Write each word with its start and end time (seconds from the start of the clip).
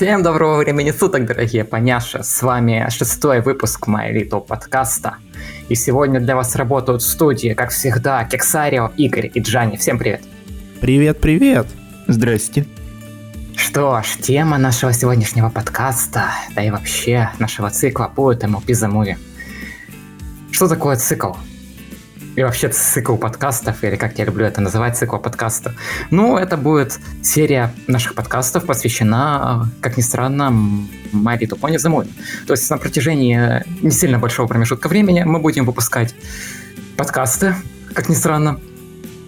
Всем 0.00 0.22
доброго 0.22 0.56
времени 0.56 0.92
суток, 0.92 1.26
дорогие 1.26 1.62
поняши! 1.62 2.22
С 2.22 2.40
вами 2.40 2.86
шестой 2.88 3.42
выпуск 3.42 3.86
My 3.86 4.10
Little 4.10 4.40
подкаста. 4.40 5.16
И 5.68 5.74
сегодня 5.74 6.20
для 6.20 6.36
вас 6.36 6.56
работают 6.56 7.02
в 7.02 7.06
студии, 7.06 7.52
как 7.52 7.68
всегда, 7.68 8.24
Кексарио, 8.24 8.90
Игорь 8.96 9.30
и 9.34 9.40
Джани. 9.40 9.76
Всем 9.76 9.98
привет! 9.98 10.22
Привет, 10.80 11.20
привет! 11.20 11.66
Здрасте. 12.06 12.64
Что 13.54 14.02
ж, 14.02 14.16
тема 14.22 14.56
нашего 14.56 14.94
сегодняшнего 14.94 15.50
подкаста, 15.50 16.30
да 16.54 16.64
и 16.64 16.70
вообще 16.70 17.28
нашего 17.38 17.68
цикла 17.68 18.10
будет 18.16 18.42
MLP 18.42 18.68
The 18.68 18.90
Movie. 18.90 19.16
Что 20.50 20.66
такое 20.66 20.96
цикл? 20.96 21.34
И 22.36 22.42
вообще 22.42 22.68
цикл 22.68 23.16
подкастов, 23.16 23.82
или 23.84 23.96
как 23.96 24.18
я 24.18 24.24
люблю 24.24 24.46
это 24.46 24.60
называть, 24.60 24.96
цикл 24.96 25.16
подкаста. 25.16 25.74
Ну, 26.10 26.36
это 26.36 26.56
будет 26.56 26.98
серия 27.22 27.74
наших 27.86 28.14
подкастов, 28.14 28.66
посвящена, 28.66 29.68
как 29.80 29.96
ни 29.96 30.02
странно, 30.02 30.50
Мари 31.12 31.46
Тупоне 31.46 31.78
зимой. 31.78 32.06
То 32.46 32.52
есть 32.52 32.70
на 32.70 32.78
протяжении 32.78 33.64
не 33.82 33.90
сильно 33.90 34.18
большого 34.18 34.46
промежутка 34.46 34.88
времени 34.88 35.22
мы 35.24 35.40
будем 35.40 35.64
выпускать 35.64 36.14
подкасты, 36.96 37.54
как 37.94 38.08
ни 38.08 38.14
странно, 38.14 38.60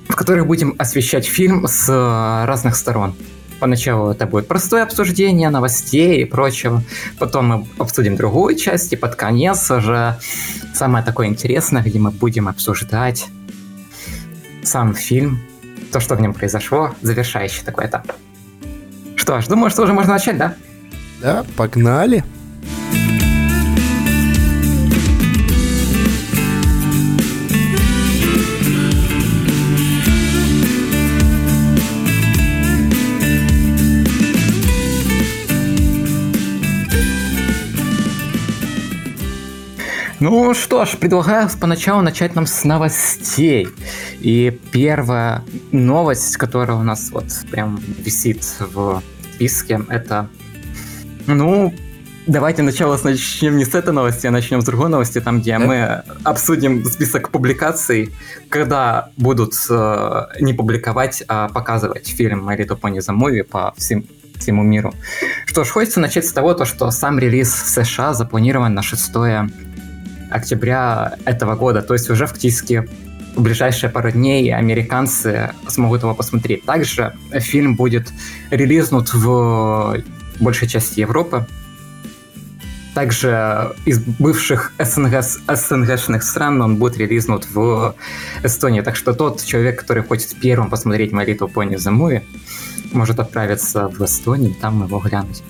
в 0.09 0.15
которых 0.15 0.47
будем 0.47 0.75
освещать 0.79 1.27
фильм 1.27 1.67
с 1.67 1.89
разных 2.47 2.77
сторон. 2.77 3.15
Поначалу 3.63 4.11
это 4.11 4.27
будет 4.27 4.49
простое 4.49 4.83
обсуждение 4.83 5.49
новостей 5.49 6.21
и 6.21 6.25
прочего. 6.25 6.83
Потом 7.21 7.47
мы 7.47 7.67
обсудим 7.79 8.17
другую 8.17 8.57
часть, 8.57 8.93
и 8.93 8.97
под 8.97 9.15
конец 9.15 9.71
уже 9.71 10.19
самое 10.75 11.05
такое 11.05 11.29
интересное, 11.29 11.81
где 11.81 12.01
мы 12.01 12.11
будем 12.11 12.49
обсуждать 12.49 13.27
сам 14.65 14.97
фильм, 14.97 15.41
то, 15.93 16.01
что 16.01 16.17
в 16.17 16.21
нем 16.21 16.35
произошло, 16.35 16.93
завершающий 17.03 17.63
такой 17.65 17.87
этап. 17.87 18.11
Что 19.15 19.41
ж, 19.41 19.47
думаю, 19.47 19.71
что 19.71 19.85
уже 19.85 19.93
можно 19.93 20.15
начать, 20.15 20.39
да? 20.39 20.57
Да, 21.21 21.47
погнали. 21.57 22.25
Ну 40.23 40.55
что 40.55 40.85
ж, 40.85 40.97
предлагаю 40.99 41.49
поначалу 41.61 42.01
начать 42.01 42.37
нам 42.37 42.47
с 42.47 42.63
новостей. 42.63 43.67
И 44.21 44.57
первая 44.71 45.43
новость, 45.73 46.37
которая 46.37 46.77
у 46.77 46.85
нас 46.85 47.11
вот 47.11 47.25
прям 47.51 47.83
висит 47.99 48.45
в 48.61 49.03
списке, 49.35 49.81
это... 49.89 50.29
Ну, 51.27 51.75
Давайте 52.29 52.63
сначала 52.63 52.97
начнем 53.03 53.57
не 53.57 53.65
с 53.65 53.75
этой 53.75 53.93
новости, 53.93 54.29
а 54.29 54.31
начнем 54.31 54.61
с 54.61 54.65
другой 54.65 54.89
новости, 54.91 55.21
там, 55.21 55.41
где 55.41 55.59
мы 55.59 56.05
обсудим 56.23 56.85
список 56.85 57.31
публикаций, 57.31 58.15
когда 58.49 59.11
будут 59.17 59.55
э, 59.69 60.27
не 60.39 60.53
публиковать, 60.55 61.25
а 61.27 61.49
показывать 61.49 62.07
фильм 62.07 62.49
My 62.49 62.57
Little 62.57 62.81
Pony 62.81 62.99
The 62.99 63.13
Movie 63.13 63.43
по 63.43 63.75
всем, 63.77 64.05
всему 64.39 64.63
миру. 64.63 64.95
Что 65.47 65.65
ж, 65.65 65.69
хочется 65.71 65.99
начать 65.99 66.25
с 66.25 66.33
того, 66.33 66.55
то, 66.55 66.65
что 66.65 66.93
сам 66.93 67.19
релиз 67.19 67.53
в 67.53 67.69
США 67.69 68.15
запланирован 68.15 68.73
на 68.73 68.83
6 68.83 69.13
октября 70.33 71.17
этого 71.25 71.55
года, 71.55 71.83
то 71.83 71.95
есть 71.95 72.11
уже 72.11 72.27
фактически 72.27 72.89
в 73.37 73.43
ближайшие 73.43 73.91
пару 73.91 74.11
дней 74.11 74.55
американцы 74.55 75.53
смогут 75.67 76.03
его 76.03 76.15
посмотреть. 76.15 76.65
Также 76.65 77.15
фильм 77.33 77.77
будет 77.77 78.13
релизнут 78.51 79.15
в 79.15 80.03
большей 80.41 80.69
части 80.69 81.01
Европы. 81.01 81.47
Также 82.95 83.75
из 83.87 84.01
бывших 84.01 84.73
СНГ, 84.79 85.23
СНГшных 85.23 86.23
стран 86.23 86.61
он 86.61 86.77
будет 86.77 86.99
релизнут 86.99 87.47
в 87.55 87.95
Эстонии. 88.43 88.83
Так 88.83 88.97
что 88.97 89.15
тот 89.15 89.43
человек, 89.43 89.81
который 89.81 90.03
хочет 90.03 90.37
первым 90.41 90.69
посмотреть 90.69 91.13
Little 91.13 91.51
Pony 91.51 91.77
The 91.77 91.91
Movie, 91.91 92.23
может 92.93 93.19
отправиться 93.19 93.89
в 93.89 94.05
Эстонию 94.05 94.55
там 94.61 94.85
его 94.85 94.99
глянуть. 94.99 95.43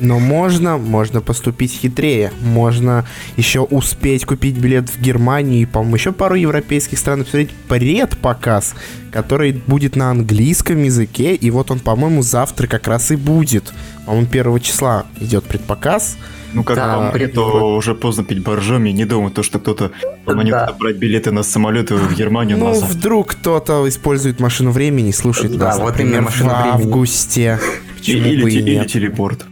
Но 0.00 0.18
можно, 0.18 0.78
можно 0.78 1.20
поступить 1.20 1.72
хитрее. 1.72 2.32
Можно 2.40 3.06
еще 3.36 3.60
успеть 3.60 4.24
купить 4.24 4.56
билет 4.56 4.88
в 4.88 5.00
Германию 5.00 5.62
и, 5.62 5.66
по-моему, 5.66 5.96
еще 5.96 6.12
пару 6.12 6.34
европейских 6.34 6.98
стран 6.98 7.20
посмотреть 7.20 7.50
предпоказ, 7.68 8.74
который 9.12 9.52
будет 9.52 9.96
на 9.96 10.10
английском 10.10 10.82
языке. 10.82 11.34
И 11.34 11.50
вот 11.50 11.70
он, 11.70 11.80
по-моему, 11.80 12.22
завтра 12.22 12.66
как 12.66 12.86
раз 12.88 13.10
и 13.10 13.16
будет. 13.16 13.72
По-моему, 14.06 14.26
первого 14.26 14.60
числа 14.60 15.06
идет 15.20 15.44
предпоказ. 15.44 16.16
Ну, 16.52 16.64
как 16.64 16.76
да, 16.76 16.96
вам, 16.98 17.30
то 17.32 17.50
вот. 17.50 17.76
уже 17.78 17.94
поздно 17.94 18.24
пить 18.24 18.42
боржоми, 18.42 18.90
не 18.90 19.04
думаю, 19.04 19.30
то, 19.30 19.44
что 19.44 19.60
кто-то 19.60 19.92
поманит 20.24 20.50
да. 20.50 20.74
брать 20.78 20.96
билеты 20.96 21.30
на 21.30 21.44
самолеты 21.44 21.94
в 21.94 22.12
Германию 22.14 22.58
Ну, 22.58 22.68
назад. 22.70 22.90
вдруг 22.90 23.28
кто-то 23.28 23.88
использует 23.88 24.40
машину 24.40 24.72
времени 24.72 25.10
и 25.10 25.12
слушает 25.12 25.56
да, 25.56 25.66
нас, 25.66 25.78
вот 25.78 25.90
например, 25.90 26.24
в 26.24 26.48
августе. 26.48 27.60
Почему 28.00 28.26
или, 28.26 28.42
бы 28.42 28.50
и 28.50 28.58
или 28.58 28.86
телепорт. 28.86 29.44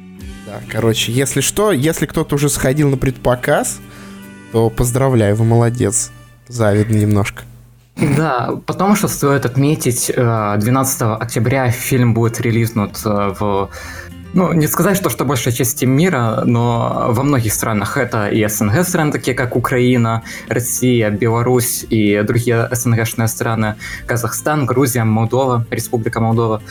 Да, 0.47 0.61
короче, 0.69 1.13
если 1.13 1.41
что, 1.41 1.73
если 1.73 2.07
кто-то 2.07 2.35
уже 2.35 2.49
сходил 2.49 2.89
на 2.91 2.97
предпоказ, 2.97 3.81
то 4.53 4.71
поздравляю, 4.71 5.37
вы 5.37 5.45
молодец. 5.45 6.11
Завидно 6.49 6.97
немножко. 6.97 7.43
Да, 7.97 8.51
потому 8.67 8.95
что 8.95 9.09
стоит 9.09 9.45
отметить, 9.45 10.11
12 10.15 11.03
э, 11.03 11.05
октября 11.05 11.71
фильм 11.71 12.15
будет 12.15 12.41
релизнут 12.41 12.97
э, 13.05 13.35
в 13.39 13.71
ну, 14.35 14.53
не 14.53 14.67
сказать, 14.67 14.97
что, 14.97 15.11
что 15.11 15.25
большая 15.25 15.55
часть 15.55 15.83
мира, 15.85 16.43
но 16.45 17.07
во 17.09 17.23
многих 17.23 17.53
странах 17.53 17.97
это 17.97 18.29
и 18.29 18.47
СНГ 18.47 18.85
страны, 18.85 19.13
такие 19.13 19.35
как 19.35 19.57
Украина, 19.57 20.23
Россия, 20.49 21.11
Беларусь 21.11 21.87
и 21.89 22.23
другие 22.23 22.69
СНГшные 22.71 23.29
страны, 23.29 23.77
Казахстан, 24.07 24.67
Грузия, 24.67 25.05
Молдова, 25.05 25.67
Республика 25.71 26.21
Молдова. 26.21 26.63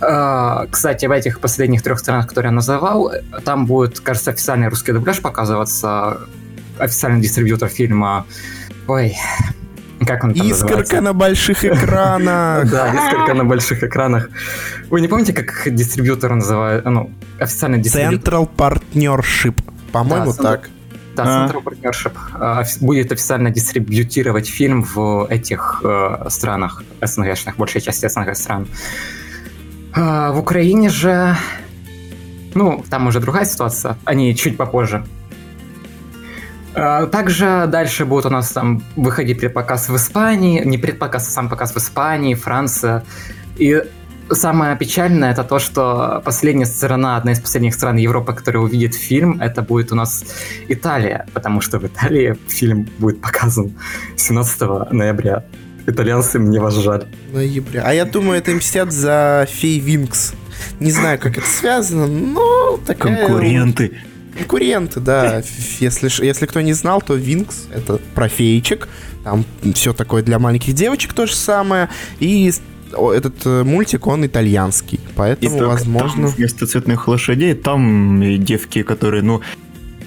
А, 0.00 0.66
кстати, 0.70 1.06
в 1.06 1.10
этих 1.10 1.40
последних 1.40 1.82
трех 1.82 1.98
странах, 1.98 2.28
которые 2.28 2.50
я 2.50 2.54
называл, 2.54 3.12
там 3.44 3.66
будет, 3.66 4.00
кажется, 4.00 4.30
официальный 4.30 4.68
русский 4.68 4.92
дубляж 4.92 5.20
показываться, 5.20 6.20
официальный 6.78 7.20
дистрибьютор 7.20 7.68
фильма 7.68 8.26
Ой, 8.88 9.18
как 10.06 10.24
он 10.24 10.34
там 10.34 10.46
Искорка 10.46 10.76
называется? 10.76 11.00
на 11.00 11.12
больших 11.12 11.64
экранах. 11.64 12.70
Да, 12.70 12.88
искорка 12.94 13.34
на 13.34 13.44
больших 13.44 13.82
экранах. 13.82 14.30
Вы 14.90 15.00
не 15.00 15.08
помните, 15.08 15.32
как 15.32 15.74
дистрибьютор 15.74 16.34
называют? 16.34 16.84
Ну, 16.84 17.10
официальный 17.38 17.78
дистрибьютор. 17.78 18.34
Central 18.34 18.50
Partnership. 18.56 19.60
По-моему, 19.92 20.32
так. 20.32 20.70
Да, 21.16 21.48
Central 21.48 21.64
Partnership 21.64 22.12
а, 22.34 22.62
будет 22.80 23.10
официально 23.10 23.50
дистрибьютировать 23.50 24.48
фильм 24.48 24.82
в 24.82 25.26
этих 25.28 25.80
э, 25.82 26.26
странах 26.28 26.84
СНГшных, 27.02 27.56
большей 27.56 27.80
части 27.80 28.06
СНГ 28.06 28.36
стран. 28.36 28.68
А, 29.92 30.30
в 30.30 30.38
Украине 30.38 30.88
же, 30.90 31.36
ну, 32.54 32.84
там 32.88 33.08
уже 33.08 33.18
другая 33.18 33.46
ситуация, 33.46 33.96
они 34.04 34.36
чуть 34.36 34.56
попозже 34.56 34.96
а, 34.98 35.17
также 37.10 37.66
дальше 37.68 38.04
будет 38.04 38.26
у 38.26 38.30
нас 38.30 38.50
там 38.50 38.82
выходить 38.96 39.40
предпоказ 39.40 39.88
в 39.88 39.96
Испании, 39.96 40.62
не 40.64 40.78
предпоказ, 40.78 41.28
а 41.28 41.30
сам 41.30 41.48
показ 41.48 41.74
в 41.74 41.78
Испании, 41.78 42.34
Франция. 42.34 43.04
И 43.56 43.82
самое 44.30 44.76
печальное 44.76 45.32
это 45.32 45.44
то, 45.44 45.58
что 45.58 46.22
последняя 46.24 46.66
страна, 46.66 47.16
одна 47.16 47.32
из 47.32 47.40
последних 47.40 47.74
стран 47.74 47.96
Европы, 47.96 48.32
которая 48.32 48.62
увидит 48.62 48.94
фильм, 48.94 49.40
это 49.40 49.62
будет 49.62 49.92
у 49.92 49.94
нас 49.94 50.24
Италия, 50.68 51.26
потому 51.32 51.60
что 51.60 51.78
в 51.78 51.86
Италии 51.86 52.36
фильм 52.48 52.88
будет 52.98 53.20
показан 53.20 53.72
17 54.16 54.92
ноября. 54.92 55.44
Итальянцы, 55.86 56.38
мне 56.38 56.60
вас 56.60 56.74
жаль. 56.74 57.06
Ноября. 57.32 57.82
А 57.84 57.94
я 57.94 58.04
думаю, 58.04 58.38
это 58.38 58.50
мстят 58.50 58.92
за 58.92 59.46
Фей 59.48 59.80
Винкс. 59.80 60.34
Не 60.80 60.90
знаю, 60.90 61.18
как 61.18 61.38
это 61.38 61.46
связано, 61.46 62.06
но 62.06 62.78
такая... 62.84 63.26
Конкуренты. 63.26 63.98
Конкуренты, 64.38 65.00
да. 65.00 65.42
Если, 65.80 66.24
если 66.24 66.46
кто 66.46 66.60
не 66.60 66.72
знал, 66.72 67.02
то 67.02 67.14
Винкс— 67.14 67.66
это 67.74 67.98
про 68.14 68.28
феечек. 68.28 68.88
Там 69.24 69.44
все 69.74 69.92
такое 69.92 70.22
для 70.22 70.38
маленьких 70.38 70.74
девочек 70.74 71.12
то 71.12 71.26
же 71.26 71.34
самое. 71.34 71.88
И 72.20 72.52
этот 72.92 73.34
э, 73.44 73.64
мультик, 73.64 74.06
он 74.06 74.24
итальянский, 74.24 75.00
поэтому, 75.14 75.56
и 75.56 75.60
возможно... 75.60 76.28
Там 76.28 76.36
вместо 76.36 76.66
цветных 76.66 77.08
лошадей 77.08 77.54
там 77.54 78.20
девки, 78.42 78.82
которые, 78.82 79.22
ну, 79.22 79.42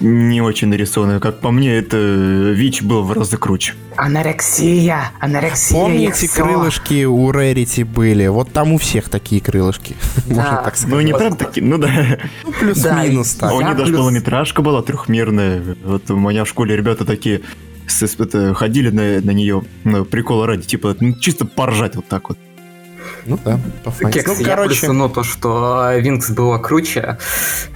не 0.02 0.40
очень 0.40 0.68
нарисованную. 0.68 1.20
Как 1.20 1.40
по 1.40 1.50
мне, 1.50 1.76
это 1.76 1.96
ВИЧ 1.96 2.82
был 2.82 3.02
в 3.02 3.12
разы 3.12 3.36
круче. 3.36 3.74
Анорексия! 3.96 5.10
Анорексия! 5.20 5.76
Помните, 5.78 6.28
крылышки 6.28 7.04
у 7.04 7.30
Рерити 7.30 7.82
были? 7.82 8.26
Вот 8.26 8.52
там 8.52 8.72
у 8.72 8.78
всех 8.78 9.08
такие 9.08 9.40
крылышки. 9.40 9.96
Да. 10.26 10.34
Можно 10.34 10.56
так 10.64 10.76
сказать. 10.76 10.94
Ну, 10.94 11.00
не 11.00 11.14
прям 11.14 11.36
такие, 11.36 11.66
ну 11.66 11.78
да. 11.78 12.18
Ну, 12.44 12.52
плюс-минус 12.52 13.34
да, 13.34 13.48
так. 13.48 13.56
У 13.56 13.60
них 13.60 13.76
даже 13.76 13.92
полнометражка 13.92 14.62
была 14.62 14.82
трехмерная. 14.82 15.76
Вот 15.84 16.10
у 16.10 16.16
меня 16.16 16.44
в 16.44 16.48
школе 16.48 16.76
ребята 16.76 17.04
такие 17.04 17.42
ходили 18.54 18.90
на, 18.90 19.20
на 19.20 19.32
нее, 19.32 19.62
ну, 19.84 20.04
прикола 20.04 20.46
ради, 20.46 20.62
типа, 20.62 20.96
ну, 21.00 21.14
чисто 21.18 21.44
поржать 21.44 21.96
вот 21.96 22.06
так 22.06 22.28
вот. 22.28 22.38
Ну 23.26 23.38
да, 23.44 23.58
пофаниться. 23.84 24.20
Кекс, 24.22 24.38
Ну, 24.38 24.44
я 24.44 24.56
короче, 24.56 24.80
плюсану 24.80 25.08
то, 25.08 25.22
что 25.22 25.92
Винкс 25.98 26.30
было 26.30 26.58
круче, 26.58 27.18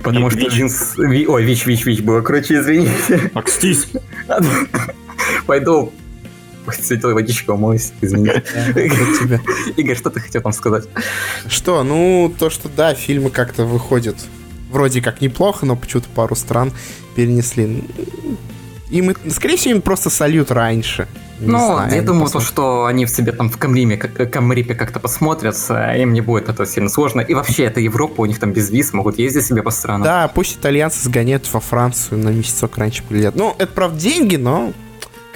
потому 0.02 0.28
Вик- 0.28 0.48
что. 0.50 0.56
Винкс... 0.56 0.96
Ви- 0.96 1.26
Ой, 1.26 1.44
Вич, 1.44 1.66
Вич, 1.66 1.84
Вич 1.86 2.00
было 2.00 2.20
круче, 2.20 2.60
извините. 2.60 3.30
Акстись! 3.34 3.88
Пойду 5.46 5.92
святой 6.72 7.14
водичкой 7.14 7.54
умоюсь, 7.54 7.92
извините. 8.00 8.42
Игорь, 9.76 9.96
что 9.96 10.10
ты 10.10 10.20
хотел 10.20 10.42
там 10.42 10.52
сказать? 10.52 10.88
Что, 11.48 11.82
ну, 11.84 12.32
то, 12.36 12.50
что 12.50 12.68
да, 12.68 12.94
фильмы 12.94 13.30
как-то 13.30 13.64
выходят 13.64 14.16
вроде 14.70 15.00
как 15.00 15.20
неплохо, 15.20 15.64
но 15.64 15.76
почему-то 15.76 16.08
пару 16.08 16.34
стран 16.34 16.72
перенесли. 17.14 17.84
Им, 18.90 19.10
и- 19.10 19.30
скорее 19.30 19.56
всего, 19.56 19.74
им 19.74 19.82
просто 19.82 20.10
сольют 20.10 20.50
раньше. 20.50 21.08
Не 21.40 21.48
Ну, 21.48 21.58
знаю, 21.74 21.94
я 21.94 22.02
думаю, 22.02 22.30
то, 22.30 22.40
что 22.40 22.86
они 22.86 23.04
в 23.04 23.10
себе 23.10 23.32
там 23.32 23.50
в 23.50 23.58
Камриме, 23.58 23.96
как- 23.98 24.30
Камрипе 24.30 24.74
как-то 24.74 25.00
посмотрят, 25.00 25.54
э, 25.68 26.00
им 26.00 26.14
не 26.14 26.22
будет 26.22 26.48
это 26.48 26.64
сильно 26.64 26.88
сложно. 26.88 27.20
И 27.20 27.34
вообще, 27.34 27.64
это 27.64 27.78
Европа, 27.80 28.22
у 28.22 28.26
них 28.26 28.38
там 28.38 28.52
без 28.52 28.70
виз, 28.70 28.94
могут 28.94 29.18
ездить 29.18 29.44
себе 29.44 29.62
по 29.62 29.70
странам. 29.70 30.02
Да, 30.04 30.28
пусть 30.28 30.56
итальянцы 30.56 31.04
сгоняют 31.04 31.52
во 31.52 31.60
Францию 31.60 32.18
на 32.20 32.30
месяцок 32.30 32.78
раньше 32.78 33.02
прилетят. 33.02 33.34
Ну, 33.36 33.54
это, 33.58 33.70
правда, 33.70 33.98
деньги, 34.00 34.36
но 34.36 34.72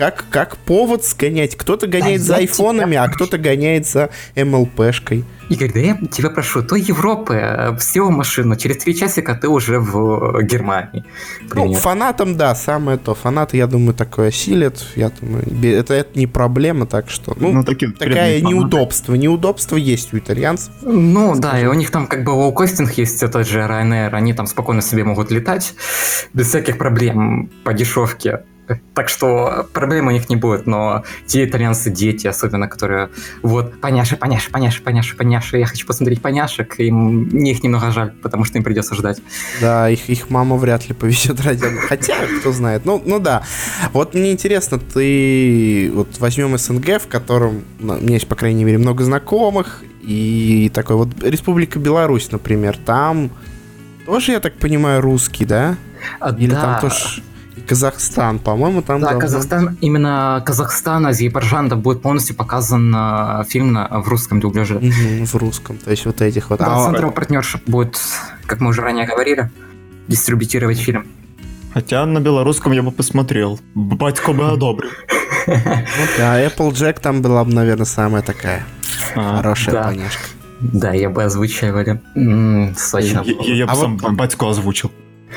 как, 0.01 0.25
как 0.31 0.57
повод 0.57 1.05
сгонять. 1.05 1.57
Кто-то 1.57 1.87
гоняет 1.87 2.23
Да 2.23 2.27
за 2.27 2.37
айфонами, 2.37 2.97
а 2.97 3.07
кто-то 3.07 3.37
гоняет 3.37 3.87
за 3.87 4.09
МЛПшкой. 4.35 5.27
Игорь, 5.51 5.73
да 5.75 5.81
я 5.81 5.99
тебя 6.11 6.31
прошу, 6.31 6.63
то 6.63 6.75
Европы, 6.75 7.77
всего 7.79 8.11
машину, 8.11 8.57
через 8.57 8.79
три 8.79 8.97
часика 8.97 9.35
ты 9.35 9.49
уже 9.49 9.79
в 9.79 10.43
Германии. 10.43 11.05
Ну, 11.53 11.75
фанатам, 11.75 12.39
да, 12.39 12.55
самое 12.55 12.97
то. 12.97 13.15
Фанаты, 13.15 13.59
я 13.59 13.67
думаю, 13.67 13.93
такое 13.93 14.29
осилят. 14.29 14.83
Я 14.97 15.11
думаю, 15.11 15.45
это, 15.63 15.93
это 15.93 16.19
не 16.19 16.27
проблема, 16.27 16.87
так 16.87 17.11
что... 17.11 17.37
Ну, 17.39 17.53
Ну, 17.53 17.63
такие 17.63 17.93
такая 17.93 18.09
вредные 18.09 18.41
фанаты. 18.41 18.55
неудобство. 18.55 19.15
Неудобство 19.17 19.77
есть 19.77 20.15
у 20.15 20.19
итальянцев. 20.19 20.73
Ну 20.81 21.35
да, 21.37 21.61
и 21.61 21.67
у 21.67 21.75
них 21.75 21.91
там 21.91 22.07
как 22.07 22.25
бы 22.25 22.31
лоукостинг 22.31 22.93
есть, 22.93 23.23
это 23.23 23.45
же 23.45 23.59
Ryanair, 23.59 24.13
они 24.13 24.33
там 24.33 24.47
спокойно 24.47 24.81
себе 24.81 25.05
могут 25.05 25.31
летать 25.31 25.75
без 26.33 26.47
всяких 26.47 26.79
проблем 26.79 27.51
по 27.65 27.75
дешевке. 27.75 28.45
Так 28.95 29.09
что 29.09 29.67
проблем 29.73 30.09
у 30.09 30.11
них 30.11 30.29
не 30.29 30.37
будет, 30.37 30.67
но 30.67 31.05
те 31.27 31.45
итальянцы, 31.45 31.91
дети, 31.91 32.27
особенно, 32.27 32.69
которые 32.69 33.11
вот, 33.43 33.81
поняши, 33.81 34.17
поняши, 34.17 34.51
поняши, 34.51 34.83
поняши, 34.83 35.17
поняши, 35.17 35.59
я 35.59 35.67
хочу 35.67 35.87
посмотреть 35.87 36.23
поняшек, 36.23 36.79
и 36.79 36.91
мне 36.91 37.53
их 37.53 37.63
немного 37.63 37.91
жаль, 37.91 38.13
потому 38.23 38.45
что 38.45 38.59
им 38.59 38.65
придется 38.65 38.95
ждать. 38.95 39.21
Да, 39.61 39.89
их, 39.89 40.09
их 40.09 40.31
мама 40.31 40.57
вряд 40.57 40.89
ли 40.89 40.95
повезет 40.95 41.41
ради... 41.45 41.65
Хотя, 41.89 42.17
кто 42.41 42.53
знает. 42.53 42.85
Ну, 42.85 43.03
ну 43.05 43.19
да. 43.19 43.43
Вот 43.93 44.15
мне 44.15 44.33
интересно, 44.33 44.79
ты... 44.79 45.91
Вот 45.95 46.19
возьмем 46.19 46.57
СНГ, 46.57 47.01
в 47.01 47.09
котором 47.09 47.65
ну, 47.79 47.95
у 47.95 48.01
меня 48.01 48.15
есть, 48.15 48.29
по 48.29 48.35
крайней 48.35 48.65
мере, 48.65 48.79
много 48.79 49.05
знакомых, 49.05 49.83
и 50.03 50.71
такой 50.75 50.97
вот 50.97 51.09
Республика 51.23 51.79
Беларусь, 51.79 52.31
например, 52.33 52.77
там 52.79 53.31
тоже, 54.07 54.33
я 54.33 54.41
так 54.41 54.55
понимаю, 54.55 55.01
русский, 55.01 55.45
да? 55.45 55.77
А, 56.19 56.35
Или 56.35 56.51
да, 56.51 56.61
там 56.61 56.81
тоже... 56.81 57.23
Казахстан, 57.71 58.39
по-моему, 58.41 58.83
там... 58.83 59.01
Да, 59.01 59.13
давно- 59.13 59.21
Казахстан, 59.21 59.79
именно 59.81 60.43
Казахстан, 60.45 61.07
Азербайджан, 61.07 61.69
да, 61.69 61.77
будет 61.77 62.03
полностью 62.03 62.35
показан 62.35 62.93
э, 62.95 63.45
фильм 63.49 63.73
на, 63.73 63.87
в 64.01 64.09
русском 64.09 64.41
дубляже. 64.41 64.75
Мгм, 64.75 65.25
в 65.25 65.35
русском, 65.37 65.77
то 65.79 65.91
есть 65.93 66.05
вот 66.05 66.21
этих 66.21 66.51
вот. 66.51 66.59
Да, 66.59 66.67
А, 66.67 66.85
центровая 66.87 67.15
партнерша 67.15 67.61
будет, 67.69 68.01
как 68.47 68.61
мы 68.61 68.71
уже 68.71 68.83
ранее 68.83 69.07
говорили, 69.07 69.51
дистрибутировать 70.09 70.79
фильм. 70.79 71.07
Хотя 71.73 72.05
на 72.07 72.19
белорусском 72.19 72.73
я 72.73 72.83
бы 72.83 72.91
посмотрел. 72.91 73.61
Батько 73.77 74.33
бы 74.33 74.51
одобрил. 74.51 74.91
ну 75.47 75.55
да, 76.19 76.45
Applejack 76.45 77.01
там 77.01 77.23
была 77.23 77.45
бы, 77.45 77.55
наверное, 77.55 77.87
самая 77.87 78.23
такая 78.23 78.65
А, 79.15 79.37
хорошая 79.37 79.75
да. 79.77 79.83
поняшка. 79.85 80.23
Да, 80.61 80.93
я 80.93 81.09
бы 81.09 81.23
озвучивали. 81.23 82.01
Сочно. 82.77 83.23
Я 83.45 83.67
бы 83.67 83.73
А 83.73 83.77
сам 83.77 83.97
батько 83.97 84.51
озвучил. 84.51 84.91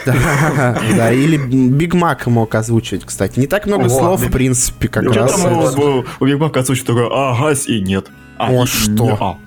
Да, 0.06 0.78
да, 0.98 1.12
или 1.12 1.38
Биг 1.38 1.94
Мак 1.94 2.26
мог 2.28 2.54
озвучивать, 2.56 3.06
кстати. 3.06 3.40
Не 3.40 3.48
так 3.48 3.66
много 3.68 3.90
слов, 3.90 4.22
в 4.22 4.32
принципе, 4.32 4.88
как 4.88 5.04
раз. 5.14 5.44
у- 5.46 6.26
Биг 6.26 6.40
Мака 6.40 6.62
озвучит 6.62 6.86
такой, 6.86 7.08
агась 7.08 7.68
и 7.68 7.82
нет. 7.82 8.08
А, 8.38 8.52
О, 8.52 8.66
что? 8.66 9.38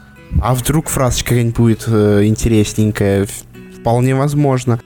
а. 0.40 0.54
Вдруг 0.54 0.88
фразочка 0.88 1.30
какая-нибудь 1.30 1.56
будет 1.56 1.84
э, 1.88 2.24
интересненькая? 2.24 3.26
Вполне 3.80 4.14
возможно. 4.14 4.80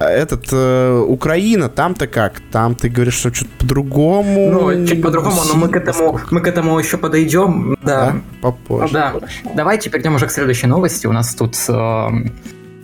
Этот, 0.00 0.46
э, 0.52 1.04
Украина, 1.08 1.68
там-то 1.68 2.06
как? 2.06 2.40
Там 2.52 2.74
ты 2.76 2.88
говоришь, 2.88 3.14
что 3.14 3.34
что-то 3.34 3.50
по-другому. 3.58 4.50
Ну, 4.52 4.86
чуть 4.86 5.02
по-другому, 5.02 5.40
но 5.48 5.54
мы 5.56 5.68
к 5.68 5.76
этому, 5.76 6.20
мы 6.30 6.40
к 6.40 6.46
этому 6.46 6.78
еще 6.78 6.98
подойдем. 6.98 7.76
Да, 7.82 8.12
Да. 8.12 8.16
попозже. 8.40 8.92
Да. 8.92 9.14
Давайте 9.56 9.90
перейдем 9.90 10.14
уже 10.14 10.26
к 10.26 10.30
следующей 10.30 10.68
новости. 10.68 11.06
У 11.08 11.12
нас 11.12 11.34
тут 11.34 11.56
э, 11.68 12.08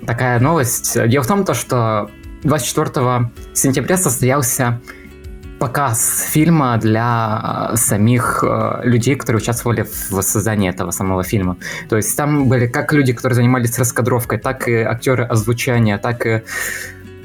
такая 0.07 0.41
новость. 0.41 0.99
Дело 1.09 1.23
в 1.23 1.27
том, 1.27 1.45
то, 1.45 1.55
что 1.55 2.11
24 2.43 3.31
сентября 3.55 3.97
состоялся 3.97 4.81
показ 5.59 6.27
фильма 6.31 6.77
для 6.79 7.71
э, 7.73 7.77
самих 7.77 8.45
э, 8.47 8.81
людей, 8.85 9.15
которые 9.15 9.41
участвовали 9.41 9.83
в 9.83 10.11
воссоздании 10.11 10.69
этого 10.69 10.91
самого 10.91 11.23
фильма. 11.23 11.57
То 11.89 11.97
есть 11.97 12.17
там 12.17 12.49
были 12.49 12.67
как 12.67 12.93
люди, 12.93 13.13
которые 13.13 13.37
занимались 13.37 13.79
раскадровкой, 13.79 14.39
так 14.39 14.69
и 14.69 14.75
актеры 14.75 15.25
озвучания, 15.25 15.97
так 15.99 16.27
и 16.27 16.43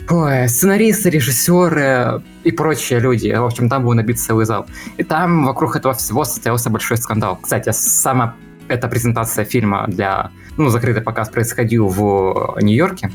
ой, 0.09 0.47
сценаристы, 0.47 1.09
режиссеры 1.09 2.21
и 2.43 2.51
прочие 2.51 2.99
люди. 2.99 3.29
В 3.29 3.45
общем, 3.45 3.67
там 3.67 3.83
был 3.83 3.93
набит 3.93 4.19
целый 4.19 4.45
зал. 4.45 4.67
И 4.97 5.03
там 5.03 5.45
вокруг 5.45 5.75
этого 5.75 5.93
всего 5.93 6.23
состоялся 6.23 6.69
большой 6.69 6.97
скандал. 6.97 7.37
Кстати, 7.41 7.71
сама 7.73 8.35
эта 8.69 8.87
презентация 8.87 9.45
фильма 9.45 9.85
для, 9.87 10.31
ну, 10.57 10.69
закрытый 10.69 11.01
показ 11.01 11.29
происходил 11.29 11.87
в 11.87 12.57
Нью-Йорке. 12.61 13.11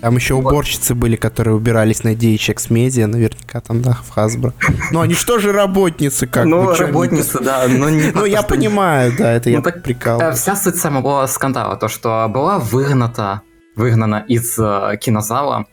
Там 0.00 0.14
еще 0.14 0.34
Вот. 0.34 0.46
уборщицы 0.46 0.94
были, 0.94 1.16
которые 1.16 1.56
убирались 1.56 2.04
на 2.04 2.14
DHX 2.14 2.68
Media, 2.70 3.06
наверняка 3.06 3.60
там, 3.60 3.82
да, 3.82 3.94
в 3.94 4.16
Hasbro. 4.16 4.52
Ну, 4.92 5.00
они 5.00 5.14
что 5.14 5.38
же 5.38 5.52
работницы, 5.52 6.26
как 6.26 6.44
ну, 6.44 6.66
бы, 6.66 6.76
чё 6.76 6.86
работница, 6.86 7.42
да, 7.42 7.66
но 7.68 7.90
не... 7.90 8.12
Ну, 8.12 8.24
я 8.24 8.42
понимаю, 8.42 9.12
да, 9.18 9.32
это 9.32 9.50
Ну, 9.50 9.56
я 9.56 9.62
так, 9.62 9.82
прикал. 9.82 10.20
Э, 10.20 10.32
Вся 10.32 10.54
суть 10.54 10.76
самого 10.76 11.26
скандала, 11.26 11.76
то, 11.76 11.88
что 11.88 12.28
была 12.28 12.58
выгната, 12.58 13.42
выгнана 13.74 14.24
из 14.28 14.56
э, 14.58 14.96
кинозала 15.00 15.66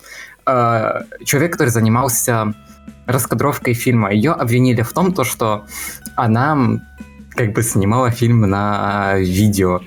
э, 0.48 1.02
человек, 1.24 1.52
который 1.54 1.70
занимался 1.70 2.54
раскадровкой 3.06 3.76
фильма. 3.76 4.12
Ее 4.12 4.32
обвинили 4.32 4.82
в 4.82 4.92
том, 4.92 5.14
то, 5.14 5.24
что 5.24 5.66
она 6.16 6.80
как 7.36 7.54
бы 7.54 7.64
снимала 7.64 8.12
фильм 8.12 8.42
на 8.42 9.16
видео. 9.18 9.82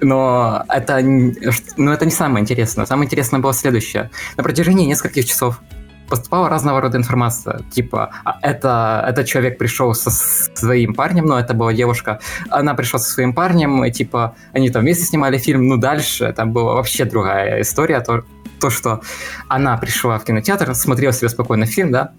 Но 0.00 0.64
это, 0.68 1.00
ну, 1.02 1.90
это 1.90 2.04
не 2.04 2.12
самое 2.12 2.42
интересное. 2.42 2.86
Самое 2.86 3.06
интересное 3.06 3.40
было 3.40 3.52
следующее. 3.52 4.10
На 4.36 4.44
протяжении 4.44 4.86
нескольких 4.86 5.24
часов 5.24 5.60
поступала 6.08 6.48
разного 6.48 6.80
рода 6.80 6.96
информация. 6.96 7.60
Типа, 7.70 8.10
а 8.24 8.38
это, 8.42 9.04
этот 9.06 9.26
человек 9.26 9.58
пришел 9.58 9.94
со 9.94 10.10
своим 10.10 10.94
парнем, 10.94 11.26
но 11.26 11.38
это 11.38 11.52
была 11.54 11.72
девушка, 11.72 12.20
она 12.50 12.74
пришла 12.74 12.98
со 12.98 13.10
своим 13.10 13.34
парнем, 13.34 13.84
и 13.84 13.90
типа 13.90 14.34
они 14.52 14.70
там 14.70 14.82
вместе 14.82 15.04
снимали 15.04 15.36
фильм, 15.36 15.66
ну 15.68 15.76
дальше 15.76 16.32
там 16.32 16.52
была 16.52 16.74
вообще 16.74 17.04
другая 17.04 17.60
история, 17.60 18.00
то, 18.00 18.24
то 18.58 18.70
что 18.70 19.02
она 19.48 19.76
пришла 19.76 20.18
в 20.18 20.24
кинотеатр, 20.24 20.74
смотрела 20.74 21.12
себе 21.12 21.28
спокойно 21.28 21.66
фильм, 21.66 21.92
да, 21.92 22.12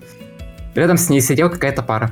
рядом 0.76 0.98
с 0.98 1.10
ней 1.10 1.22
сидела 1.22 1.50
какая-то 1.50 1.82
пара. 1.82 2.12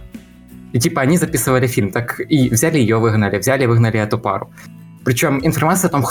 И 0.74 0.80
типа 0.80 1.02
они 1.02 1.18
записывали 1.18 1.68
фильм, 1.68 1.92
так 1.92 2.20
и 2.20 2.50
взяли 2.50 2.78
ее, 2.78 2.98
выгнали, 2.98 3.38
взяли, 3.38 3.66
выгнали 3.66 4.00
эту 4.00 4.20
пару. 4.20 4.52
Причем 5.06 5.40
информация 5.44 5.90
о 5.90 5.92
том, 5.92 6.06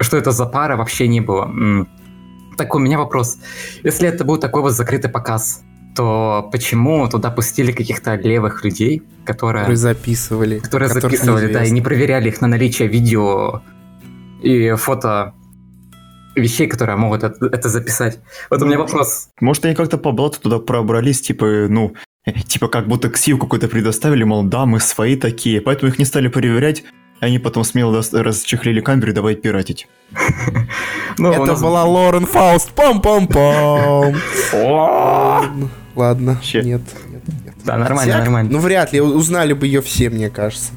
что 0.00 0.16
это 0.16 0.32
за 0.32 0.46
пара, 0.46 0.76
вообще 0.76 1.08
не 1.08 1.20
было. 1.20 1.86
Так 2.56 2.74
у 2.74 2.78
меня 2.78 2.98
вопрос. 2.98 3.38
Если 3.84 4.08
это 4.08 4.24
был 4.24 4.38
такой 4.38 4.62
вот 4.62 4.72
закрытый 4.72 5.10
показ, 5.10 5.62
то 5.96 6.48
почему 6.52 7.08
туда 7.08 7.30
пустили 7.30 7.72
каких-то 7.72 8.14
левых 8.14 8.64
людей, 8.64 9.02
которые 9.24 9.64
Которые 9.64 9.76
записывали. 9.76 10.58
которые 10.58 10.88
записывали, 10.88 11.52
да, 11.52 11.64
и 11.64 11.70
не 11.70 11.80
проверяли 11.82 12.28
их 12.28 12.40
на 12.40 12.48
наличие 12.48 12.88
видео 12.88 13.62
и 14.42 14.72
фото 14.76 15.34
вещей, 16.36 16.68
которые 16.68 16.96
могут 16.96 17.24
это, 17.24 17.46
это 17.46 17.68
записать. 17.68 18.20
Вот 18.50 18.62
у 18.62 18.66
меня 18.66 18.78
вопрос. 18.78 19.28
Может, 19.40 19.64
они 19.64 19.74
как-то 19.74 19.98
по 19.98 20.12
блату 20.12 20.40
туда 20.40 20.58
пробрались, 20.58 21.20
типа, 21.20 21.66
ну, 21.68 21.94
типа 22.46 22.68
как 22.68 22.88
будто 22.88 23.08
ксив 23.10 23.38
какой-то 23.38 23.68
предоставили, 23.68 24.24
мол, 24.24 24.42
да, 24.44 24.66
мы 24.66 24.80
свои 24.80 25.16
такие, 25.16 25.60
поэтому 25.60 25.90
их 25.92 25.98
не 25.98 26.04
стали 26.04 26.28
проверять, 26.28 26.84
и 27.20 27.24
они 27.24 27.38
потом 27.38 27.64
смело 27.64 28.02
расчехлили 28.12 28.80
камеру 28.80 29.10
и 29.10 29.14
давай 29.14 29.34
пиратить. 29.34 29.88
Ну, 31.18 31.32
Это 31.32 31.54
была 31.60 31.84
Лорен 31.84 32.26
Фауст. 32.26 32.72
Пам-пам-пам. 32.74 34.16
Ладно, 35.94 36.40
нет, 36.54 36.64
нет, 36.64 36.82
нет. 37.10 37.54
Да, 37.64 37.76
нормально, 37.76 38.18
нормально. 38.18 38.50
Ну, 38.52 38.58
вряд 38.58 38.92
ли. 38.92 39.00
Узнали 39.00 39.52
бы 39.52 39.66
ее 39.66 39.82
все, 39.82 40.08
мне 40.08 40.30
кажется. 40.30 40.72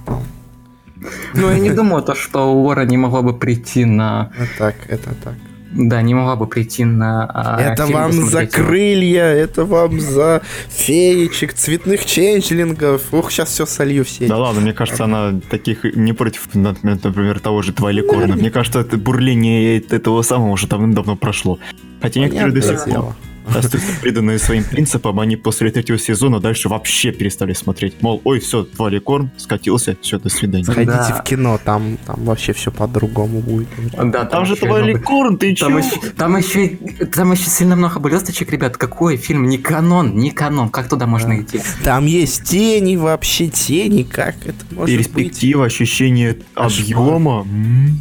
Ну, 1.34 1.50
я 1.50 1.60
не 1.60 1.72
думаю, 1.72 2.04
то, 2.04 2.16
что 2.16 2.52
Лора 2.54 2.86
не 2.86 2.98
могла 2.98 3.22
бы 3.22 3.34
прийти 3.34 3.86
на... 3.86 4.32
Это 4.38 4.50
так, 4.58 4.76
это 4.88 5.14
так. 5.24 5.36
Да, 5.74 6.02
не 6.02 6.14
могла 6.14 6.36
бы 6.36 6.48
прийти 6.48 6.86
на 6.86 7.26
а, 7.26 7.60
Это 7.60 7.86
фильм 7.86 7.98
вам 7.98 8.12
за 8.12 8.22
посмотреть 8.22 8.54
его. 8.54 8.68
крылья, 8.68 9.24
это 9.24 9.66
вам 9.66 10.00
за 10.00 10.42
феечек, 10.70 11.54
цветных 11.54 12.06
ченчлингов. 12.06 13.14
Ух, 13.14 13.32
сейчас 13.32 13.50
все 13.50 13.66
солью 13.66 14.06
все. 14.06 14.28
Да 14.28 14.38
ладно, 14.38 14.62
мне 14.62 14.74
кажется, 14.74 15.06
она 15.06 15.40
таких 15.50 15.84
не 15.96 16.14
против, 16.14 16.48
например, 16.54 17.40
того 17.40 17.62
же 17.62 17.74
Твайликорна. 17.74 18.36
Мне 18.36 18.52
кажется, 18.52 18.80
это 18.82 18.98
бурление 18.98 19.80
этого 19.80 20.22
самого 20.22 20.52
уже 20.52 20.68
давным-давно 20.68 21.16
прошло. 21.16 21.60
Хотя 22.02 22.20
некоторые 22.20 22.54
до 22.54 22.62
сих 22.62 22.86
пор. 22.86 23.16
Остаются 23.48 23.92
преданные 24.02 24.40
своим 24.40 24.64
принципам, 24.64 25.20
они 25.20 25.36
после 25.36 25.72
третьего 25.72 25.98
сезона 25.98 26.40
дальше 26.40 26.70
вообще 26.70 27.12
перестали 27.12 27.54
смотреть. 27.54 28.02
Мол, 28.02 28.22
ой, 28.24 28.40
все, 28.40 28.64
Твайликорн 28.64 29.32
скатился, 29.38 29.98
все, 30.02 30.20
до 30.20 30.30
свидания. 30.30 30.64
Сходите 30.64 30.92
Да. 30.92 31.22
в 31.22 31.24
кино, 31.24 31.60
там, 31.64 31.98
там 32.06 32.24
вообще 32.24 32.54
все 32.54 32.72
по-другому 32.72 33.42
будет. 33.42 33.68
Да, 34.12 34.26
Там 34.26 34.46
же 34.46 34.54
еще 34.54 34.66
много- 34.66 34.80
Твайликорн, 34.82 35.38
ты 35.38 35.54
чё? 35.56 35.68
Там 35.68 35.78
еще, 35.78 36.00
там, 36.18 36.38
еще, 36.38 37.06
там 37.08 37.32
еще 37.32 37.50
сильно 37.50 37.76
много 37.76 38.00
блесточек, 38.00 38.52
ребят. 38.52 38.78
Какой 38.78 39.18
фильм? 39.18 39.48
Не 39.50 39.58
канон, 39.58 40.16
не 40.16 40.32
канон. 40.32 40.70
Как 40.70 40.90
туда 40.90 41.06
можно 41.08 41.40
идти? 41.42 41.60
Там 41.84 42.06
есть 42.06 42.44
тени, 42.44 42.96
вообще 42.96 43.48
тени, 43.48 44.04
как 44.04 44.36
это 44.46 44.66
может 44.72 44.96
быть? 44.96 45.06
Перспектива, 45.08 45.66
ощущение 45.66 46.38
объема. 46.56 47.42
М. 47.42 48.00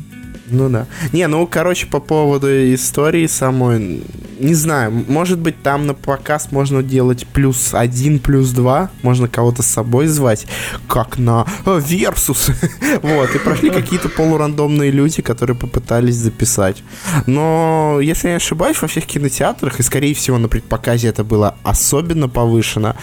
Ну 0.53 0.69
да. 0.69 0.87
Не, 1.13 1.27
ну, 1.29 1.47
короче, 1.47 1.87
по 1.87 1.99
поводу 1.99 2.47
истории 2.75 3.27
самой, 3.27 4.03
не 4.39 4.55
знаю, 4.55 4.93
может 5.09 5.39
быть, 5.39 5.63
там 5.63 5.87
на 5.87 5.95
показ 5.95 6.53
можно 6.53 6.83
делать 6.83 7.27
плюс 7.27 7.73
один, 7.73 8.19
плюс 8.19 8.51
два, 8.51 8.91
можно 9.03 9.29
кого-то 9.29 9.63
с 9.63 9.67
собой 9.67 10.09
звать, 10.09 10.47
как 10.89 11.19
на 11.19 11.47
э, 11.65 11.81
Версус. 11.85 12.51
Вот, 13.03 13.35
и 13.35 13.39
прошли 13.39 13.71
какие-то 13.71 14.11
полурандомные 14.11 14.91
люди, 14.91 15.23
которые 15.23 15.57
попытались 15.57 16.17
записать. 16.17 16.83
Но, 17.27 17.99
если 18.03 18.29
я 18.29 18.35
не 18.35 18.37
ошибаюсь, 18.37 18.81
во 18.83 18.89
всех 18.89 19.07
кинотеатрах, 19.07 19.81
и, 19.81 19.83
скорее 19.83 20.15
всего, 20.15 20.37
на 20.37 20.49
предпоказе 20.49 21.09
это 21.09 21.25
было 21.25 21.57
особенно 21.63 22.29
повышено, 22.29 22.97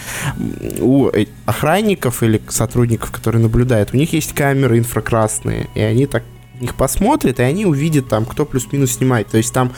у 0.78 1.08
э, 1.08 1.26
охранников 1.46 2.22
или 2.22 2.40
сотрудников, 2.48 3.10
которые 3.10 3.42
наблюдают, 3.42 3.90
у 3.92 3.96
них 3.96 4.12
есть 4.12 4.32
камеры 4.34 4.78
инфракрасные, 4.78 5.68
и 5.74 5.80
они 5.80 6.06
так 6.06 6.22
их 6.60 6.74
посмотрят, 6.74 7.40
и 7.40 7.42
они 7.42 7.66
увидят 7.66 8.08
там, 8.08 8.24
кто 8.24 8.44
плюс-минус 8.44 8.92
снимает. 8.92 9.28
То 9.28 9.38
есть 9.38 9.52
там, 9.52 9.72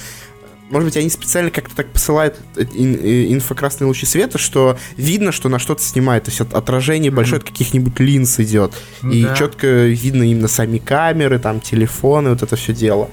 может 0.70 0.86
быть, 0.88 0.96
они 0.96 1.10
специально 1.10 1.50
как-то 1.50 1.76
так 1.76 1.88
посылают 1.92 2.36
э, 2.56 2.62
ин- 2.74 2.98
э, 3.02 3.32
инфракрасные 3.32 3.86
лучи 3.88 4.06
света, 4.06 4.38
что 4.38 4.78
видно, 4.96 5.30
что 5.32 5.48
на 5.48 5.58
что-то 5.58 5.82
снимает. 5.82 6.24
То 6.24 6.30
есть 6.30 6.40
от- 6.40 6.54
отражение 6.54 7.10
большое 7.10 7.40
от 7.40 7.44
каких-нибудь 7.44 8.00
линз 8.00 8.40
идет. 8.40 8.72
И 9.02 9.22
Да. 9.24 9.34
четко 9.36 9.66
видно 9.66 10.22
именно 10.22 10.48
сами 10.48 10.78
камеры, 10.78 11.38
там, 11.38 11.60
телефоны, 11.60 12.30
вот 12.30 12.42
это 12.42 12.56
все 12.56 12.72
дело. 12.72 13.10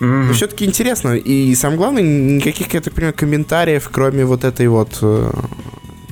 Мгм. 0.00 0.26
Но 0.28 0.32
все-таки 0.34 0.64
интересно. 0.66 1.14
И 1.14 1.54
самое 1.54 1.78
главное, 1.78 2.02
никаких, 2.02 2.74
я 2.74 2.80
так 2.80 2.92
понимаю, 2.92 3.14
комментариев, 3.14 3.88
кроме 3.90 4.24
вот 4.26 4.44
этой 4.44 4.66
вот... 4.68 4.98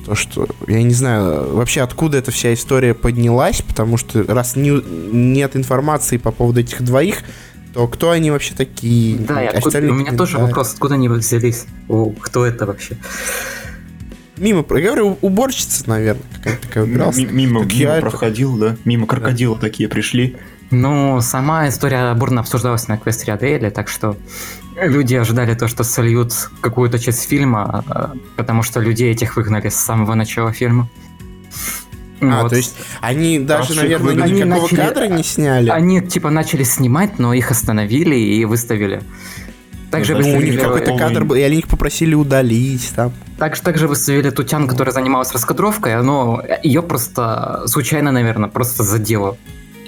То, 0.05 0.13
что, 0.13 0.47
я 0.67 0.83
не 0.83 0.93
знаю, 0.93 1.55
вообще 1.55 1.81
откуда 1.81 2.19
эта 2.19 2.29
вся 2.31 2.53
история 2.53 2.93
поднялась, 2.93 3.61
потому 3.63 3.97
что 3.97 4.23
раз 4.23 4.55
не- 4.55 4.83
нет 5.11 5.55
информации 5.55 6.17
по 6.17 6.31
поводу 6.31 6.59
этих 6.59 6.83
двоих, 6.83 7.23
то 7.73 7.87
кто 7.87 8.11
они 8.11 8.29
вообще 8.29 8.53
такие? 8.53 9.17
Да, 9.17 9.43
и 9.43 9.47
откуда- 9.47 9.79
у 9.79 9.93
меня 9.95 10.11
тоже 10.13 10.37
вопрос, 10.37 10.73
откуда 10.73 10.93
они 10.95 11.09
взялись? 11.09 11.65
О, 11.89 12.11
кто 12.21 12.45
это 12.45 12.67
вообще? 12.67 12.97
Мимо, 14.37 14.63
я 14.69 14.81
говорю, 14.81 15.17
уборщица, 15.21 15.83
наверное, 15.89 16.21
какая-то 16.35 16.67
такая 16.67 16.83
убиралась. 16.83 17.17
Мимо, 17.17 17.61
Как 17.61 17.71
мимо 17.73 17.81
я 17.81 17.97
это- 17.97 18.01
проходил, 18.09 18.57
да. 18.57 18.75
Мимо 18.85 19.07
крокодила 19.07 19.57
такие 19.57 19.87
пришли. 19.89 20.35
Ну, 20.71 21.19
сама 21.21 21.69
история 21.69 22.13
бурно 22.15 22.41
обсуждалась 22.41 22.87
на 22.87 22.97
квесте 22.97 23.31
Аделе, 23.31 23.69
так 23.71 23.87
что 23.87 24.17
люди 24.81 25.15
ожидали 25.15 25.53
то, 25.55 25.67
что 25.67 25.83
сольют 25.83 26.33
какую-то 26.61 26.99
часть 26.99 27.27
фильма, 27.27 27.83
э, 27.87 28.07
потому 28.35 28.63
что 28.63 28.79
людей 28.79 29.11
этих 29.11 29.35
выгнали 29.37 29.69
с 29.69 29.75
самого 29.75 30.15
начала 30.15 30.51
фильма. 30.51 30.89
А, 32.21 32.41
Вот. 32.43 32.49
то 32.49 32.55
есть 32.55 32.75
они 33.01 33.39
даже, 33.39 33.69
Хорошо, 33.73 33.81
наверное, 33.81 34.23
они 34.23 34.33
никакого 34.41 34.61
начали- 34.63 34.75
кадра 34.77 35.07
не 35.07 35.23
сняли. 35.23 35.69
Они 35.69 36.01
типа 36.01 36.29
начали 36.29 36.63
снимать, 36.63 37.19
но 37.19 37.33
их 37.33 37.51
остановили 37.51 38.15
и 38.15 38.45
выставили. 38.45 39.01
Также 39.91 40.13
Ну, 40.13 40.19
Ну, 40.21 40.25
у 40.27 40.31
выставили, 40.31 40.51
них 40.55 40.61
какой-то 40.61 40.97
кадр 40.97 41.23
был, 41.25 41.35
и 41.35 41.41
они 41.41 41.59
их 41.59 41.67
попросили 41.67 42.15
удалить 42.15 42.91
там. 42.95 43.13
также, 43.37 43.61
также 43.61 43.87
выставили 43.87 44.29
Тутян, 44.29 44.67
которая 44.67 44.93
занималась 44.93 45.31
раскадровкой, 45.33 46.01
но 46.03 46.41
ее 46.63 46.81
просто 46.81 47.63
случайно, 47.67 48.11
наверное, 48.11 48.49
просто 48.49 48.83
задело. 48.83 49.37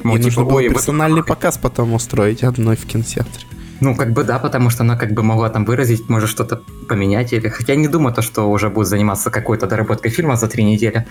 Мол, 0.04 0.16
И 0.16 0.20
нужно 0.20 0.32
типа, 0.32 0.44
было 0.44 0.58
«Ой, 0.58 0.68
вы 0.68 0.74
персональный 0.76 1.24
показ 1.24 1.58
потом 1.58 1.94
устроить 1.94 2.44
одной 2.44 2.76
в 2.76 2.86
кинотеатре. 2.86 3.46
Ну, 3.80 3.96
как 3.96 4.12
бы 4.12 4.24
да, 4.24 4.40
потому 4.40 4.70
что 4.70 4.84
она 4.84 4.96
как 4.96 5.12
бы 5.12 5.24
могла 5.24 5.50
там 5.50 5.66
выразить, 5.66 6.10
может 6.10 6.30
что-то 6.30 6.62
поменять 6.88 7.34
или... 7.34 7.48
Хотя 7.50 7.74
я 7.74 7.80
не 7.80 7.88
думаю, 7.88 8.14
то, 8.14 8.22
что 8.22 8.50
уже 8.50 8.70
будет 8.70 8.88
заниматься 8.88 9.30
какой-то 9.30 9.68
доработкой 9.68 10.12
фильма 10.12 10.36
за 10.36 10.48
три 10.48 10.64
недели. 10.64 11.06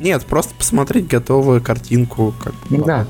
Нет, 0.00 0.24
просто 0.26 0.54
посмотреть 0.54 1.08
готовую 1.08 1.60
картинку, 1.62 2.34
как 2.42 2.54
бы 2.68 2.84
Да. 2.84 3.06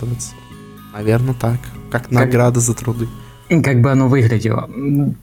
Наверное, 0.93 1.35
так. 1.35 1.59
Как 1.91 2.11
награда 2.11 2.61
за 2.61 2.75
труды. 2.75 3.09
Как 3.49 3.81
бы 3.81 3.91
оно 3.91 4.09
выглядело. 4.09 4.69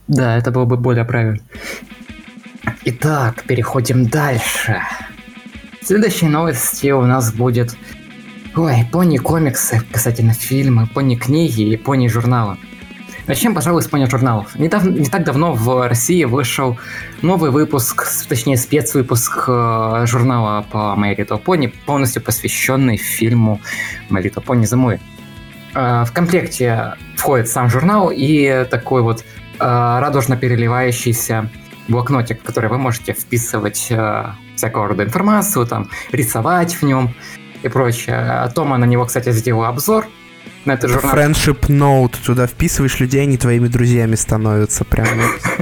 Да, 0.08 0.36
это 0.36 0.50
было 0.50 0.64
бы 0.64 0.76
более 0.76 1.04
правильно. 1.04 1.40
Итак, 2.84 3.44
переходим 3.44 4.06
дальше. 4.06 4.80
Следующей 5.82 6.26
новости 6.26 6.90
у 6.90 7.02
нас 7.02 7.32
будет... 7.32 7.76
Ой, 8.56 8.86
пони 8.90 9.18
комиксы, 9.18 9.82
касательно 9.92 10.32
фильмы, 10.32 10.86
пони 10.86 11.14
книги 11.14 11.62
и 11.62 11.76
пони 11.76 12.08
журналы. 12.08 12.56
Начнем, 13.26 13.56
пожалуй, 13.56 13.82
с 13.82 13.88
пони 13.88 14.04
журналов. 14.04 14.54
Недавно, 14.56 14.90
не 14.90 15.06
так 15.06 15.24
давно 15.24 15.52
в 15.52 15.88
России 15.88 16.22
вышел 16.22 16.78
новый 17.22 17.50
выпуск, 17.50 18.06
точнее 18.28 18.56
спецвыпуск 18.56 19.44
э, 19.48 20.04
журнала 20.06 20.64
по 20.70 20.94
Little 20.96 21.42
Pony, 21.42 21.74
полностью 21.86 22.22
посвященный 22.22 22.96
фильму 22.96 23.60
My 24.10 24.22
Little 24.22 24.44
Pony 24.44 24.62
The 24.62 24.78
Movie. 24.78 25.00
В 26.04 26.12
комплекте 26.14 26.94
входит 27.16 27.48
сам 27.48 27.68
журнал 27.68 28.12
и 28.14 28.64
такой 28.70 29.02
вот 29.02 29.20
э, 29.22 29.24
радужно 29.58 30.36
переливающийся 30.36 31.50
блокнотик, 31.88 32.40
в 32.40 32.44
который 32.44 32.70
вы 32.70 32.78
можете 32.78 33.12
вписывать 33.12 33.88
э, 33.90 34.26
всякого 34.54 34.86
рода 34.86 35.02
информацию, 35.02 35.66
там, 35.66 35.90
рисовать 36.12 36.74
в 36.74 36.82
нем 36.84 37.12
и 37.64 37.68
прочее. 37.68 38.48
Тома 38.54 38.78
на 38.78 38.84
него, 38.84 39.04
кстати, 39.04 39.32
сделал 39.32 39.64
обзор 39.64 40.06
на 40.66 40.72
этот 40.72 40.90
журнал. 40.90 41.14
Friendship 41.14 41.60
Note. 41.68 42.14
Туда 42.24 42.46
вписываешь 42.46 42.98
людей, 43.00 43.22
они 43.22 43.36
твоими 43.36 43.68
друзьями 43.68 44.14
становятся. 44.16 44.84
Прям. 44.84 45.06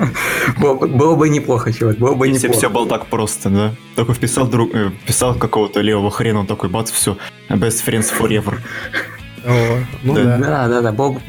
Было, 0.58 1.14
бы- 1.16 1.28
неплохо, 1.28 1.72
чувак, 1.72 1.98
было 1.98 2.14
бы 2.14 2.28
неплохо. 2.28 2.56
все 2.58 2.68
было 2.70 2.86
так 2.88 3.06
просто, 3.06 3.48
да? 3.50 3.74
Только 3.96 4.12
вписал 4.14 4.46
друг, 4.46 4.74
э, 4.74 4.90
вписал 5.02 5.34
какого-то 5.34 5.80
левого 5.80 6.10
хрена, 6.10 6.40
он 6.40 6.46
такой, 6.46 6.68
бац, 6.68 6.90
все, 6.90 7.16
best 7.48 7.82
friends 7.86 8.12
forever. 8.16 8.58
О, 9.46 9.78
Ну 10.02 10.14
Да. 10.14 10.36
да. 10.38 10.68
Да, 10.68 10.80
да, 10.82 10.92
было, 10.92 11.20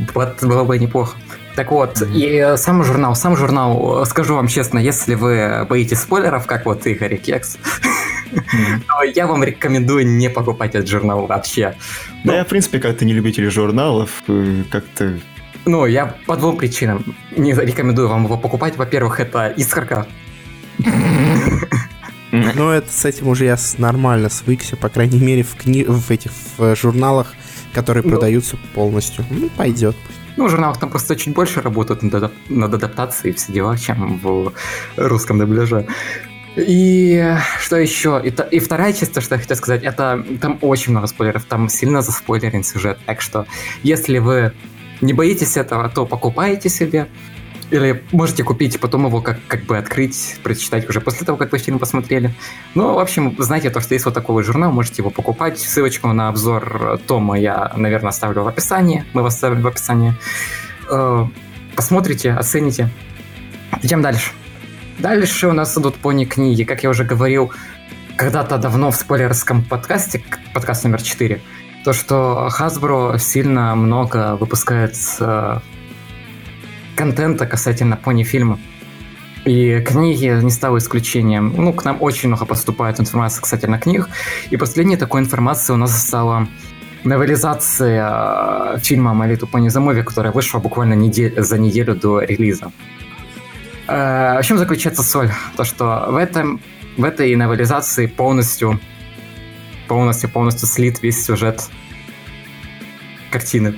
было 0.42 0.64
бы 0.64 0.78
неплохо. 0.78 1.18
Так 1.56 1.72
вот, 1.72 2.02
и 2.02 2.26
э, 2.36 2.58
сам 2.58 2.84
журнал, 2.84 3.16
сам 3.16 3.38
журнал, 3.38 4.02
э, 4.02 4.06
скажу 4.06 4.36
вам 4.36 4.48
честно, 4.48 4.78
если 4.80 5.16
вы 5.16 5.66
боитесь 5.70 6.00
спойлеров, 6.00 6.46
как 6.46 6.66
вот 6.66 6.86
Игорь 6.86 7.14
и 7.14 7.18
Кекс, 7.18 7.58
То 8.88 9.04
я 9.04 9.28
вам 9.28 9.44
рекомендую 9.44 10.08
не 10.08 10.30
покупать 10.30 10.76
этот 10.76 10.90
журнал 10.90 11.26
вообще. 11.28 11.76
Да, 12.24 12.36
я, 12.38 12.44
в 12.44 12.48
принципе, 12.48 12.80
как-то 12.80 13.06
не 13.06 13.14
любитель 13.14 13.50
журналов, 13.50 14.10
э, 14.28 14.64
как-то... 14.70 15.20
Ну, 15.66 15.86
я 15.86 16.16
по 16.28 16.36
двум 16.36 16.58
причинам 16.58 17.16
не 17.36 17.54
рекомендую 17.54 18.08
вам 18.08 18.26
его 18.26 18.38
покупать. 18.38 18.78
Во-первых, 18.78 19.20
это 19.20 19.48
искорка. 19.48 20.06
Ну, 22.32 22.70
это 22.70 22.92
с 22.92 23.06
этим 23.06 23.30
уже 23.30 23.46
я 23.46 23.58
нормально 23.78 24.30
свыкся, 24.30 24.76
по 24.76 24.90
крайней 24.90 25.20
мере, 25.20 25.44
в, 25.44 25.56
кни... 25.56 25.86
в 25.86 26.12
этих 26.12 26.32
в 26.58 26.64
э, 26.64 26.76
журналах, 26.76 27.34
которые 27.74 28.04
Ну. 28.04 28.10
продаются 28.12 28.58
полностью. 28.74 29.26
Ну, 29.30 29.50
пойдет. 29.50 29.96
Ну, 30.36 30.48
в 30.48 30.50
журналах 30.50 30.78
там 30.80 30.90
просто 30.90 31.16
чуть 31.16 31.34
больше 31.34 31.62
работают 31.62 32.04
над, 32.04 32.14
адап- 32.16 32.34
над 32.50 32.74
адаптацией 32.74 33.34
все 33.36 33.54
дела, 33.54 33.78
чем 33.78 34.20
в 34.22 34.52
русском 34.98 35.40
дубляже. 35.40 35.88
И 36.56 37.36
что 37.60 37.76
еще? 37.78 38.22
И, 38.24 38.34
и 38.56 38.60
вторая 38.60 38.94
часть, 38.94 39.14
то, 39.14 39.22
что 39.22 39.36
я 39.36 39.42
хотел 39.42 39.58
сказать, 39.58 39.84
это 39.84 40.24
там 40.42 40.58
очень 40.62 40.92
много 40.92 41.08
спойлеров, 41.08 41.44
там 41.46 41.70
сильно 41.70 42.02
заспойлерен 42.02 42.64
сюжет. 42.64 42.98
Так 43.06 43.22
что, 43.22 43.46
если 43.84 44.20
вы 44.20 44.54
не 45.02 45.14
боитесь 45.14 45.58
этого, 45.58 45.90
то 45.90 46.06
покупайте 46.06 46.70
себе. 46.70 47.08
Или 47.72 48.04
можете 48.12 48.44
купить 48.44 48.80
потом 48.80 49.08
его 49.08 49.22
как, 49.22 49.40
как 49.48 49.64
бы 49.64 49.78
открыть, 49.78 50.38
прочитать 50.44 50.88
уже 50.88 51.02
после 51.02 51.26
того, 51.26 51.38
как 51.38 51.52
вы 51.52 51.58
фильм 51.58 51.80
посмотрели. 51.80 52.32
Ну, 52.76 52.94
в 52.94 53.00
общем, 53.00 53.36
знаете, 53.40 53.72
то, 53.72 53.82
что 53.82 53.96
есть 53.96 54.06
вот 54.06 54.14
такой 54.14 54.36
вот 54.36 54.46
журнал, 54.46 54.72
можете 54.72 55.02
его 55.02 55.10
покупать. 55.10 55.60
Ссылочку 55.60 56.08
на 56.14 56.30
обзор 56.30 57.00
Тома 57.08 57.40
я, 57.40 57.74
наверное, 57.76 58.10
оставлю 58.10 58.44
в 58.44 58.48
описании. 58.48 59.04
Мы 59.14 59.24
вас 59.24 59.34
оставим 59.34 59.62
в 59.62 59.68
описании. 59.68 60.14
Э, 60.90 61.26
Посмотрите, 61.76 62.32
оцените. 62.32 62.90
Идем 63.82 64.02
дальше. 64.02 64.32
Дальше 65.00 65.48
у 65.48 65.54
нас 65.54 65.78
идут 65.78 65.96
пони-книги. 65.96 66.64
Как 66.64 66.84
я 66.84 66.90
уже 66.90 67.04
говорил 67.04 67.52
когда-то 68.16 68.58
давно 68.58 68.92
в 68.92 68.96
спойлерском 68.96 69.62
подкасте, 69.64 70.24
подкаст 70.54 70.86
номер 70.86 71.02
4, 71.02 71.42
то, 71.84 71.92
что 71.92 72.50
Hasbro 72.58 73.20
сильно 73.20 73.76
много 73.76 74.38
выпускает 74.38 74.96
э, 75.20 75.60
контента 76.96 77.46
касательно 77.46 77.98
пони-фильма. 77.98 78.58
И 79.44 79.82
книги 79.82 80.28
не 80.42 80.50
стало 80.50 80.78
исключением. 80.78 81.54
Ну, 81.58 81.74
к 81.74 81.84
нам 81.84 82.02
очень 82.02 82.30
много 82.30 82.46
поступает 82.46 83.00
информации 83.00 83.42
касательно 83.42 83.78
книг. 83.78 84.08
И 84.50 84.56
последней 84.56 84.96
такой 84.96 85.20
информации 85.20 85.74
у 85.74 85.78
нас 85.78 86.02
стала 86.02 86.48
новелизация 87.04 88.76
э, 88.76 88.80
фильма 88.80 89.12
«My 89.12 89.30
Little 89.30 89.52
Pony 89.52 89.68
the 89.68 89.86
Movie», 89.86 90.04
которая 90.04 90.32
вышла 90.32 90.60
буквально 90.60 90.94
недель, 90.94 91.34
за 91.38 91.58
неделю 91.58 91.96
до 91.96 92.22
релиза. 92.22 92.72
Э, 93.88 94.40
в 94.42 94.46
чем 94.46 94.58
заключается 94.58 95.04
соль? 95.04 95.32
То, 95.58 95.64
что 95.64 96.08
в, 96.10 96.16
этом, 96.16 96.62
в 96.98 97.04
этой 97.04 97.36
новелизации 97.36 98.08
полностью, 98.08 98.80
полностью, 99.88 100.30
полностью 100.30 100.68
слит 100.68 101.02
весь 101.02 101.24
сюжет 101.24 101.64
картины. 103.32 103.76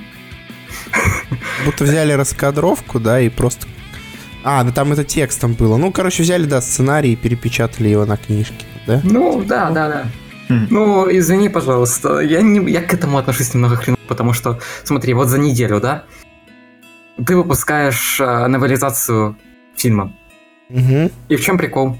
Будто 1.64 1.84
взяли 1.84 2.12
раскадровку, 2.12 3.00
да, 3.00 3.20
и 3.20 3.28
просто... 3.28 3.66
А, 4.44 4.62
ну 4.64 4.72
там 4.72 4.92
это 4.92 5.04
текстом 5.04 5.54
было. 5.54 5.76
Ну, 5.76 5.92
короче, 5.92 6.22
взяли, 6.22 6.44
да, 6.44 6.62
сценарий 6.62 7.12
и 7.12 7.16
перепечатали 7.16 7.88
его 7.88 8.06
на 8.06 8.16
книжке, 8.16 8.64
да? 8.86 9.00
Ну, 9.04 9.42
да, 9.42 9.70
да, 9.70 9.88
да. 9.88 10.04
Ну, 10.48 11.06
извини, 11.10 11.50
пожалуйста, 11.50 12.20
я, 12.20 12.40
не, 12.40 12.70
я 12.70 12.80
к 12.80 12.94
этому 12.94 13.18
отношусь 13.18 13.52
немного 13.52 13.76
хреново, 13.76 14.00
потому 14.08 14.32
что, 14.32 14.60
смотри, 14.84 15.12
вот 15.12 15.28
за 15.28 15.38
неделю, 15.38 15.80
да, 15.80 16.04
ты 17.26 17.36
выпускаешь 17.36 18.18
э, 18.20 18.46
новелизацию 18.46 19.36
фильма. 19.78 20.12
Угу. 20.70 21.10
И 21.28 21.36
в 21.36 21.40
чем 21.40 21.58
прикол? 21.58 21.96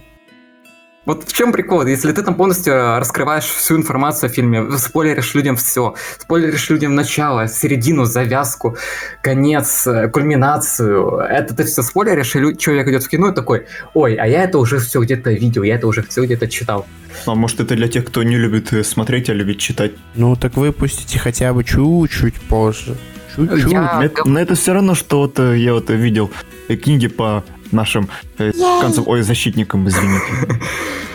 Вот 1.08 1.26
в 1.26 1.32
чем 1.32 1.52
прикол? 1.52 1.86
Если 1.86 2.12
ты 2.12 2.22
там 2.22 2.34
полностью 2.34 2.74
раскрываешь 2.74 3.44
всю 3.44 3.76
информацию 3.76 4.28
о 4.28 4.30
фильме, 4.30 4.70
спойлеришь 4.76 5.34
людям 5.34 5.56
все, 5.56 5.94
спойлеришь 6.18 6.68
людям 6.68 6.94
начало, 6.94 7.48
середину, 7.48 8.04
завязку, 8.04 8.76
конец, 9.22 9.86
э, 9.86 10.08
кульминацию, 10.08 11.20
это 11.20 11.56
ты 11.56 11.64
все 11.64 11.80
спойлеришь, 11.80 12.36
и 12.36 12.58
человек 12.58 12.88
идет 12.88 13.04
в 13.04 13.08
кино 13.08 13.30
и 13.30 13.34
такой, 13.34 13.64
ой, 13.94 14.16
а 14.16 14.26
я 14.26 14.42
это 14.42 14.58
уже 14.58 14.80
все 14.80 15.00
где-то 15.00 15.32
видел, 15.32 15.62
я 15.62 15.76
это 15.76 15.86
уже 15.86 16.02
все 16.02 16.26
где-то 16.26 16.46
читал. 16.46 16.86
А 17.24 17.34
может 17.34 17.60
это 17.60 17.74
для 17.74 17.88
тех, 17.88 18.04
кто 18.04 18.22
не 18.22 18.36
любит 18.36 18.70
э, 18.74 18.84
смотреть, 18.84 19.30
а 19.30 19.32
любит 19.32 19.58
читать? 19.60 19.92
Ну 20.14 20.36
так 20.36 20.58
выпустите 20.58 21.18
хотя 21.18 21.54
бы 21.54 21.64
чуть-чуть 21.64 22.34
позже. 22.34 22.98
Чуть-чуть. 23.34 23.72
Я... 23.72 24.00
Это, 24.04 24.28
но 24.28 24.38
это 24.38 24.56
все 24.56 24.74
равно, 24.74 24.94
что 24.94 25.20
вот 25.20 25.38
э, 25.38 25.56
я 25.56 25.72
вот 25.72 25.88
видел 25.88 26.30
книги 26.68 27.06
по 27.06 27.44
нашим 27.72 28.08
э, 28.38 28.52
концам, 28.80 29.04
ой, 29.06 29.22
защитникам, 29.22 29.88
извините. 29.88 30.24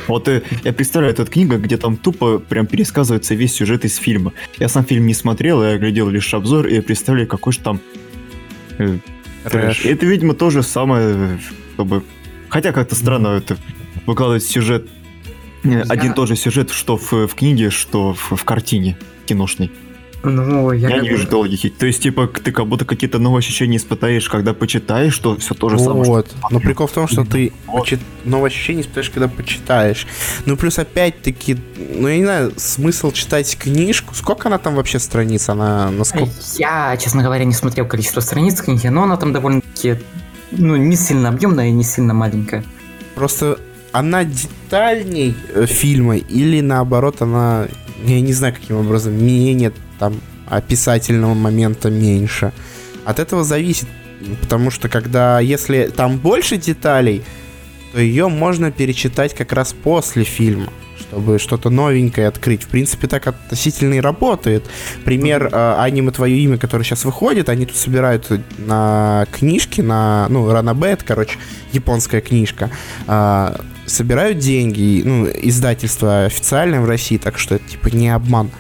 Вот 0.08 0.28
э, 0.28 0.42
я 0.64 0.74
представляю 0.74 1.14
эту 1.14 1.26
книгу, 1.26 1.58
где 1.58 1.78
там 1.78 1.96
тупо 1.96 2.40
прям 2.40 2.66
пересказывается 2.68 3.36
весь 3.36 3.54
сюжет 3.54 3.86
из 3.86 3.96
фильма. 3.96 4.34
Я 4.60 4.68
сам 4.68 4.84
фильм 4.84 5.08
не 5.08 5.14
смотрел, 5.14 5.64
я 5.64 5.78
глядел 5.78 6.10
лишь 6.10 6.34
обзор, 6.34 6.68
и 6.68 6.76
я 6.76 6.82
представляю, 6.82 7.28
какой 7.28 7.54
же 7.54 7.60
там 7.60 7.80
э, 8.78 8.98
трэш. 9.50 9.86
И 9.86 9.90
это, 9.90 10.06
видимо, 10.06 10.34
то 10.34 10.50
же 10.50 10.64
самое, 10.64 11.40
чтобы... 11.74 12.04
Хотя 12.50 12.72
как-то 12.72 12.96
странно 12.96 13.30
это 13.30 13.58
выкладывать 14.06 14.44
сюжет, 14.44 14.88
э, 15.64 15.84
один 15.88 16.14
тот 16.14 16.28
же 16.28 16.36
сюжет, 16.36 16.72
что 16.72 16.98
в, 16.98 17.12
в 17.28 17.36
книге, 17.36 17.70
что 17.70 18.14
в, 18.14 18.36
в 18.36 18.44
картине 18.44 18.98
киношной. 19.26 19.72
Ну, 20.24 20.72
я, 20.72 20.90
я 20.90 21.02
не 21.02 21.10
вижу 21.10 21.28
логики. 21.32 21.70
То 21.70 21.86
есть, 21.86 22.02
типа, 22.02 22.28
ты 22.28 22.52
как 22.52 22.68
будто 22.68 22.86
какие-то 22.86 23.20
новые 23.20 23.40
ощущения 23.40 23.76
испытаешь, 23.76 24.30
когда 24.30 24.54
почитаешь, 24.54 25.14
что 25.14 25.36
все 25.38 25.54
то 25.54 25.70
же 25.70 25.78
самое. 25.78 26.04
Вот. 26.04 26.32
Но 26.50 26.60
прикол 26.62 26.88
в 26.88 26.92
том, 26.94 27.08
что 27.08 27.26
ты 27.26 27.52
вот. 27.68 27.80
почит... 27.82 28.00
новые 28.24 28.48
ощущения 28.48 28.82
испытаешь, 28.82 29.10
когда 29.10 29.28
почитаешь. 29.28 30.08
Ну, 30.46 30.56
плюс 30.56 30.80
опять-таки, 30.80 31.58
ну, 31.78 32.08
я 32.08 32.18
не 32.18 32.24
знаю, 32.24 32.54
смысл 32.56 33.12
читать 33.12 33.58
книжку. 33.58 34.16
Сколько 34.16 34.48
она 34.48 34.60
там 34.60 34.76
вообще 34.76 35.00
страниц? 35.00 35.50
Она 35.50 35.92
насколько? 35.92 36.32
Я, 36.56 36.96
честно 36.98 37.22
говоря, 37.22 37.44
не 37.44 37.54
смотрел 37.54 37.86
количество 37.86 38.22
страниц 38.22 38.62
книги, 38.62 38.88
но 38.88 39.04
она 39.04 39.18
там 39.18 39.34
довольно-таки, 39.34 39.98
ну, 40.52 40.78
не 40.78 40.96
сильно 40.96 41.30
объемная 41.30 41.68
и 41.68 41.72
не 41.72 41.84
сильно 41.84 42.14
маленькая. 42.14 42.64
Просто 43.16 43.60
она 43.92 44.24
детальней 44.24 45.36
э, 45.54 45.66
фильма 45.66 46.18
или 46.18 46.62
наоборот 46.62 47.22
она 47.22 47.68
я 48.06 48.20
не 48.20 48.34
знаю 48.34 48.54
каким 48.54 48.78
образом 48.78 49.14
менее 49.14 49.72
там 50.04 50.20
описательного 50.50 51.34
момента 51.34 51.90
меньше. 51.90 52.52
От 53.06 53.20
этого 53.20 53.46
зависит, 53.46 53.88
потому 54.42 54.70
что 54.70 54.90
когда, 54.90 55.40
если 55.40 55.90
там 55.96 56.18
больше 56.18 56.58
деталей, 56.58 57.24
то 57.94 58.02
ее 58.02 58.28
можно 58.28 58.70
перечитать 58.70 59.34
как 59.34 59.54
раз 59.54 59.72
после 59.72 60.26
фильма, 60.26 60.74
чтобы 61.00 61.40
что-то 61.40 61.70
новенькое 61.70 62.28
открыть. 62.28 62.64
В 62.64 62.68
принципе, 62.68 63.08
так 63.08 63.28
относительно 63.28 63.94
и 63.94 64.02
работает. 64.02 64.66
Пример 65.06 65.50
э, 65.50 65.76
аниме 65.80 66.12
«Твое 66.12 66.38
имя», 66.40 66.58
который 66.58 66.84
сейчас 66.84 67.06
выходит, 67.06 67.48
они 67.48 67.66
тут 67.66 67.78
собирают 67.78 68.30
на 68.58 69.26
книжки, 69.32 69.80
на, 69.80 70.28
ну, 70.30 70.52
Ранабет, 70.52 71.04
короче, 71.04 71.38
японская 71.72 72.20
книжка, 72.20 72.72
э, 73.08 73.56
собирают 73.86 74.40
деньги, 74.40 75.02
ну, 75.06 75.28
издательство 75.28 76.26
официальное 76.26 76.82
в 76.82 76.86
России, 76.86 77.18
так 77.18 77.38
что 77.38 77.56
это, 77.56 77.70
типа, 77.70 77.88
не 77.88 78.10
обман. 78.10 78.52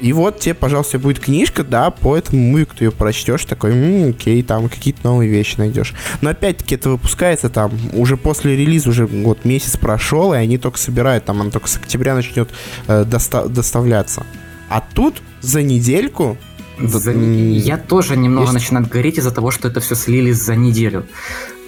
И 0.00 0.12
вот 0.12 0.40
тебе, 0.40 0.54
пожалуйста, 0.54 0.98
будет 0.98 1.20
книжка, 1.20 1.62
да, 1.64 1.90
по 1.90 2.16
этому 2.16 2.42
муик 2.42 2.74
ты 2.74 2.84
ее 2.84 2.90
прочтешь, 2.90 3.44
такой, 3.44 3.72
м-м, 3.72 4.10
окей, 4.10 4.42
там 4.42 4.68
какие-то 4.68 5.00
новые 5.04 5.30
вещи 5.30 5.54
найдешь. 5.56 5.94
Но 6.20 6.30
опять-таки 6.30 6.74
это 6.74 6.90
выпускается 6.90 7.48
там 7.48 7.72
уже 7.92 8.16
после 8.16 8.56
релиза, 8.56 8.90
уже 8.90 9.06
вот 9.06 9.44
месяц 9.44 9.76
прошел, 9.76 10.34
и 10.34 10.36
они 10.36 10.58
только 10.58 10.78
собирают, 10.78 11.24
там 11.24 11.40
она 11.40 11.50
только 11.50 11.68
с 11.68 11.76
октября 11.76 12.14
начнет 12.14 12.50
э, 12.86 13.04
доста- 13.04 13.48
доставляться. 13.48 14.24
А 14.68 14.82
тут 14.94 15.22
за 15.40 15.62
недельку 15.62 16.36
за... 16.80 17.12
Я 17.12 17.78
тоже 17.78 18.16
немного 18.16 18.46
есть... 18.46 18.54
начинаю 18.54 18.86
гореть 18.86 19.18
из-за 19.18 19.30
того, 19.30 19.50
что 19.50 19.68
это 19.68 19.80
все 19.80 19.94
слили 19.94 20.32
за 20.32 20.56
неделю. 20.56 21.06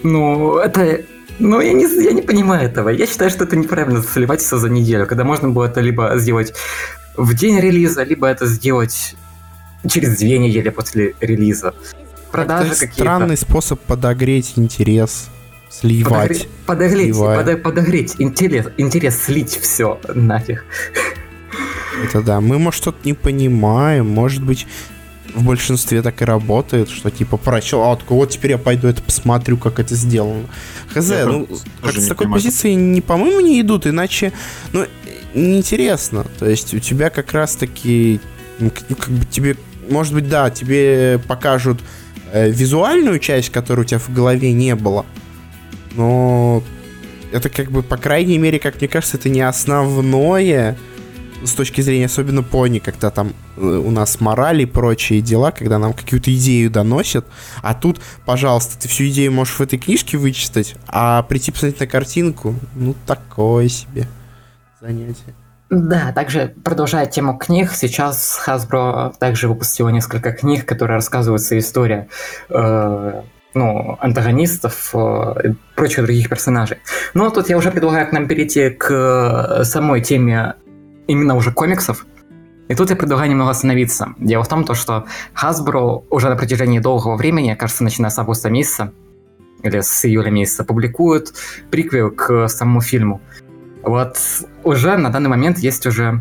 Ну, 0.02 0.56
это 0.58 1.02
ну, 1.38 1.60
я 1.60 1.72
не, 1.72 1.84
я 2.02 2.12
не 2.12 2.22
понимаю 2.22 2.68
этого. 2.68 2.88
Я 2.88 3.06
считаю, 3.06 3.30
что 3.30 3.44
это 3.44 3.56
неправильно 3.56 4.02
сливать 4.02 4.40
все 4.40 4.56
за 4.56 4.68
неделю, 4.68 5.06
когда 5.06 5.24
можно 5.24 5.50
было 5.50 5.66
это 5.66 5.80
либо 5.80 6.12
сделать 6.16 6.54
в 7.16 7.34
день 7.34 7.60
релиза, 7.60 8.02
либо 8.02 8.26
это 8.26 8.46
сделать 8.46 9.16
через 9.88 10.18
две 10.18 10.38
недели 10.38 10.68
после 10.70 11.14
релиза. 11.20 11.74
Продажи 12.30 12.68
это 12.72 12.80
какие-то. 12.80 13.02
Странный 13.02 13.36
способ 13.36 13.80
подогреть 13.80 14.54
интерес, 14.56 15.28
сливать. 15.70 16.48
Подогреть, 16.66 17.16
подогреть, 17.16 17.62
подогреть 17.62 18.14
интерес, 18.18 18.66
интерес 18.76 19.22
слить 19.22 19.58
все 19.60 20.00
нафиг. 20.14 20.64
Это 22.04 22.22
да. 22.22 22.40
Мы, 22.40 22.58
может, 22.58 22.82
что-то 22.82 22.98
не 23.04 23.14
понимаем, 23.14 24.08
может 24.08 24.42
быть, 24.42 24.66
в 25.34 25.44
большинстве 25.44 26.02
так 26.02 26.20
и 26.22 26.24
работает, 26.24 26.88
что 26.88 27.10
типа 27.10 27.36
прочел, 27.36 27.82
а 27.82 27.96
такой, 27.96 28.16
вот 28.16 28.30
теперь 28.30 28.52
я 28.52 28.58
пойду 28.58 28.88
это 28.88 29.02
посмотрю, 29.02 29.56
как 29.56 29.78
это 29.78 29.94
сделано. 29.94 30.46
Хз, 30.94 31.10
я 31.10 31.26
ну, 31.26 31.46
как 31.82 31.92
с 31.92 32.08
такой 32.08 32.24
понимаю. 32.24 32.42
позиции 32.42 32.72
не, 32.72 33.00
по-моему, 33.00 33.40
не 33.40 33.60
идут, 33.60 33.86
иначе, 33.86 34.32
ну, 34.72 34.86
неинтересно. 35.36 36.26
То 36.38 36.48
есть 36.48 36.74
у 36.74 36.78
тебя 36.78 37.10
как 37.10 37.32
раз-таки, 37.32 38.20
ну, 38.58 38.70
как 38.70 39.10
бы 39.10 39.24
тебе, 39.26 39.56
может 39.88 40.14
быть, 40.14 40.28
да, 40.28 40.50
тебе 40.50 41.20
покажут 41.28 41.80
э, 42.32 42.50
визуальную 42.50 43.18
часть, 43.18 43.50
которой 43.50 43.82
у 43.82 43.84
тебя 43.84 43.98
в 43.98 44.12
голове 44.12 44.52
не 44.52 44.74
было, 44.74 45.06
но 45.94 46.62
это 47.32 47.48
как 47.48 47.70
бы, 47.70 47.82
по 47.82 47.96
крайней 47.96 48.38
мере, 48.38 48.58
как 48.58 48.76
мне 48.80 48.88
кажется, 48.88 49.16
это 49.16 49.28
не 49.28 49.42
основное, 49.42 50.76
с 51.44 51.52
точки 51.52 51.82
зрения 51.82 52.06
особенно 52.06 52.42
пони, 52.42 52.78
когда 52.78 53.10
там 53.10 53.34
э, 53.56 53.60
у 53.60 53.90
нас 53.90 54.20
морали 54.20 54.62
и 54.62 54.66
прочие 54.66 55.20
дела, 55.20 55.50
когда 55.50 55.78
нам 55.78 55.92
какую-то 55.92 56.34
идею 56.34 56.70
доносят, 56.70 57.26
а 57.62 57.74
тут, 57.74 58.00
пожалуйста, 58.24 58.78
ты 58.80 58.88
всю 58.88 59.06
идею 59.08 59.32
можешь 59.32 59.54
в 59.54 59.60
этой 59.60 59.78
книжке 59.78 60.16
вычитать, 60.16 60.76
а 60.88 61.22
прийти 61.24 61.52
посмотреть 61.52 61.80
на 61.80 61.86
картинку, 61.86 62.54
ну, 62.74 62.94
такое 63.06 63.68
себе 63.68 64.08
занятие. 64.80 65.34
Да, 65.68 66.12
также 66.12 66.54
продолжая 66.62 67.06
тему 67.06 67.36
книг, 67.36 67.72
сейчас 67.72 68.40
Hasbro 68.46 69.14
также 69.18 69.48
выпустила 69.48 69.88
несколько 69.88 70.32
книг, 70.32 70.64
которые 70.64 70.96
рассказывают 70.96 71.42
свою 71.42 71.60
историю 71.60 72.08
э, 72.50 73.22
ну, 73.54 73.98
антагонистов 74.00 74.90
э, 74.94 75.34
и 75.48 75.54
прочих 75.74 76.04
других 76.04 76.28
персонажей. 76.28 76.78
Но 77.14 77.30
тут 77.30 77.48
я 77.48 77.56
уже 77.56 77.72
предлагаю 77.72 78.06
к 78.08 78.12
нам 78.12 78.28
перейти 78.28 78.70
к 78.70 78.90
э, 78.90 79.64
самой 79.64 80.02
теме 80.02 80.54
именно 81.08 81.34
уже 81.34 81.50
комиксов. 81.50 82.06
И 82.68 82.74
тут 82.74 82.90
я 82.90 82.96
предлагаю 82.96 83.30
немного 83.30 83.50
остановиться. 83.50 84.14
Дело 84.18 84.44
в 84.44 84.48
том, 84.48 84.64
то, 84.64 84.74
что 84.74 85.06
Hasbro 85.34 86.04
уже 86.10 86.28
на 86.28 86.36
протяжении 86.36 86.78
долгого 86.78 87.16
времени, 87.16 87.54
кажется, 87.54 87.82
начиная 87.82 88.10
с 88.10 88.18
августа 88.18 88.50
месяца, 88.50 88.92
или 89.62 89.80
с 89.80 90.04
июля 90.04 90.30
месяца, 90.30 90.64
публикует 90.64 91.32
приквел 91.70 92.10
к 92.10 92.48
самому 92.48 92.80
фильму. 92.80 93.20
Вот 93.86 94.18
уже 94.64 94.96
на 94.96 95.10
данный 95.10 95.30
момент 95.30 95.58
есть 95.58 95.86
уже 95.86 96.20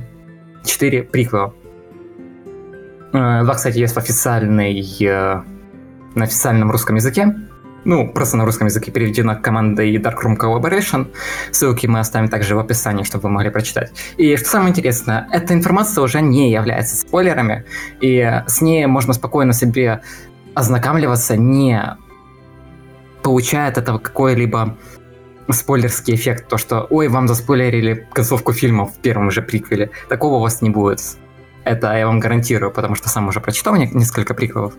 четыре 0.64 1.04
приквела. 1.04 1.54
Э, 3.12 3.44
два, 3.44 3.56
кстати, 3.56 3.80
есть 3.80 3.96
в 3.96 3.98
официальной, 3.98 4.80
э, 5.02 5.42
на 6.16 6.24
официальном 6.24 6.72
русском 6.72 6.96
языке 6.96 7.36
ну, 7.86 8.12
просто 8.12 8.36
на 8.36 8.46
русском 8.46 8.68
языке 8.68 8.92
переведено 8.92 9.36
командой 9.36 9.96
Darkroom 9.98 10.38
Collaboration. 10.38 11.14
Ссылки 11.52 11.88
мы 11.88 12.00
оставим 12.00 12.30
также 12.30 12.56
в 12.56 12.60
описании, 12.60 13.04
чтобы 13.04 13.24
вы 13.24 13.30
могли 13.30 13.52
прочитать. 13.52 13.94
И 14.18 14.36
что 14.38 14.50
самое 14.50 14.72
интересное, 14.72 15.28
эта 15.32 15.54
информация 15.54 16.04
уже 16.04 16.22
не 16.22 16.52
является 16.52 16.96
спойлерами, 16.98 17.66
и 18.02 18.42
с 18.48 18.62
ней 18.62 18.88
можно 18.88 19.14
спокойно 19.14 19.54
себе 19.54 20.02
ознакомливаться, 20.56 21.38
не 21.38 21.80
получает 23.22 23.78
это 23.78 23.98
какой-либо 24.00 24.78
спойлерский 25.54 26.16
эффект, 26.16 26.48
то 26.48 26.58
что, 26.58 26.88
ой, 26.90 27.08
вам 27.08 27.28
заспойлерили 27.28 28.08
концовку 28.14 28.54
фильма 28.54 28.86
в 28.86 28.98
первом 28.98 29.32
же 29.32 29.42
приквеле. 29.42 29.92
Такого 30.10 30.36
у 30.36 30.40
вас 30.40 30.62
не 30.62 30.70
будет. 30.70 31.02
Это 31.64 31.98
я 31.98 32.06
вам 32.06 32.20
гарантирую, 32.20 32.72
потому 32.72 32.96
что 32.96 33.10
сам 33.10 33.28
уже 33.28 33.40
прочитал 33.40 33.76
несколько 33.76 34.36
приквелов. 34.36 34.74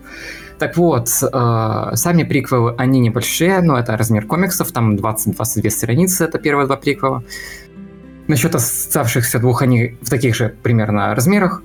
Так 0.58 0.76
вот, 0.76 1.08
э, 1.20 1.90
сами 1.94 2.22
приквелы, 2.22 2.74
они 2.78 3.00
небольшие, 3.00 3.60
но 3.60 3.76
это 3.76 3.96
размер 3.96 4.26
комиксов, 4.26 4.70
там 4.70 4.94
20-22 4.94 5.70
страницы, 5.70 6.24
это 6.24 6.38
первые 6.38 6.66
два 6.66 6.76
приквела. 6.76 7.24
Насчет 8.28 8.54
оставшихся 8.54 9.38
двух, 9.40 9.62
они 9.62 9.96
в 10.00 10.08
таких 10.08 10.34
же 10.36 10.54
примерно 10.62 11.14
размерах, 11.14 11.62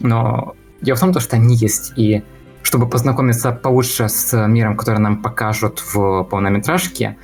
но 0.00 0.56
дело 0.80 0.96
в 0.96 1.00
том, 1.00 1.14
что 1.20 1.36
они 1.36 1.54
есть, 1.54 1.92
и 1.96 2.22
чтобы 2.62 2.88
познакомиться 2.88 3.52
получше 3.52 4.08
с 4.08 4.46
миром, 4.48 4.76
который 4.76 4.98
нам 4.98 5.22
покажут 5.22 5.82
в 5.94 6.24
полнометражке, 6.24 7.16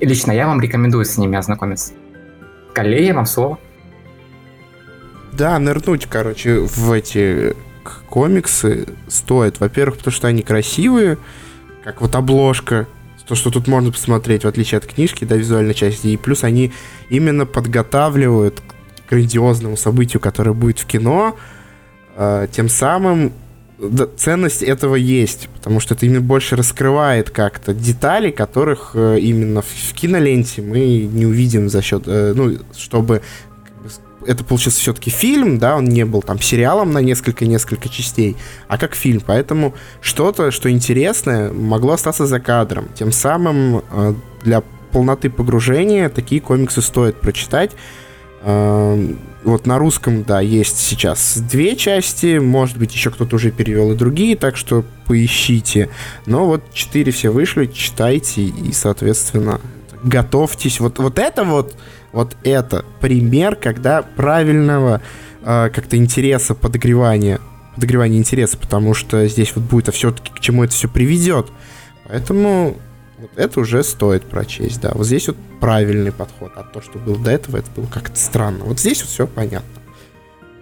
лично 0.00 0.32
я 0.32 0.46
вам 0.46 0.60
рекомендую 0.60 1.04
с 1.04 1.16
ними 1.18 1.36
ознакомиться. 1.36 1.92
Коллея, 2.72 3.14
вам 3.14 3.26
слово. 3.26 3.58
Да, 5.32 5.58
нырнуть, 5.58 6.06
короче, 6.06 6.60
в 6.60 6.92
эти 6.92 7.54
комиксы 8.08 8.86
стоит. 9.08 9.60
Во-первых, 9.60 9.98
потому 9.98 10.12
что 10.12 10.28
они 10.28 10.42
красивые, 10.42 11.18
как 11.84 12.00
вот 12.00 12.14
обложка, 12.14 12.86
то, 13.26 13.34
что 13.34 13.50
тут 13.50 13.66
можно 13.66 13.90
посмотреть, 13.90 14.44
в 14.44 14.48
отличие 14.48 14.78
от 14.78 14.86
книжки, 14.86 15.24
да, 15.24 15.36
визуальной 15.36 15.74
части. 15.74 16.08
И 16.08 16.16
плюс 16.16 16.44
они 16.44 16.72
именно 17.10 17.44
подготавливают 17.44 18.60
к 18.60 19.10
грандиозному 19.10 19.76
событию, 19.76 20.20
которое 20.20 20.52
будет 20.52 20.78
в 20.78 20.86
кино, 20.86 21.36
э, 22.16 22.46
тем 22.52 22.68
самым 22.68 23.32
ценность 24.16 24.62
этого 24.62 24.94
есть, 24.94 25.48
потому 25.54 25.80
что 25.80 25.94
это 25.94 26.06
именно 26.06 26.20
больше 26.20 26.56
раскрывает 26.56 27.30
как-то 27.30 27.74
детали, 27.74 28.30
которых 28.30 28.92
э, 28.94 29.18
именно 29.20 29.62
в, 29.62 29.92
киноленте 29.92 30.62
мы 30.62 31.00
не 31.00 31.26
увидим 31.26 31.68
за 31.68 31.82
счет, 31.82 32.04
э, 32.06 32.32
ну, 32.34 32.56
чтобы 32.76 33.22
это 34.26 34.44
получился 34.44 34.80
все-таки 34.80 35.10
фильм, 35.10 35.58
да, 35.58 35.76
он 35.76 35.84
не 35.84 36.04
был 36.04 36.22
там 36.22 36.40
сериалом 36.40 36.92
на 36.92 36.98
несколько-несколько 36.98 37.88
частей, 37.88 38.36
а 38.66 38.78
как 38.78 38.94
фильм. 38.94 39.22
Поэтому 39.24 39.74
что-то, 40.00 40.50
что 40.50 40.70
интересное, 40.70 41.52
могло 41.52 41.92
остаться 41.92 42.26
за 42.26 42.40
кадром. 42.40 42.88
Тем 42.94 43.12
самым 43.12 43.84
э, 43.90 44.14
для 44.42 44.62
полноты 44.90 45.28
погружения 45.30 46.08
такие 46.08 46.40
комиксы 46.40 46.80
стоит 46.80 47.20
прочитать. 47.20 47.72
Вот 49.46 49.64
на 49.64 49.78
русском, 49.78 50.24
да, 50.24 50.40
есть 50.40 50.76
сейчас 50.76 51.38
две 51.38 51.76
части, 51.76 52.38
может 52.38 52.78
быть, 52.78 52.92
еще 52.92 53.12
кто-то 53.12 53.36
уже 53.36 53.52
перевел 53.52 53.92
и 53.92 53.96
другие, 53.96 54.34
так 54.34 54.56
что 54.56 54.84
поищите. 55.06 55.88
Но 56.26 56.46
вот 56.46 56.74
четыре 56.74 57.12
все 57.12 57.30
вышли, 57.30 57.66
читайте 57.66 58.42
и, 58.42 58.72
соответственно, 58.72 59.60
готовьтесь. 60.02 60.80
Вот, 60.80 60.98
вот 60.98 61.20
это 61.20 61.44
вот 61.44 61.76
вот 62.10 62.36
это 62.42 62.84
пример, 63.00 63.54
когда 63.54 64.02
правильного 64.02 65.00
э, 65.44 65.70
как-то 65.72 65.96
интереса, 65.96 66.56
подогревания, 66.56 67.38
подогревания 67.76 68.18
интереса, 68.18 68.58
потому 68.58 68.94
что 68.94 69.28
здесь 69.28 69.54
вот 69.54 69.64
будет 69.64 69.90
а 69.90 69.92
все-таки 69.92 70.32
к 70.32 70.40
чему 70.40 70.64
это 70.64 70.72
все 70.72 70.88
приведет. 70.88 71.46
Поэтому 72.08 72.78
вот 73.18 73.30
это 73.36 73.60
уже 73.60 73.82
стоит 73.82 74.24
прочесть, 74.24 74.80
да. 74.80 74.92
Вот 74.94 75.06
здесь 75.06 75.28
вот 75.28 75.36
правильный 75.60 76.12
подход, 76.12 76.52
а 76.56 76.62
то, 76.62 76.82
что 76.82 76.98
было 76.98 77.18
до 77.18 77.30
этого, 77.30 77.56
это 77.56 77.70
было 77.74 77.86
как-то 77.86 78.18
странно. 78.18 78.64
Вот 78.64 78.78
здесь 78.78 79.00
вот 79.00 79.10
все 79.10 79.26
понятно. 79.26 79.82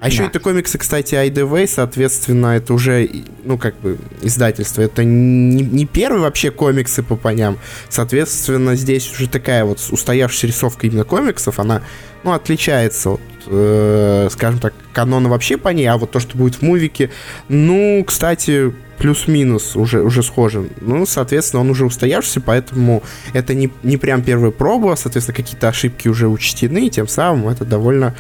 А 0.05 0.09
еще 0.09 0.19
да. 0.19 0.27
это 0.27 0.39
комиксы, 0.39 0.77
кстати, 0.77 1.15
IDW, 1.15 1.67
соответственно, 1.67 2.49
это 2.49 2.75
уже, 2.75 3.09
ну, 3.43 3.57
как 3.57 3.75
бы, 3.81 3.97
издательство. 4.21 4.83
Это 4.83 5.03
не, 5.03 5.63
не 5.63 5.87
первые 5.87 6.21
вообще 6.21 6.51
комиксы 6.51 7.03
по 7.03 7.17
поням. 7.17 7.59
Соответственно, 7.89 8.77
здесь 8.77 9.11
уже 9.11 9.31
такая 9.31 9.65
вот 9.65 9.81
устоявшаяся 9.91 10.49
рисовка 10.49 10.87
именно 10.87 11.05
комиксов, 11.05 11.59
она, 11.59 11.81
ну, 12.23 12.33
отличается 12.33 13.13
от, 13.13 13.21
э, 13.47 14.29
скажем 14.31 14.61
так, 14.61 14.75
канона 14.93 15.31
вообще 15.31 15.57
по 15.57 15.71
ней, 15.71 15.87
а 15.87 15.97
вот 15.97 16.11
то, 16.11 16.21
что 16.21 16.37
будет 16.37 16.57
в 16.57 16.63
мувике, 16.63 17.11
ну, 17.49 18.05
кстати, 18.07 18.75
плюс-минус 18.99 19.77
уже, 19.77 20.03
уже 20.03 20.23
схожим. 20.23 20.71
Ну, 20.81 21.07
соответственно, 21.07 21.61
он 21.61 21.71
уже 21.71 21.85
устоявшийся, 21.85 22.41
поэтому 22.41 23.03
это 23.33 23.55
не, 23.55 23.71
не 23.83 23.97
прям 23.97 24.23
первая 24.23 24.51
проба, 24.51 24.95
соответственно, 24.97 25.37
какие-то 25.37 25.69
ошибки 25.69 26.09
уже 26.09 26.29
учтены, 26.29 26.87
и 26.87 26.91
тем 26.91 27.09
самым 27.09 27.49
это 27.49 27.65
довольно, 27.65 28.15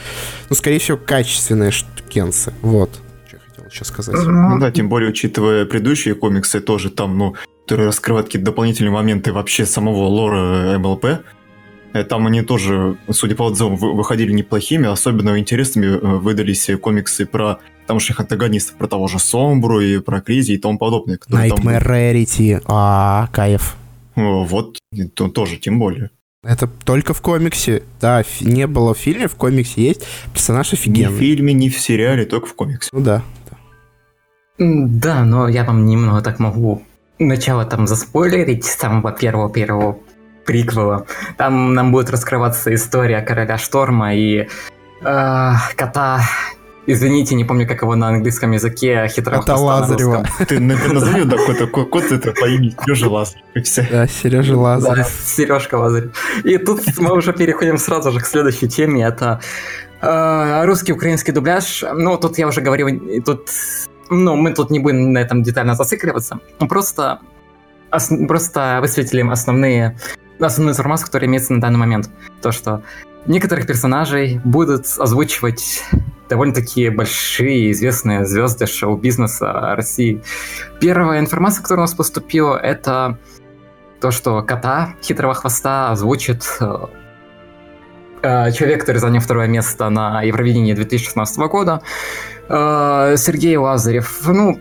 ну, 0.48 0.56
скорее 0.56 0.78
всего, 0.78 0.96
качественные 0.96 1.70
штукенцы. 1.70 2.52
Вот, 2.62 2.90
что 3.26 3.36
я 3.36 3.42
хотел 3.48 3.70
сейчас 3.70 3.88
сказать. 3.88 4.14
Ну 4.26 4.58
да, 4.58 4.70
тем 4.70 4.88
более, 4.88 5.10
учитывая 5.10 5.64
предыдущие 5.64 6.14
комиксы, 6.14 6.60
тоже 6.60 6.90
там, 6.90 7.16
ну, 7.18 7.34
которые 7.64 7.88
раскрывают 7.88 8.26
какие-то 8.26 8.46
дополнительные 8.46 8.92
моменты 8.92 9.32
вообще 9.32 9.64
самого 9.64 10.04
лора 10.04 10.78
МЛП, 10.78 11.04
э, 11.04 11.18
там 12.02 12.26
они 12.26 12.42
тоже, 12.42 12.96
судя 13.10 13.36
по 13.36 13.44
отзывам, 13.44 13.76
выходили 13.76 14.32
неплохими, 14.32 14.88
особенно 14.88 15.38
интересными 15.38 15.86
э, 15.86 16.18
выдались 16.18 16.68
комиксы 16.80 17.24
про 17.24 17.60
тамошних 17.86 18.18
антагонистов, 18.18 18.76
про 18.76 18.88
того 18.88 19.06
же 19.06 19.18
Сомбру 19.18 19.80
и 19.80 20.00
про 20.00 20.20
Кризи 20.20 20.52
и 20.52 20.58
тому 20.58 20.78
подобное. 20.78 21.18
Nightmare 21.28 21.50
там... 21.50 21.68
Rarity, 21.68 22.62
а, 22.66 23.28
кайф. 23.32 23.76
Вот, 24.16 24.78
то, 25.14 25.28
тоже, 25.28 25.56
тем 25.56 25.78
более. 25.78 26.10
Это 26.42 26.68
только 26.84 27.14
в 27.14 27.22
комиксе. 27.22 27.82
Да, 28.00 28.22
не 28.40 28.66
было 28.66 28.94
в 28.94 28.98
фильме, 28.98 29.28
в 29.28 29.34
комиксе 29.34 29.82
есть. 29.82 30.02
Персонаж 30.32 30.72
офигенный. 30.72 31.10
Ни 31.10 31.16
в 31.16 31.18
фильме, 31.18 31.52
ни 31.54 31.68
в 31.68 31.78
сериале, 31.78 32.26
только 32.26 32.46
в 32.46 32.54
комиксе. 32.54 32.90
Ну 32.92 33.00
да. 33.00 33.22
Да, 34.58 35.24
но 35.24 35.48
я 35.48 35.64
вам 35.64 35.86
немного 35.86 36.20
так 36.20 36.38
могу 36.38 36.82
начало 37.18 37.64
там 37.64 37.86
заспойлерить 37.86 38.64
с 38.64 38.76
самого 38.76 39.12
первого-первого 39.12 39.98
приквела. 40.44 41.06
Там 41.36 41.74
нам 41.74 41.92
будет 41.92 42.10
раскрываться 42.10 42.74
история 42.74 43.20
короля 43.22 43.58
Шторма 43.58 44.14
и 44.14 44.48
э, 45.02 45.52
кота 45.76 46.20
Извините, 46.86 47.34
не 47.34 47.44
помню, 47.44 47.66
как 47.66 47.80
его 47.80 47.96
на 47.96 48.08
английском 48.08 48.52
языке 48.52 49.08
хитро 49.08 49.36
Это 49.36 49.56
Лазарева. 49.56 50.26
Ты 50.46 50.60
назови 50.60 51.24
такой 51.28 51.54
такой 51.54 51.86
кот, 51.86 52.04
это 52.12 52.32
по 52.32 52.44
имени 52.46 52.76
Сережа 52.84 53.08
Лазарев. 53.08 53.90
Да, 53.90 54.06
Сережа 54.06 54.56
Лазарев. 54.56 55.06
Да, 55.06 55.10
Сережка 55.24 55.76
Лазарев. 55.76 56.10
И 56.44 56.58
тут 56.58 56.82
мы 56.98 57.14
уже 57.14 57.32
переходим 57.32 57.78
сразу 57.78 58.12
же 58.12 58.20
к 58.20 58.26
следующей 58.26 58.68
теме. 58.68 59.02
Это 59.02 59.40
э, 60.02 60.64
русский 60.66 60.92
украинский 60.92 61.32
дубляж. 61.32 61.84
Ну, 61.94 62.18
тут 62.18 62.36
я 62.36 62.46
уже 62.46 62.60
говорил, 62.60 63.22
тут 63.24 63.48
ну, 64.10 64.36
мы 64.36 64.52
тут 64.52 64.70
не 64.70 64.78
будем 64.78 65.12
на 65.12 65.18
этом 65.18 65.42
детально 65.42 65.74
зацикливаться. 65.74 66.38
Просто, 66.68 67.20
ос, 67.90 68.10
просто 68.28 68.78
высветили 68.82 69.26
основные, 69.26 69.96
основную 70.46 70.72
информацию, 70.72 71.06
которая 71.06 71.28
имеется 71.28 71.52
на 71.52 71.60
данный 71.60 71.78
момент. 71.78 72.10
То, 72.42 72.52
что 72.52 72.82
некоторых 73.26 73.66
персонажей 73.66 74.40
будут 74.44 74.86
озвучивать 74.98 75.82
довольно-таки 76.28 76.88
большие 76.88 77.70
известные 77.72 78.24
звезды 78.24 78.66
шоу-бизнеса 78.66 79.74
России. 79.76 80.22
Первая 80.80 81.20
информация, 81.20 81.62
которая 81.62 81.82
у 81.82 81.84
нас 81.84 81.94
поступила, 81.94 82.56
это 82.56 83.18
то, 84.00 84.10
что 84.10 84.42
кота 84.42 84.94
хитрого 85.02 85.34
хвоста 85.34 85.90
озвучит 85.90 86.44
э, 86.60 86.76
э, 88.22 88.52
человек, 88.52 88.80
который 88.80 88.98
занял 88.98 89.20
второе 89.20 89.48
место 89.48 89.88
на 89.88 90.22
Евровидении 90.22 90.74
2016 90.74 91.38
года, 91.38 91.82
э, 92.48 93.14
Сергей 93.16 93.56
Лазарев. 93.56 94.20
Ну, 94.26 94.58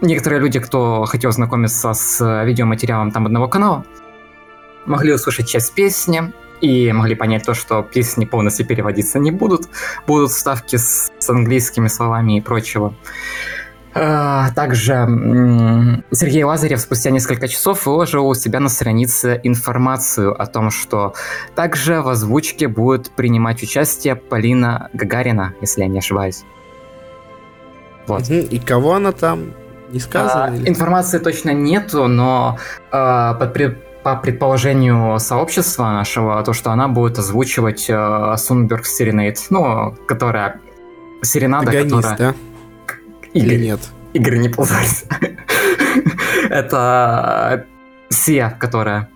некоторые 0.00 0.40
люди, 0.40 0.58
кто 0.58 1.04
хотел 1.04 1.30
знакомиться 1.30 1.92
с 1.92 2.44
видеоматериалом 2.44 3.10
там 3.10 3.26
одного 3.26 3.48
канала, 3.48 3.84
могли 4.86 5.12
услышать 5.12 5.48
часть 5.48 5.74
песни, 5.74 6.32
и 6.60 6.92
могли 6.92 7.14
понять 7.14 7.44
то, 7.44 7.52
что 7.52 7.82
песни 7.82 8.24
полностью 8.24 8.66
переводиться 8.66 9.18
не 9.18 9.30
будут, 9.30 9.68
будут 10.06 10.30
вставки 10.30 10.76
с, 10.76 11.12
с 11.18 11.30
английскими 11.30 11.88
словами 11.88 12.38
и 12.38 12.40
прочего. 12.40 12.94
А, 13.96 14.50
также 14.52 14.92
Сергей 16.10 16.42
Лазарев 16.42 16.80
спустя 16.80 17.10
несколько 17.10 17.46
часов 17.46 17.86
выложил 17.86 18.26
у 18.26 18.34
себя 18.34 18.58
на 18.58 18.68
странице 18.68 19.40
информацию 19.44 20.40
о 20.40 20.46
том, 20.46 20.70
что 20.70 21.14
также 21.54 22.02
в 22.02 22.08
озвучке 22.08 22.66
будет 22.66 23.10
принимать 23.10 23.62
участие 23.62 24.16
Полина 24.16 24.88
Гагарина, 24.94 25.54
если 25.60 25.82
я 25.82 25.88
не 25.88 25.98
ошибаюсь. 25.98 26.44
Вот. 28.08 28.28
И 28.28 28.58
кого 28.58 28.94
она 28.94 29.12
там? 29.12 29.52
Не 29.92 30.00
сказано? 30.00 30.46
А, 30.46 30.68
информации 30.68 31.18
точно 31.18 31.50
нету, 31.50 32.08
но 32.08 32.58
а, 32.90 33.34
под, 33.34 33.52
по 34.04 34.16
предположению 34.16 35.18
сообщества 35.18 35.84
нашего, 35.84 36.42
то, 36.44 36.52
что 36.52 36.70
она 36.70 36.88
будет 36.88 37.18
озвучивать 37.18 37.86
э, 37.88 38.34
Сунберг 38.36 38.84
Серенейт, 38.84 39.46
ну, 39.48 39.96
которая... 40.06 40.60
Серенада, 41.22 41.70
Агонист, 41.70 41.94
которая... 41.94 42.16
да? 42.18 42.34
Или, 43.32 43.54
Или 43.54 43.64
нет? 43.64 43.80
Игорь, 44.12 44.36
не 44.36 44.50
позорься. 44.50 45.06
Это 46.50 47.64
Сия, 48.10 48.54
которая... 48.60 49.08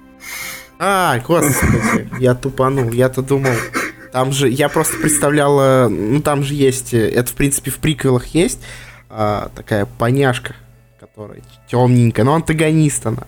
А, 0.78 1.18
господи, 1.18 2.08
я 2.18 2.34
тупанул, 2.34 2.90
я-то 2.90 3.20
думал... 3.20 3.52
Там 4.10 4.32
же, 4.32 4.48
я 4.48 4.70
просто 4.70 4.96
представляла, 4.96 5.88
ну 5.88 6.22
там 6.22 6.42
же 6.42 6.54
есть, 6.54 6.94
это 6.94 7.30
в 7.30 7.34
принципе 7.34 7.70
в 7.70 7.76
приквелах 7.76 8.28
есть, 8.28 8.58
а, 9.10 9.50
такая 9.54 9.84
поняшка, 9.84 10.56
которая 10.98 11.42
темненькая, 11.70 12.24
но 12.24 12.34
антагонист 12.34 13.06
она 13.06 13.24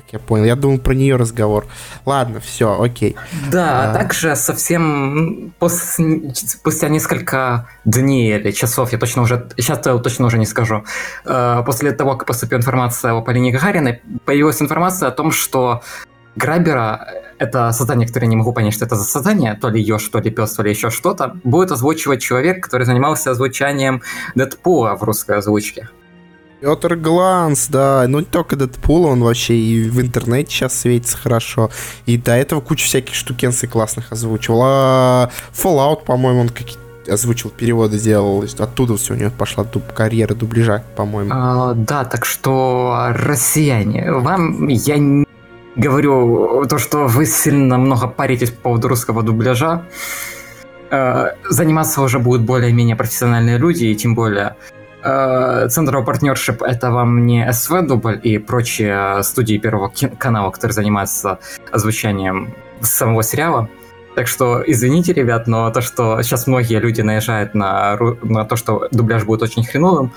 как 0.00 0.12
я 0.12 0.18
понял. 0.18 0.44
Я 0.44 0.56
думал 0.56 0.78
про 0.78 0.94
нее 0.94 1.16
разговор. 1.16 1.66
Ладно, 2.06 2.40
все, 2.40 2.80
окей. 2.80 3.16
Да, 3.50 3.90
а... 3.90 3.94
также 3.94 4.36
совсем 4.36 5.52
пос... 5.58 5.96
спустя 6.34 6.88
несколько 6.88 7.68
дней 7.84 8.38
или 8.38 8.52
часов, 8.52 8.92
я 8.92 8.98
точно 8.98 9.22
уже, 9.22 9.48
сейчас 9.56 9.84
я 9.84 9.98
точно 9.98 10.26
уже 10.26 10.38
не 10.38 10.46
скажу, 10.46 10.84
э, 11.24 11.62
после 11.66 11.90
того, 11.92 12.16
как 12.16 12.26
поступила 12.26 12.58
информация 12.58 13.12
о 13.12 13.22
Полине 13.22 13.50
Гагариной, 13.50 14.00
появилась 14.24 14.62
информация 14.62 15.08
о 15.08 15.12
том, 15.12 15.32
что 15.32 15.82
Грабера, 16.36 17.08
это 17.38 17.72
создание, 17.72 18.06
которое 18.06 18.26
я 18.26 18.30
не 18.30 18.36
могу 18.36 18.52
понять, 18.52 18.74
что 18.74 18.84
это 18.84 18.94
за 18.94 19.04
создание, 19.04 19.54
то 19.54 19.68
ли 19.68 19.82
еж, 19.82 20.08
то 20.08 20.20
ли 20.20 20.30
пес, 20.30 20.52
то 20.52 20.62
ли 20.62 20.70
еще 20.70 20.90
что-то, 20.90 21.36
будет 21.42 21.72
озвучивать 21.72 22.22
человек, 22.22 22.62
который 22.62 22.84
занимался 22.84 23.32
озвучанием 23.32 24.02
Дэдпула 24.36 24.94
в 24.94 25.02
русской 25.02 25.38
озвучке. 25.38 25.88
Петр 26.60 26.96
Гланс, 26.96 27.68
да. 27.68 28.04
Ну, 28.08 28.20
не 28.20 28.24
только 28.24 28.56
Дэдпул, 28.56 29.04
он 29.06 29.22
вообще 29.22 29.54
и 29.54 29.88
в 29.88 30.00
интернете 30.00 30.50
сейчас 30.50 30.80
светится 30.80 31.16
хорошо. 31.16 31.70
И 32.06 32.18
до 32.18 32.32
этого 32.32 32.60
куча 32.60 32.84
всяких 32.84 33.14
штукенций 33.14 33.68
классных 33.68 34.10
озвучивал. 34.10 34.60
А 34.64 35.30
Fallout, 35.52 36.04
по-моему, 36.04 36.40
он 36.40 36.48
какие 36.48 36.78
озвучил, 37.08 37.50
переводы 37.50 37.98
делал. 37.98 38.44
Оттуда 38.58 38.96
все 38.96 39.14
у 39.14 39.16
него 39.16 39.30
пошла 39.30 39.64
дуб, 39.64 39.92
карьера 39.92 40.34
дубляжа, 40.34 40.84
по-моему. 40.96 41.30
А, 41.32 41.74
да, 41.74 42.04
так 42.04 42.24
что, 42.24 43.12
россияне, 43.14 44.12
вам 44.12 44.66
я 44.68 44.98
не 44.98 45.26
говорю 45.76 46.66
то, 46.66 46.78
что 46.78 47.06
вы 47.06 47.24
сильно 47.24 47.78
много 47.78 48.08
паритесь 48.08 48.50
по 48.50 48.62
поводу 48.62 48.88
русского 48.88 49.22
дубляжа. 49.22 49.84
Э, 50.90 51.32
заниматься 51.48 52.02
уже 52.02 52.18
будут 52.18 52.42
более-менее 52.42 52.96
профессиональные 52.96 53.58
люди, 53.58 53.84
и 53.84 53.94
тем 53.94 54.14
более 54.14 54.56
Э, 55.08 55.68
Центр 55.68 56.02
партнершип 56.04 56.62
это 56.62 56.90
вам 56.90 57.24
не 57.26 57.50
СВ 57.52 57.82
дубль 57.82 58.20
и 58.22 58.38
прочие 58.38 59.22
студии 59.22 59.56
Первого 59.58 59.90
канала, 60.18 60.50
которые 60.50 60.74
занимаются 60.74 61.38
озвучанием 61.72 62.54
самого 62.80 63.22
сериала. 63.22 63.68
Так 64.14 64.26
что 64.28 64.62
извините, 64.66 65.12
ребят, 65.12 65.46
но 65.46 65.70
то, 65.70 65.80
что 65.80 66.20
сейчас 66.22 66.46
многие 66.46 66.80
люди 66.80 67.00
наезжают 67.00 67.54
на, 67.54 67.96
на 68.22 68.44
то, 68.44 68.56
что 68.56 68.88
дубляж 68.90 69.24
будет 69.24 69.42
очень 69.42 69.64
хреновым, 69.64 70.12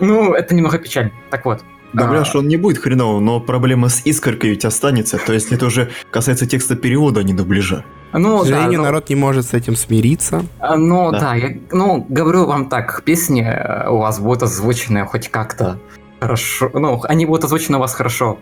ну, 0.00 0.32
это 0.34 0.54
немного 0.54 0.78
печаль. 0.78 1.10
Так 1.30 1.44
вот, 1.44 1.62
Дубляж 1.92 2.34
а... 2.34 2.38
он 2.38 2.48
не 2.48 2.56
будет 2.56 2.78
хреновым, 2.78 3.24
но 3.24 3.40
проблема 3.40 3.88
с 3.88 4.02
искоркой 4.06 4.50
ведь 4.50 4.64
останется. 4.64 5.18
То 5.18 5.34
есть 5.34 5.52
это 5.52 5.66
уже 5.66 5.90
касается 6.10 6.46
текста 6.46 6.74
перевода, 6.74 7.20
а 7.20 7.22
не 7.22 7.34
дубляжа. 7.34 7.84
Ну, 8.12 8.38
К 8.38 8.42
сожалению, 8.42 8.72
да, 8.72 8.78
но... 8.78 8.84
народ 8.84 9.08
не 9.08 9.16
может 9.16 9.46
с 9.46 9.54
этим 9.54 9.76
смириться. 9.76 10.44
А, 10.58 10.76
ну 10.76 11.10
да. 11.10 11.20
да, 11.20 11.34
я 11.34 11.56
ну, 11.70 12.06
говорю 12.08 12.46
вам 12.46 12.68
так, 12.68 13.02
песни 13.04 13.42
э, 13.42 13.88
у 13.88 13.98
вас 13.98 14.20
будут 14.20 14.42
озвучены 14.42 15.06
хоть 15.06 15.28
как-то 15.28 15.78
хорошо. 16.20 16.70
Ну, 16.74 17.00
они 17.08 17.26
будут 17.26 17.44
озвучены 17.44 17.78
у 17.78 17.80
вас 17.80 17.94
хорошо. 17.94 18.38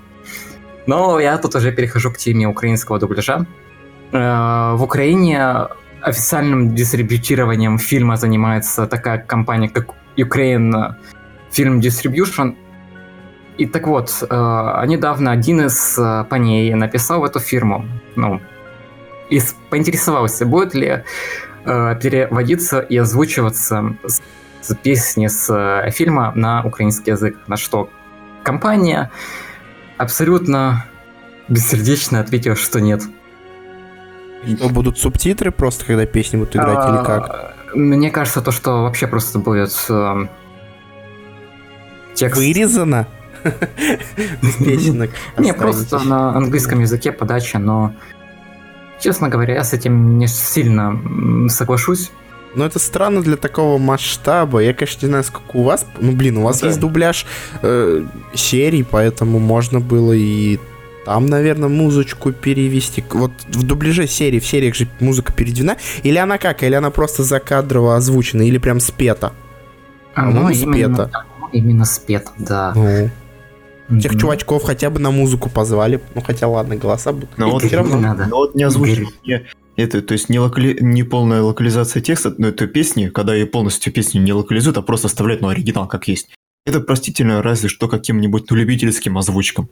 Но 0.86 1.20
я 1.20 1.38
тут 1.38 1.54
уже 1.54 1.72
перехожу 1.72 2.10
к 2.10 2.18
теме 2.18 2.46
украинского 2.46 2.98
дубляжа. 2.98 3.46
Э, 4.12 4.74
в 4.74 4.82
Украине 4.82 5.68
официальным 6.02 6.74
дистрибьютированием 6.74 7.78
фильма 7.78 8.16
занимается 8.16 8.86
такая 8.86 9.18
компания, 9.18 9.68
как 9.68 9.94
Ukraine 10.16 10.94
Film 11.52 11.80
Distribution– 11.80 12.56
и 13.60 13.66
так 13.66 13.86
вот, 13.86 14.22
э, 14.22 14.84
недавно 14.86 15.32
один 15.32 15.60
из 15.60 15.98
э, 15.98 16.24
парней 16.30 16.72
написал 16.72 17.20
в 17.20 17.24
эту 17.24 17.40
фирму, 17.40 17.84
ну, 18.16 18.40
и 19.30 19.40
поинтересовался, 19.70 20.44
будет 20.44 20.74
ли 20.74 21.04
э, 21.64 21.96
переводиться 22.02 22.80
и 22.80 22.96
озвучиваться 22.96 23.96
с, 24.04 24.20
с 24.60 24.74
песни 24.74 25.28
с 25.28 25.48
э, 25.48 25.90
фильма 25.90 26.32
на 26.34 26.62
украинский 26.64 27.12
язык. 27.12 27.36
На 27.46 27.56
что 27.56 27.90
компания 28.42 29.10
абсолютно 29.96 30.84
бессердечно 31.48 32.20
ответила, 32.20 32.56
что 32.56 32.80
нет. 32.80 33.02
Что, 34.56 34.68
будут 34.70 34.98
субтитры 34.98 35.50
просто, 35.50 35.84
когда 35.84 36.06
песни 36.06 36.38
будут 36.38 36.56
играть, 36.56 36.78
а, 36.80 36.96
или 36.96 37.04
как? 37.04 37.54
Мне 37.74 38.10
кажется, 38.10 38.40
то, 38.40 38.50
что 38.50 38.82
вообще 38.82 39.06
просто 39.06 39.38
будет 39.38 39.70
э, 39.88 40.26
текст... 42.14 42.38
Вырезано? 42.38 43.06
Без 44.42 44.54
песенок. 44.56 45.10
Не, 45.38 45.54
просто 45.54 45.98
на 46.00 46.34
английском 46.36 46.80
языке 46.80 47.12
подача, 47.12 47.58
но, 47.58 47.94
честно 49.00 49.28
говоря, 49.28 49.54
я 49.54 49.64
с 49.64 49.72
этим 49.72 50.18
не 50.18 50.28
сильно 50.28 51.48
соглашусь. 51.48 52.10
Но 52.54 52.64
это 52.64 52.78
странно 52.78 53.22
для 53.22 53.36
такого 53.36 53.78
масштаба. 53.78 54.60
Я, 54.60 54.74
конечно, 54.74 55.06
не 55.06 55.10
знаю, 55.10 55.24
сколько 55.24 55.56
у 55.56 55.62
вас. 55.62 55.86
Ну, 56.00 56.12
блин, 56.12 56.38
у 56.38 56.42
вас 56.42 56.60
да. 56.60 56.66
есть 56.66 56.80
дубляж 56.80 57.24
э, 57.62 58.04
серий, 58.34 58.82
поэтому 58.82 59.38
можно 59.38 59.78
было 59.80 60.12
и 60.12 60.58
там, 61.04 61.26
наверное, 61.26 61.68
музычку 61.68 62.32
перевести. 62.32 63.04
Вот 63.10 63.32
в 63.48 63.62
дубляже 63.62 64.06
серии, 64.06 64.40
в 64.40 64.46
сериях 64.46 64.74
же 64.74 64.88
музыка 64.98 65.32
переведена. 65.32 65.76
Или 66.02 66.18
она 66.18 66.38
как? 66.38 66.62
Или 66.62 66.74
она 66.74 66.90
просто 66.90 67.22
закадрово 67.22 67.96
озвучена, 67.96 68.42
или 68.42 68.58
прям 68.58 68.80
спета? 68.80 69.32
А, 70.14 70.26
ну, 70.26 70.50
именно, 70.50 70.94
спета. 70.96 71.10
Именно 71.52 71.84
спета, 71.84 72.30
да. 72.36 72.72
Ну. 72.74 73.10
Тех 74.00 74.18
чувачков 74.18 74.62
хотя 74.62 74.90
бы 74.90 75.00
на 75.00 75.10
музыку 75.10 75.50
позвали. 75.50 76.00
Ну 76.14 76.20
хотя 76.20 76.46
ладно, 76.46 76.76
голоса 76.76 77.12
будут. 77.12 77.30
Но 77.36 77.50
вот, 77.50 77.64
все 77.64 77.76
равно. 77.76 77.98
Надо. 77.98 78.26
Но 78.26 78.36
вот 78.36 78.54
не 78.54 78.62
озвучили. 78.62 79.08
Это, 79.76 80.02
то 80.02 80.12
есть 80.12 80.28
не, 80.28 80.38
локали... 80.38 80.76
не 80.80 81.04
полная 81.04 81.40
локализация 81.42 82.02
текста, 82.02 82.34
но 82.36 82.48
это 82.48 82.66
песни, 82.66 83.06
когда 83.06 83.34
ее 83.34 83.46
полностью 83.46 83.92
песню 83.92 84.20
не 84.20 84.32
локализуют, 84.32 84.76
а 84.76 84.82
просто 84.82 85.06
оставляют, 85.06 85.40
ну, 85.40 85.48
оригинал 85.48 85.88
как 85.88 86.06
есть. 86.06 86.28
Это 86.66 86.80
простительно 86.80 87.42
разве 87.42 87.70
что 87.70 87.88
каким-нибудь 87.88 88.50
ну, 88.50 88.56
любительским 88.56 89.16
озвучкам. 89.16 89.70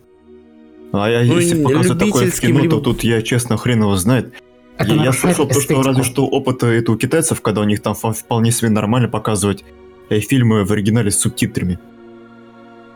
А 0.92 1.10
я, 1.10 1.22
ну, 1.24 1.38
если 1.38 1.62
показывать 1.62 1.98
такое 1.98 2.30
в 2.30 2.40
кино, 2.40 2.60
либо... 2.60 2.76
то 2.76 2.80
тут 2.80 3.04
я, 3.04 3.20
честно, 3.20 3.58
хрен 3.58 3.82
его 3.82 3.96
знает. 3.96 4.32
Это 4.78 4.94
я, 4.94 5.04
я 5.04 5.12
слышал 5.12 5.46
то, 5.46 5.60
что 5.60 5.82
разве 5.82 6.04
что 6.04 6.26
опыт 6.26 6.62
это 6.62 6.92
у 6.92 6.96
китайцев, 6.96 7.42
когда 7.42 7.60
у 7.60 7.64
них 7.64 7.82
там 7.82 7.94
вполне 7.94 8.50
себе 8.52 8.70
нормально 8.70 9.08
показывать 9.08 9.64
э, 10.08 10.20
фильмы 10.20 10.64
в 10.64 10.72
оригинале 10.72 11.10
с 11.10 11.18
субтитрами. 11.18 11.78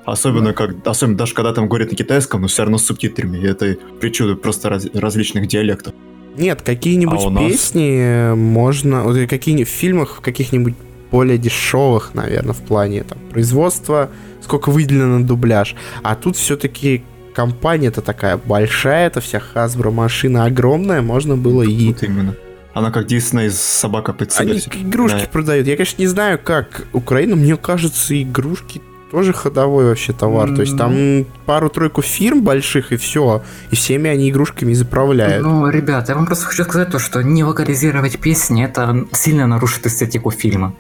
Особенно, 0.05 0.53
как, 0.53 0.75
особенно 0.85 1.17
даже 1.17 1.35
когда 1.35 1.53
там 1.53 1.69
говорят 1.69 1.91
на 1.91 1.97
китайском, 1.97 2.43
но 2.43 2.49
все 2.49 2.62
равно 2.62 2.79
с 2.79 2.85
субтитрами. 2.85 3.38
И 3.38 3.47
это 3.47 3.77
причуды 4.01 4.35
просто 4.35 4.69
раз, 4.69 4.87
различных 4.95 5.47
диалектов. 5.47 5.95
Нет, 6.37 6.62
какие-нибудь 6.62 7.21
а 7.25 7.38
песни 7.38 8.31
нас... 8.31 8.37
можно... 8.37 9.05
Вот 9.05 9.17
какие 9.29 9.65
в 9.65 9.69
фильмах, 9.69 10.17
в 10.17 10.21
каких-нибудь 10.21 10.75
более 11.11 11.38
дешевых, 11.38 12.15
наверное, 12.15 12.55
в 12.55 12.62
плане 12.62 13.05
там, 13.05 13.19
производства, 13.31 14.11
сколько 14.43 14.71
выделено 14.71 15.19
на 15.19 15.25
дубляж. 15.25 15.77
А 16.03 16.17
тут 16.17 16.37
все-таки 16.37 17.05
компания-то 17.35 18.01
такая 18.01 18.38
большая, 18.38 19.07
это 19.09 19.21
вся 19.21 19.43
Hasbro 19.55 19.91
машина 19.91 20.47
огромная, 20.47 21.03
можно 21.03 21.37
было 21.37 21.62
и... 21.62 21.88
Вот 21.88 22.03
именно. 22.03 22.35
Она 22.75 22.91
как 22.91 23.07
Дисней 23.07 23.51
собака 23.51 24.15
себя. 24.33 24.53
Они 24.53 24.59
игрушки 24.59 25.21
да. 25.21 25.29
продают. 25.31 25.67
Я, 25.67 25.77
конечно, 25.77 26.01
не 26.01 26.07
знаю, 26.07 26.41
как 26.43 26.87
Украина, 26.95 27.37
мне 27.37 27.57
кажется, 27.59 28.21
игрушки 28.21 28.81
тоже 29.12 29.35
ходовой 29.35 29.85
вообще 29.85 30.12
товар. 30.14 30.48
Mm-hmm. 30.48 30.57
То 30.57 30.62
есть 30.62 30.79
там 30.79 31.27
пару-тройку 31.46 32.01
фирм 32.01 32.42
больших 32.42 32.92
и 32.92 32.96
все. 32.96 33.42
И 33.70 33.77
всеми 33.77 34.09
они 34.11 34.31
игрушками 34.31 34.72
заправляют. 34.72 35.44
Ну, 35.44 35.68
ребята, 35.68 36.12
я 36.12 36.16
вам 36.16 36.27
просто 36.27 36.46
хочу 36.46 36.64
сказать 36.64 36.90
то, 36.90 36.98
что 36.98 37.22
не 37.22 37.44
локализировать 37.44 38.18
песни, 38.18 38.64
это 38.64 39.07
сильно 39.12 39.46
нарушит 39.46 39.87
эстетику 39.87 40.31
фильма. 40.31 40.75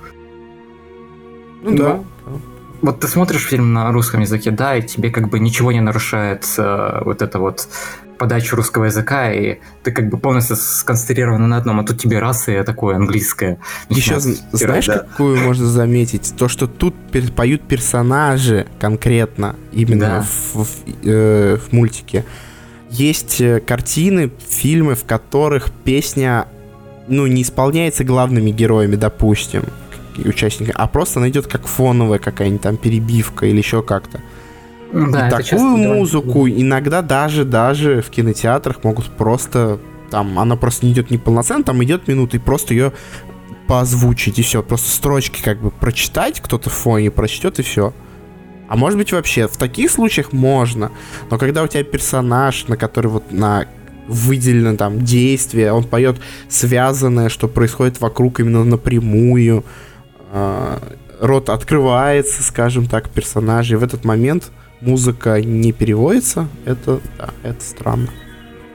Ну, 1.62 1.70
ну 1.70 1.76
да. 1.76 2.00
Вот 2.80 3.00
ты 3.00 3.06
смотришь 3.06 3.42
фильм 3.42 3.74
на 3.74 3.92
русском 3.92 4.22
языке, 4.22 4.50
да, 4.50 4.76
и 4.76 4.82
тебе 4.82 5.10
как 5.10 5.28
бы 5.28 5.38
ничего 5.38 5.70
не 5.70 5.80
нарушает 5.80 6.44
э, 6.58 7.02
вот 7.04 7.22
это 7.22 7.38
вот 7.38 7.68
подачу 8.22 8.54
русского 8.54 8.84
языка, 8.84 9.32
и 9.32 9.58
ты 9.82 9.90
как 9.90 10.08
бы 10.08 10.16
полностью 10.16 10.54
сконцентрирован 10.54 11.48
на 11.48 11.56
одном, 11.56 11.80
а 11.80 11.84
тут 11.84 12.00
тебе 12.00 12.20
раз 12.20 12.48
и 12.48 12.62
такое 12.62 12.94
английское. 12.94 13.58
Еще 13.88 14.20
знаешь, 14.20 14.86
да. 14.86 15.00
какую 15.00 15.40
можно 15.40 15.66
заметить? 15.66 16.32
То, 16.38 16.46
что 16.46 16.68
тут 16.68 16.94
поют 17.34 17.62
персонажи 17.62 18.68
конкретно, 18.78 19.56
именно 19.72 20.06
да. 20.06 20.22
в, 20.22 20.54
в, 20.54 20.68
э, 21.02 21.56
в 21.56 21.72
мультике. 21.72 22.24
Есть 22.90 23.40
э, 23.40 23.58
картины, 23.58 24.30
фильмы, 24.48 24.94
в 24.94 25.02
которых 25.04 25.72
песня 25.72 26.46
ну, 27.08 27.26
не 27.26 27.42
исполняется 27.42 28.04
главными 28.04 28.52
героями, 28.52 28.94
допустим, 28.94 29.64
участниками, 30.16 30.76
а 30.78 30.86
просто 30.86 31.18
она 31.18 31.28
идет 31.28 31.48
как 31.48 31.66
фоновая 31.66 32.20
какая-нибудь 32.20 32.62
там 32.62 32.76
перебивка 32.76 33.46
или 33.46 33.58
еще 33.58 33.82
как-то. 33.82 34.20
Да, 34.92 35.28
и 35.28 35.30
такую 35.30 35.76
музыку 35.76 36.48
иногда 36.48 37.02
даже, 37.02 37.44
даже 37.44 38.02
в 38.02 38.10
кинотеатрах 38.10 38.84
могут 38.84 39.06
просто 39.06 39.78
там, 40.10 40.38
она 40.38 40.56
просто 40.56 40.84
не 40.84 40.92
идет 40.92 41.10
неполноценно, 41.10 41.64
там 41.64 41.82
идет 41.82 42.06
минута, 42.06 42.36
и 42.36 42.40
просто 42.40 42.74
ее 42.74 42.92
поозвучить, 43.66 44.38
и 44.38 44.42
все. 44.42 44.62
Просто 44.62 44.90
строчки 44.90 45.42
как 45.42 45.60
бы 45.62 45.70
прочитать, 45.70 46.40
кто-то 46.40 46.68
в 46.68 46.74
фоне 46.74 47.10
прочтет, 47.10 47.58
и 47.58 47.62
все. 47.62 47.94
А 48.68 48.76
может 48.76 48.98
быть 48.98 49.12
вообще, 49.12 49.48
в 49.48 49.56
таких 49.56 49.90
случаях 49.90 50.32
можно. 50.32 50.92
Но 51.30 51.38
когда 51.38 51.62
у 51.62 51.66
тебя 51.66 51.82
персонаж, 51.82 52.68
на 52.68 52.76
который 52.76 53.06
вот 53.06 53.32
на 53.32 53.66
выделено 54.06 54.76
там 54.76 55.00
действие, 55.00 55.72
он 55.72 55.84
поет 55.84 56.20
связанное, 56.48 57.30
что 57.30 57.48
происходит 57.48 58.00
вокруг 58.00 58.40
именно 58.40 58.64
напрямую, 58.64 59.64
а, 60.30 60.78
рот 61.20 61.48
открывается, 61.48 62.42
скажем 62.42 62.86
так, 62.86 63.08
персонажей. 63.08 63.78
В 63.78 63.82
этот 63.82 64.04
момент 64.04 64.50
музыка 64.82 65.40
не 65.40 65.72
переводится. 65.72 66.48
Это, 66.64 67.00
да, 67.18 67.30
это 67.42 67.62
странно. 67.64 68.08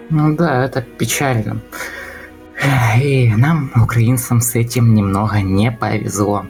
Ну 0.09 0.35
да, 0.35 0.63
это 0.63 0.81
печально. 0.81 1.61
И 2.99 3.33
нам, 3.35 3.71
украинцам, 3.75 4.41
с 4.41 4.55
этим 4.55 4.95
немного 4.95 5.41
не 5.41 5.71
повезло. 5.71 6.45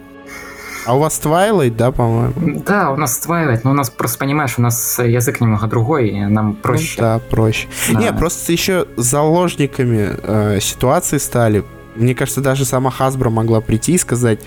А 0.86 0.96
у 0.96 1.00
вас 1.00 1.20
Twilight, 1.22 1.76
да, 1.76 1.92
по-моему? 1.92 2.64
Да, 2.66 2.92
у 2.92 2.96
нас 2.96 3.22
Twilight, 3.22 3.62
но 3.66 3.72
у 3.72 3.74
нас 3.74 3.90
просто, 3.90 4.20
понимаешь, 4.20 4.54
у 4.58 4.62
нас 4.62 5.00
язык 5.00 5.42
немного 5.42 5.68
другой, 5.68 6.08
и 6.08 6.26
нам 6.26 6.56
проще. 6.56 6.96
Ну, 6.98 7.04
да, 7.04 7.20
проще. 7.20 7.68
Да. 7.92 8.00
Не, 8.00 8.14
просто 8.14 8.54
еще 8.54 8.88
заложниками 8.96 10.12
э, 10.24 10.60
ситуации 10.62 11.18
стали. 11.18 11.66
Мне 11.96 12.16
кажется, 12.16 12.40
даже 12.40 12.64
сама 12.64 12.94
Hasbro 12.98 13.30
могла 13.30 13.60
прийти 13.60 13.96
и 13.96 13.98
сказать, 13.98 14.40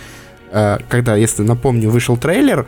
э, 0.51 0.79
когда, 0.88 1.14
если 1.14 1.42
напомню, 1.42 1.90
вышел 1.90 2.16
трейлер, 2.16 2.64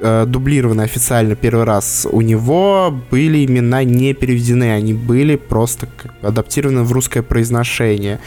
э, 0.00 0.24
дублированный 0.26 0.84
официально 0.84 1.34
первый 1.34 1.64
раз, 1.64 2.06
у 2.10 2.20
него 2.20 2.94
были 3.10 3.44
имена 3.44 3.84
не 3.84 4.14
переведены, 4.14 4.72
они 4.72 4.94
были 4.94 5.36
просто 5.36 5.88
как 5.96 6.18
бы 6.20 6.28
адаптированы 6.28 6.82
в 6.82 6.92
русское 6.92 7.22
произношение. 7.22 8.20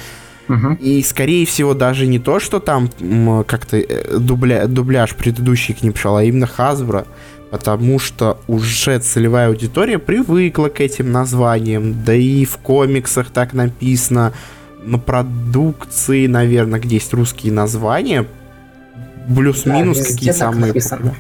Угу. 0.48 0.78
И, 0.80 1.04
скорее 1.04 1.46
всего, 1.46 1.74
даже 1.74 2.08
не 2.08 2.18
то, 2.18 2.40
что 2.40 2.60
там 2.60 2.90
как-то 3.46 3.78
э, 3.78 4.18
дубля, 4.18 4.68
дубляж 4.68 5.16
предыдущий 5.16 5.74
к 5.76 5.84
ним 5.84 5.94
пришел, 5.94 6.18
а 6.18 6.24
именно 6.24 6.50
Hasbro, 6.58 7.06
потому 7.52 8.00
что 8.00 8.40
уже 8.48 9.00
целевая 9.00 9.50
аудитория 9.50 10.00
привыкла 10.00 10.68
к 10.70 10.82
этим 10.82 11.12
названиям, 11.12 12.04
да 12.04 12.16
и 12.16 12.46
в 12.46 12.58
комиксах 12.58 13.30
так 13.30 13.54
написано, 13.54 14.34
на 14.84 14.98
продукции, 14.98 16.26
наверное, 16.28 16.80
где 16.80 16.96
есть 16.96 17.14
русские 17.14 17.54
названия, 17.54 18.26
плюс-минус 19.36 20.00
да, 20.00 20.06
какие 20.06 20.32
самые... 20.32 20.68
Написано. 20.68 21.16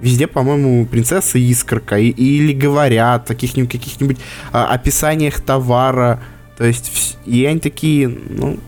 Везде, 0.00 0.26
по-моему, 0.26 0.86
принцесса 0.86 1.38
Искорка 1.38 1.98
и, 1.98 2.08
или 2.08 2.52
говорят 2.52 3.24
о 3.30 3.34
каких-нибудь, 3.34 3.70
каких-нибудь 3.70 4.18
а, 4.52 4.66
описаниях 4.66 5.40
товара. 5.40 6.20
То 6.56 6.64
есть, 6.64 7.18
и 7.26 7.44
они 7.44 7.60
такие, 7.60 8.08
ну, 8.08 8.58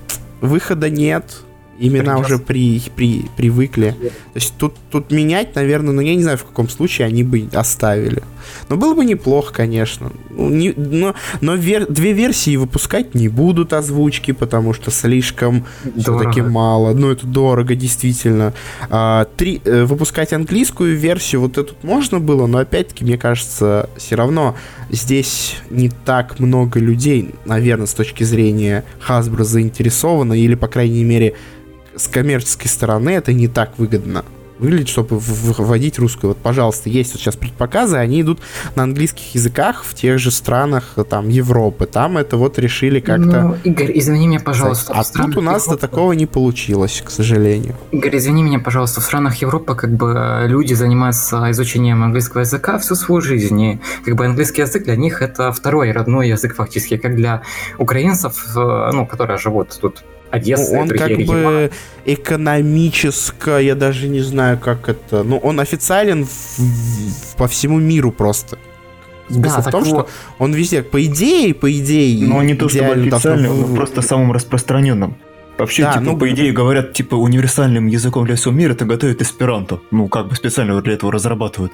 выхода 0.40 0.90
нет, 0.90 1.42
имена 1.79 2.19
уже 2.19 2.39
при, 2.39 2.81
при, 2.95 3.25
привыкли. 3.37 3.95
То 4.01 4.11
есть 4.35 4.55
тут, 4.57 4.75
тут 4.91 5.11
менять, 5.11 5.55
наверное, 5.55 5.93
ну 5.93 6.01
я 6.01 6.15
не 6.15 6.23
знаю, 6.23 6.39
в 6.39 6.45
каком 6.45 6.69
случае 6.69 7.07
они 7.07 7.25
бы 7.25 7.49
оставили. 7.53 8.23
Но 8.69 8.77
было 8.77 8.95
бы 8.95 9.05
неплохо, 9.05 9.53
конечно. 9.53 10.13
Ну, 10.31 10.49
не, 10.49 10.73
но 10.77 11.15
но 11.41 11.55
вер, 11.55 11.87
две 11.87 12.13
версии 12.13 12.57
выпускать 12.57 13.15
не 13.15 13.29
будут 13.29 13.73
озвучки, 13.73 14.33
потому 14.33 14.73
что 14.73 14.91
слишком 14.91 15.65
все-таки 15.97 16.43
мало. 16.43 16.93
Ну, 16.93 17.11
это 17.11 17.27
дорого, 17.27 17.75
действительно. 17.75 18.53
А, 18.91 19.27
три, 19.37 19.61
э, 19.65 19.85
выпускать 19.85 20.33
английскую 20.33 20.97
версию, 20.97 21.43
вот 21.43 21.59
эту 21.59 21.75
можно 21.83 22.21
было, 22.21 22.47
но 22.47 22.59
опять-таки, 22.59 23.05
мне 23.05 23.19
кажется, 23.19 23.89
все 23.97 24.17
равно 24.17 24.57
здесь 24.91 25.57
не 25.71 25.89
так 25.89 26.39
много 26.39 26.79
людей, 26.79 27.31
наверное, 27.45 27.87
с 27.87 27.95
точки 27.95 28.25
зрения 28.25 28.85
Hasbro 29.07 29.45
заинтересовано, 29.45 30.35
или, 30.35 30.55
по 30.55 30.69
крайней 30.69 31.05
мере, 31.05 31.35
с 31.97 32.09
коммерческой 32.09 32.69
стороны 32.69 33.11
это 33.11 33.33
не 33.33 33.49
так 33.49 33.79
выгодно 33.79 34.25
выглядит, 34.63 34.89
чтобы 34.89 35.19
вводить 35.19 35.99
русскую. 35.99 36.31
Вот, 36.31 36.39
пожалуйста, 36.39 36.89
есть 36.89 37.13
вот 37.13 37.21
сейчас 37.21 37.37
предпоказы, 37.37 37.97
они 37.97 38.23
идут 38.23 38.41
на 38.77 38.85
английских 38.85 39.35
языках 39.35 39.85
в 39.85 39.95
тех 39.95 40.19
же 40.19 40.31
странах 40.31 40.97
там 41.11 41.29
Европы. 41.29 41.87
Там 41.87 42.17
это 42.17 42.37
вот 42.37 42.59
решили 42.59 43.01
как-то... 43.01 43.43
Ну, 43.43 43.57
Игорь, 43.65 43.93
извини 43.99 44.29
меня, 44.29 44.41
пожалуйста. 44.41 44.93
А 44.95 45.03
тут 45.05 45.37
у 45.37 45.41
нас 45.41 45.67
Европы... 45.67 45.81
до 45.81 45.89
такого 45.89 46.13
не 46.13 46.27
получилось, 46.27 47.03
к 47.05 47.11
сожалению. 47.11 47.75
Игорь, 47.91 48.17
извини 48.17 48.43
меня, 48.43 48.61
пожалуйста, 48.61 49.01
в 49.01 49.05
странах 49.05 49.37
Европы 49.37 49.75
как 49.75 49.91
бы 49.91 50.15
э, 50.17 50.47
люди 50.47 50.75
занимаются 50.75 51.51
изучением 51.51 52.05
английского 52.05 52.43
языка 52.43 52.79
всю 52.79 52.95
свою 52.95 53.21
жизнь. 53.21 53.63
И 53.63 53.81
как 54.05 54.15
бы 54.15 54.25
английский 54.25 54.63
язык 54.63 54.85
для 54.85 54.97
них 54.97 55.23
это 55.23 55.53
второй 55.53 55.91
родной 55.91 56.29
язык 56.29 56.55
фактически, 56.55 56.97
как 56.97 57.17
для 57.17 57.43
украинцев, 57.79 58.57
э, 58.57 58.91
ну, 58.93 59.07
которые 59.07 59.39
живут 59.39 59.77
тут 59.81 60.05
Одесса, 60.33 60.79
он 60.79 60.88
как 60.88 61.09
регионы. 61.09 61.27
бы 61.27 61.71
экономическое, 62.07 63.59
я 63.59 63.75
даже 63.75 64.09
не 64.09 64.21
знаю, 64.21 64.59
как 64.59 64.88
это. 64.88 65.23
Ну, 65.23 65.37
он 65.37 65.61
официален 65.61 66.25
в, 66.25 66.59
в, 66.59 67.37
по 67.37 67.47
всему 67.47 67.79
миру 67.79 68.11
просто. 68.11 68.59
Смысл 69.29 69.57
да, 69.57 69.62
в 69.62 69.71
том, 69.71 69.85
вот. 69.85 69.88
что 69.88 70.09
он 70.38 70.55
везде, 70.55 70.83
по 70.83 71.05
идее, 71.05 71.55
по 71.55 71.71
идее. 71.71 72.27
Но 72.27 72.42
не 72.42 72.55
то 72.55 72.68
чтобы 72.68 72.92
официальным, 72.92 73.61
но 73.61 73.77
просто 73.77 74.01
самым 74.01 74.33
распространенным. 74.33 75.16
Вообще, 75.59 75.83
да, 75.83 75.92
типа, 75.92 76.05
ну, 76.05 76.16
по 76.16 76.31
идее, 76.31 76.51
говорят, 76.53 76.95
типа, 76.95 77.14
универсальным 77.14 77.87
языком 77.87 78.25
для 78.25 78.37
всего 78.37 78.55
мира 78.55 78.73
это 78.73 78.87
готовят 78.87 79.21
эсперанто. 79.21 79.81
Ну, 79.90 80.09
как 80.09 80.29
бы 80.29 80.35
специально 80.35 80.81
для 80.81 80.95
этого 80.95 81.12
разрабатывают. 81.12 81.73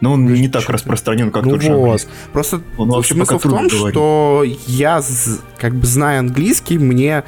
Но 0.00 0.14
он 0.14 0.26
не 0.26 0.48
так 0.48 0.68
распространен, 0.68 1.30
как 1.30 1.44
ну 1.44 1.52
тот 1.52 1.62
же 1.62 1.72
вот. 1.72 2.08
Просто 2.32 2.60
он 2.76 3.04
смысл 3.04 3.38
в 3.38 3.42
том, 3.42 3.68
говорит. 3.68 3.92
что 3.92 4.44
я, 4.66 5.00
как 5.58 5.74
бы, 5.74 5.86
зная 5.86 6.18
английский, 6.18 6.78
мне 6.78 7.24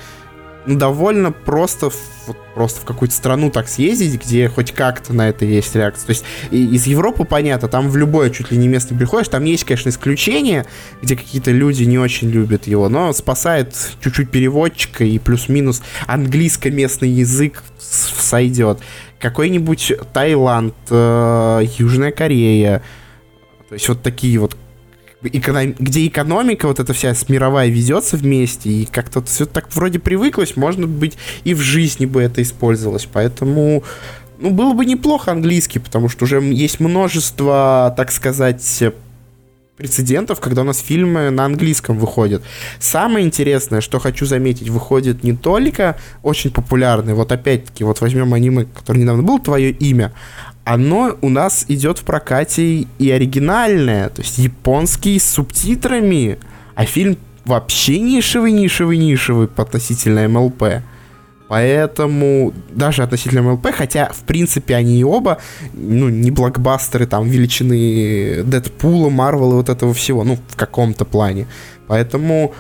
довольно 0.66 1.33
просто 1.33 1.90
вот 2.27 2.37
просто 2.55 2.81
в 2.81 2.85
какую-то 2.85 3.14
страну 3.14 3.51
так 3.51 3.68
съездить, 3.68 4.22
где 4.22 4.48
хоть 4.48 4.72
как-то 4.72 5.12
на 5.12 5.29
это 5.29 5.44
есть 5.44 5.75
реакция. 5.75 6.07
То 6.07 6.11
есть 6.11 6.25
из 6.51 6.87
Европы 6.87 7.25
понятно, 7.25 7.68
там 7.68 7.88
в 7.88 7.96
любое 7.96 8.31
чуть 8.31 8.51
ли 8.51 8.59
не 8.59 8.68
место 8.68 8.94
приходишь, 8.94 9.29
там 9.29 9.44
есть, 9.44 9.64
конечно, 9.64 9.88
исключения, 9.88 10.66
где 11.01 11.16
какие-то 11.16 11.51
люди 11.51 11.85
не 11.85 11.98
очень 11.98 12.31
любят 12.31 12.66
его, 12.66 12.88
но 12.88 13.12
спасает 13.12 13.75
чуть-чуть 14.03 14.31
переводчика 14.31 15.05
и 15.05 15.18
плюс-минус 15.18 15.83
английско-местный 16.07 17.09
язык 17.09 17.62
сойдет. 17.79 18.79
Какой-нибудь 19.18 19.92
Таиланд, 20.12 20.75
э, 20.90 21.62
Южная 21.79 22.11
Корея, 22.11 22.83
то 23.68 23.75
есть 23.75 23.88
вот 23.88 24.03
такие 24.03 24.38
вот 24.38 24.57
эконом... 25.25 25.75
где 25.79 26.07
экономика 26.07 26.67
вот 26.67 26.81
эта 26.81 26.93
вся 26.93 27.15
мировая 27.29 27.69
ведется 27.69 28.17
вместе, 28.17 28.71
и 28.71 28.85
как-то 28.87 29.23
все 29.23 29.47
так 29.47 29.75
вроде 29.75 29.99
привыклось, 29.99 30.57
можно 30.57 30.87
быть 30.87 31.17
и 31.45 31.55
в 31.55 31.61
жизни 31.61 32.07
бы 32.07 32.23
это 32.23 32.43
использовалось. 32.43 33.09
Поэтому 33.13 33.85
ну, 34.39 34.51
было 34.51 34.75
бы 34.75 34.85
неплохо 34.85 35.31
английский, 35.31 35.79
потому 35.79 36.09
что 36.09 36.25
уже 36.25 36.41
есть 36.41 36.81
множество, 36.81 37.95
так 37.97 38.11
сказать, 38.11 38.83
прецедентов, 39.77 40.41
когда 40.41 40.63
у 40.63 40.65
нас 40.65 40.79
фильмы 40.79 41.31
на 41.31 41.45
английском 41.45 41.99
выходят. 41.99 42.43
Самое 42.79 43.27
интересное, 43.27 43.81
что 43.81 43.99
хочу 43.99 44.27
заметить, 44.27 44.69
выходит 44.69 45.25
не 45.25 45.33
только 45.33 45.97
очень 46.23 46.51
популярный, 46.51 47.15
вот 47.15 47.33
опять-таки, 47.33 47.85
вот 47.85 48.01
возьмем 48.01 48.35
аниме, 48.35 48.67
который 48.67 48.99
недавно 48.99 49.23
был, 49.23 49.39
«Твое 49.39 49.71
имя», 49.71 50.13
оно 50.64 51.16
у 51.20 51.29
нас 51.29 51.64
идет 51.68 51.98
в 51.98 52.05
прокате 52.05 52.87
и 52.98 53.11
оригинальное, 53.11 54.09
то 54.09 54.22
есть 54.22 54.38
японский 54.38 55.18
с 55.18 55.29
субтитрами, 55.29 56.38
а 56.75 56.85
фильм 56.85 57.16
вообще 57.44 57.98
нишевый, 57.98 58.53
нишевый, 58.53 58.96
нишевый 58.96 59.48
относительно 59.57 60.29
МЛП. 60.29 60.83
Поэтому 61.48 62.55
даже 62.70 63.03
относительно 63.03 63.42
МЛП, 63.42 63.72
хотя, 63.75 64.09
в 64.11 64.22
принципе, 64.22 64.75
они 64.75 65.01
и 65.01 65.05
оба, 65.05 65.38
ну, 65.75 66.09
не 66.09 66.31
блокбастеры 66.31 67.07
там 67.07 67.29
величины 67.29 68.42
Дэдпула, 68.42 69.11
Марвела 69.11 69.57
вот 69.57 69.68
этого 69.68 69.92
всего, 69.92 70.25
ну, 70.25 70.38
в 70.48 70.57
каком-то 70.57 71.05
плане. 71.05 71.46
Поэтому 71.88 72.55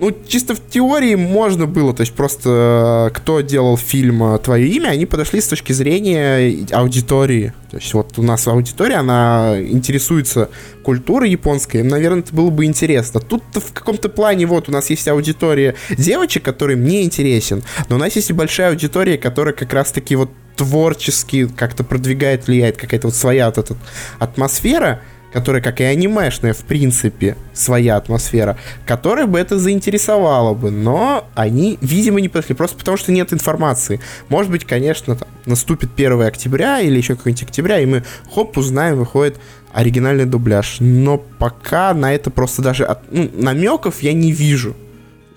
ну, 0.00 0.16
чисто 0.26 0.54
в 0.54 0.60
теории 0.68 1.14
можно 1.14 1.66
было, 1.66 1.94
то 1.94 2.02
есть 2.02 2.12
просто 2.14 3.10
э, 3.10 3.14
кто 3.16 3.40
делал 3.40 3.76
фильм 3.76 4.22
э, 4.34 4.38
«Твое 4.38 4.68
имя», 4.68 4.88
они 4.88 5.06
подошли 5.06 5.40
с 5.40 5.46
точки 5.46 5.72
зрения 5.72 6.66
аудитории. 6.72 7.52
То 7.70 7.76
есть 7.78 7.94
вот 7.94 8.18
у 8.18 8.22
нас 8.22 8.46
аудитория, 8.46 8.96
она 8.96 9.56
интересуется 9.60 10.50
культурой 10.82 11.30
японской, 11.30 11.78
им, 11.78 11.88
наверное, 11.88 12.20
это 12.20 12.34
было 12.34 12.50
бы 12.50 12.64
интересно. 12.64 13.20
Тут 13.20 13.42
в 13.54 13.72
каком-то 13.72 14.08
плане 14.08 14.46
вот 14.46 14.68
у 14.68 14.72
нас 14.72 14.90
есть 14.90 15.08
аудитория 15.08 15.74
девочек, 15.96 16.42
которые 16.42 16.76
мне 16.76 17.04
интересен, 17.04 17.62
но 17.88 17.96
у 17.96 17.98
нас 17.98 18.14
есть 18.16 18.30
и 18.30 18.32
большая 18.32 18.70
аудитория, 18.70 19.16
которая 19.16 19.54
как 19.54 19.72
раз-таки 19.72 20.16
вот 20.16 20.30
творчески 20.56 21.46
как-то 21.48 21.84
продвигает, 21.84 22.46
влияет, 22.46 22.76
какая-то 22.76 23.08
вот 23.08 23.16
своя 23.16 23.46
вот 23.46 23.58
эта 23.58 23.76
атмосфера, 24.18 25.02
которая, 25.34 25.60
как 25.60 25.80
и 25.80 25.84
анимешная, 25.84 26.52
в 26.52 26.60
принципе, 26.60 27.36
своя 27.52 27.96
атмосфера, 27.96 28.56
которая 28.86 29.26
бы 29.26 29.36
это 29.36 29.58
заинтересовала 29.58 30.54
бы, 30.54 30.70
но 30.70 31.26
они, 31.34 31.76
видимо, 31.80 32.20
не 32.20 32.28
подошли, 32.28 32.54
просто 32.54 32.78
потому 32.78 32.96
что 32.96 33.10
нет 33.10 33.32
информации. 33.32 34.00
Может 34.28 34.52
быть, 34.52 34.64
конечно, 34.64 35.16
там, 35.16 35.26
наступит 35.44 35.90
1 35.96 36.22
октября 36.22 36.80
или 36.80 36.96
еще 36.96 37.16
какой-нибудь 37.16 37.42
октября, 37.42 37.80
и 37.80 37.86
мы, 37.86 38.04
хоп, 38.32 38.56
узнаем, 38.56 38.96
выходит 38.96 39.40
оригинальный 39.72 40.24
дубляж. 40.24 40.76
Но 40.78 41.18
пока 41.18 41.92
на 41.94 42.14
это 42.14 42.30
просто 42.30 42.62
даже 42.62 42.84
от, 42.84 43.00
ну, 43.10 43.28
намеков 43.34 44.04
я 44.04 44.12
не 44.12 44.30
вижу, 44.30 44.76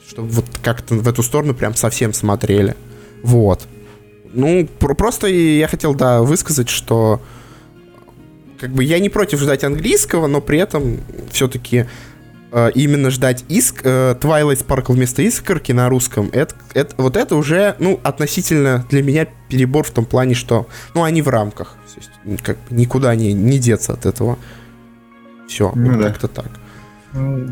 чтобы 0.07 0.27
вот 0.27 0.45
как-то 0.61 0.93
в 0.93 1.07
эту 1.07 1.23
сторону 1.23 1.55
прям 1.55 1.73
совсем 1.73 2.13
смотрели. 2.13 2.75
Вот. 3.23 3.63
Ну, 4.31 4.67
про- 4.77 4.93
просто 4.93 5.25
я 5.25 5.67
хотел, 5.67 5.95
да, 5.95 6.21
высказать, 6.21 6.69
что 6.69 7.19
как 8.59 8.71
бы 8.71 8.83
я 8.83 8.99
не 8.99 9.09
против 9.09 9.39
ждать 9.39 9.63
английского, 9.63 10.27
но 10.27 10.41
при 10.41 10.59
этом 10.59 10.99
все-таки 11.31 11.85
э, 12.51 12.71
именно 12.75 13.09
ждать 13.09 13.45
иск, 13.49 13.81
э, 13.83 14.15
Twilight 14.19 14.65
Sparkle 14.65 14.93
вместо 14.93 15.21
искорки 15.21 15.71
на 15.71 15.89
русском, 15.89 16.29
это, 16.31 16.55
это, 16.73 16.95
вот 16.97 17.17
это 17.17 17.35
уже, 17.35 17.75
ну, 17.79 17.99
относительно 18.03 18.85
для 18.89 19.03
меня 19.03 19.27
перебор 19.49 19.83
в 19.85 19.91
том 19.91 20.05
плане, 20.05 20.33
что, 20.33 20.67
ну, 20.93 21.03
они 21.03 21.21
в 21.21 21.27
рамках. 21.27 21.75
То 21.93 22.01
есть, 22.29 22.43
как 22.43 22.57
бы 22.57 22.75
никуда 22.75 23.13
не, 23.15 23.33
не 23.33 23.59
деться 23.59 23.93
от 23.93 24.05
этого. 24.05 24.37
Все, 25.47 25.71
Ну 25.75 25.91
вот 25.91 26.01
да. 26.01 26.07
как-то 26.09 26.27
так. 26.27 26.49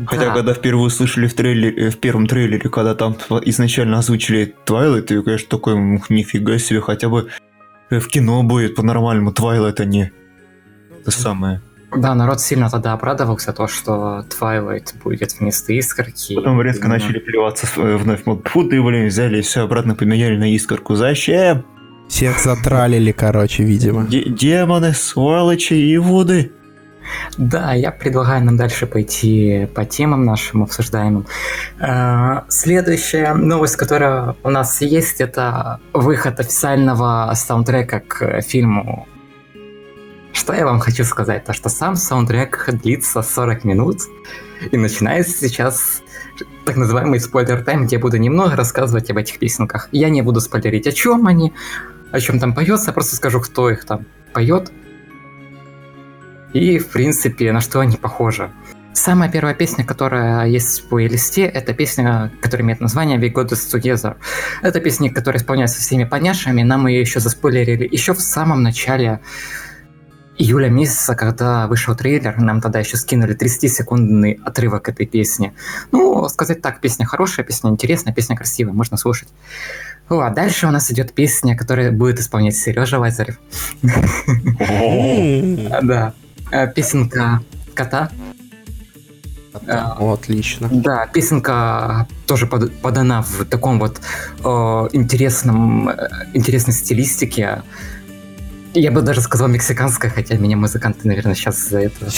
Хотя, 0.06 0.26
Да. 0.26 0.34
когда 0.34 0.54
впервые 0.54 0.86
услышали 0.86 1.26
в, 1.26 1.34
трейлере, 1.34 1.86
э, 1.86 1.90
в 1.90 1.98
первом 1.98 2.26
трейлере, 2.26 2.68
когда 2.68 2.94
там 2.94 3.16
изначально 3.46 3.98
озвучили 3.98 4.54
Твайлайт, 4.64 5.06
ты, 5.06 5.22
конечно, 5.22 5.48
такой, 5.48 5.74
«М, 5.74 6.02
нифига 6.08 6.58
себе, 6.58 6.80
хотя 6.80 7.08
бы 7.08 7.28
э, 7.90 7.98
в 7.98 8.08
кино 8.08 8.42
будет 8.42 8.74
по-нормальному 8.76 9.32
Твайлайт, 9.32 9.80
а 9.80 9.84
не 9.84 10.12
это 11.06 11.10
самое. 11.18 11.60
Да, 11.96 12.14
народ 12.14 12.40
сильно 12.40 12.68
тогда 12.68 12.92
обрадовался, 12.92 13.52
то, 13.52 13.68
что 13.68 14.24
Twilight 14.28 14.94
будет 15.02 15.38
вместо 15.38 15.72
искорки. 15.72 16.34
Потом 16.34 16.60
резко 16.60 16.86
Именно. 16.86 16.94
начали 16.94 17.18
плеваться 17.20 17.66
э, 17.76 17.96
вновь. 17.96 18.22
Фу 18.24 18.64
ты, 18.64 18.82
блин, 18.82 19.06
взяли 19.06 19.38
и 19.38 19.42
все 19.42 19.62
обратно 19.62 19.94
поменяли 19.94 20.36
на 20.36 20.52
искорку. 20.52 20.96
Зачем? 20.96 21.64
Всех 22.08 22.38
затралили, 22.38 23.12
короче, 23.12 23.62
видимо. 23.62 24.04
Де- 24.06 24.24
демоны, 24.28 24.92
сволочи 24.94 25.74
и 25.74 25.96
вуды. 25.96 26.52
Да, 27.38 27.72
я 27.72 27.92
предлагаю 27.92 28.44
нам 28.44 28.56
дальше 28.56 28.86
пойти 28.86 29.68
по 29.74 29.84
темам 29.84 30.24
нашим 30.24 30.64
обсуждаемым. 30.64 31.26
Э, 31.78 32.40
Следующая 32.48 33.32
новость, 33.34 33.76
которая 33.76 34.34
у 34.42 34.50
нас 34.50 34.80
есть, 34.82 35.20
это 35.20 35.78
выход 35.92 36.40
официального 36.40 37.32
саундтрека 37.34 38.00
к 38.00 38.40
фильму. 38.42 39.06
Что 40.36 40.52
я 40.52 40.66
вам 40.66 40.80
хочу 40.80 41.02
сказать? 41.04 41.44
То, 41.44 41.54
что 41.54 41.70
сам 41.70 41.96
саундтрек 41.96 42.68
длится 42.70 43.22
40 43.22 43.64
минут, 43.64 44.02
и 44.70 44.76
начинается 44.76 45.48
сейчас 45.48 46.02
так 46.66 46.76
называемый 46.76 47.20
спойлер 47.20 47.64
тайм, 47.64 47.86
где 47.86 47.96
я 47.96 48.00
буду 48.00 48.18
немного 48.18 48.54
рассказывать 48.54 49.10
об 49.10 49.16
этих 49.16 49.38
песенках. 49.38 49.88
Я 49.92 50.10
не 50.10 50.20
буду 50.20 50.42
спойлерить, 50.42 50.86
о 50.86 50.92
чем 50.92 51.26
они, 51.26 51.54
о 52.12 52.20
чем 52.20 52.38
там 52.38 52.54
поется, 52.54 52.88
я 52.88 52.92
просто 52.92 53.16
скажу, 53.16 53.40
кто 53.40 53.70
их 53.70 53.86
там 53.86 54.04
поет. 54.34 54.70
И, 56.52 56.78
в 56.78 56.88
принципе, 56.88 57.50
на 57.50 57.62
что 57.62 57.80
они 57.80 57.96
похожи. 57.96 58.52
Самая 58.92 59.30
первая 59.30 59.54
песня, 59.54 59.86
которая 59.86 60.46
есть 60.48 60.82
в 60.82 60.88
плейлисте, 60.88 61.44
это 61.46 61.72
песня, 61.72 62.30
которая 62.42 62.66
имеет 62.66 62.80
название 62.80 63.18
We 63.18 63.32
Got 63.32 63.48
This 63.48 63.74
Together. 63.74 64.16
Это 64.60 64.80
песня, 64.80 65.10
которая 65.10 65.40
исполняется 65.40 65.80
всеми 65.80 66.04
поняшами. 66.04 66.62
Нам 66.62 66.86
ее 66.88 67.00
еще 67.00 67.20
заспойлерили 67.20 67.88
еще 67.90 68.12
в 68.12 68.20
самом 68.20 68.62
начале 68.62 69.20
июля 70.38 70.68
месяца, 70.68 71.14
когда 71.14 71.66
вышел 71.66 71.94
трейлер, 71.94 72.38
нам 72.38 72.60
тогда 72.60 72.78
еще 72.80 72.96
скинули 72.96 73.36
30-секундный 73.36 74.40
отрывок 74.44 74.88
этой 74.88 75.06
песни. 75.06 75.52
Ну, 75.92 76.28
сказать 76.28 76.62
так, 76.62 76.80
песня 76.80 77.06
хорошая, 77.06 77.44
песня 77.44 77.70
интересная, 77.70 78.12
песня 78.14 78.36
красивая, 78.36 78.72
можно 78.72 78.96
слушать. 78.96 79.28
Ну, 80.08 80.20
а 80.20 80.30
дальше 80.30 80.66
у 80.66 80.70
нас 80.70 80.90
идет 80.90 81.12
песня, 81.12 81.56
которая 81.56 81.90
будет 81.90 82.20
исполнять 82.20 82.56
Сережа 82.56 82.98
Лазарев. 82.98 83.38
Да. 85.82 86.12
Э, 86.52 86.72
Песенка 86.72 87.40
кота. 87.74 88.10
О, 89.66 90.12
отлично. 90.12 90.68
Да, 90.70 91.06
песенка 91.06 92.06
тоже 92.26 92.46
под- 92.46 92.72
подана 92.80 93.22
в 93.22 93.44
таком 93.46 93.78
вот 93.78 94.00
э, 94.38 94.44
интересном, 94.92 95.88
э, 95.88 96.08
интересной 96.34 96.74
стилистике. 96.74 97.62
Я 98.78 98.90
бы 98.90 99.00
даже 99.00 99.22
сказал 99.22 99.48
мексиканская, 99.48 100.10
хотя 100.10 100.36
меня 100.36 100.56
музыканты, 100.56 101.08
наверное, 101.08 101.34
сейчас 101.34 101.68
за 101.68 101.80
это... 101.80 102.08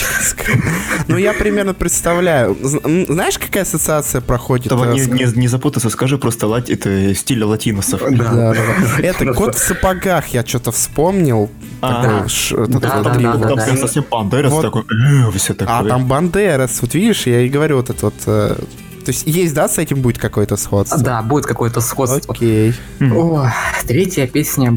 Ну, 1.06 1.16
я 1.16 1.32
примерно 1.32 1.72
представляю. 1.72 2.56
Знаешь, 2.60 3.38
какая 3.38 3.62
ассоциация 3.62 4.20
проходит? 4.20 4.66
Чтобы 4.66 4.86
э, 4.86 4.92
не, 4.94 5.00
с- 5.00 5.08
не, 5.08 5.40
не 5.40 5.48
запутаться, 5.48 5.88
скажи 5.88 6.18
просто 6.18 6.48
лати, 6.48 6.72
это 6.72 7.14
стиль 7.14 7.44
латиносов. 7.44 8.00
Да, 8.10 8.32
да, 8.32 8.54
да. 8.54 8.58
Это 9.02 9.32
кот 9.34 9.54
в 9.54 9.58
сапогах, 9.58 10.28
я 10.28 10.44
что-то 10.44 10.72
вспомнил. 10.72 11.48
А, 11.80 12.24
этот 12.26 12.80
да, 12.80 13.64
Там 13.66 13.76
совсем 13.78 14.04
Бандерас 14.10 14.52
Вот. 14.52 14.62
такой, 14.62 14.82
э, 14.82 15.30
все 15.38 15.54
такое. 15.54 15.78
А 15.78 15.84
там 15.84 16.06
Бандерас, 16.08 16.82
вот 16.82 16.92
видишь, 16.94 17.26
я 17.28 17.40
и 17.42 17.48
говорю, 17.48 17.76
вот 17.76 17.90
это 17.90 18.06
вот... 18.06 18.14
э, 18.26 18.56
То 19.04 19.08
есть 19.12 19.26
есть, 19.26 19.54
да, 19.54 19.68
с 19.68 19.78
этим 19.78 20.00
будет 20.02 20.18
какое-то 20.18 20.56
сходство? 20.56 20.98
Да, 20.98 21.22
будет 21.22 21.46
какое-то 21.46 21.80
сходство. 21.80 22.34
Окей. 22.34 22.74
О, 23.00 23.48
третья 23.86 24.26
песня 24.26 24.76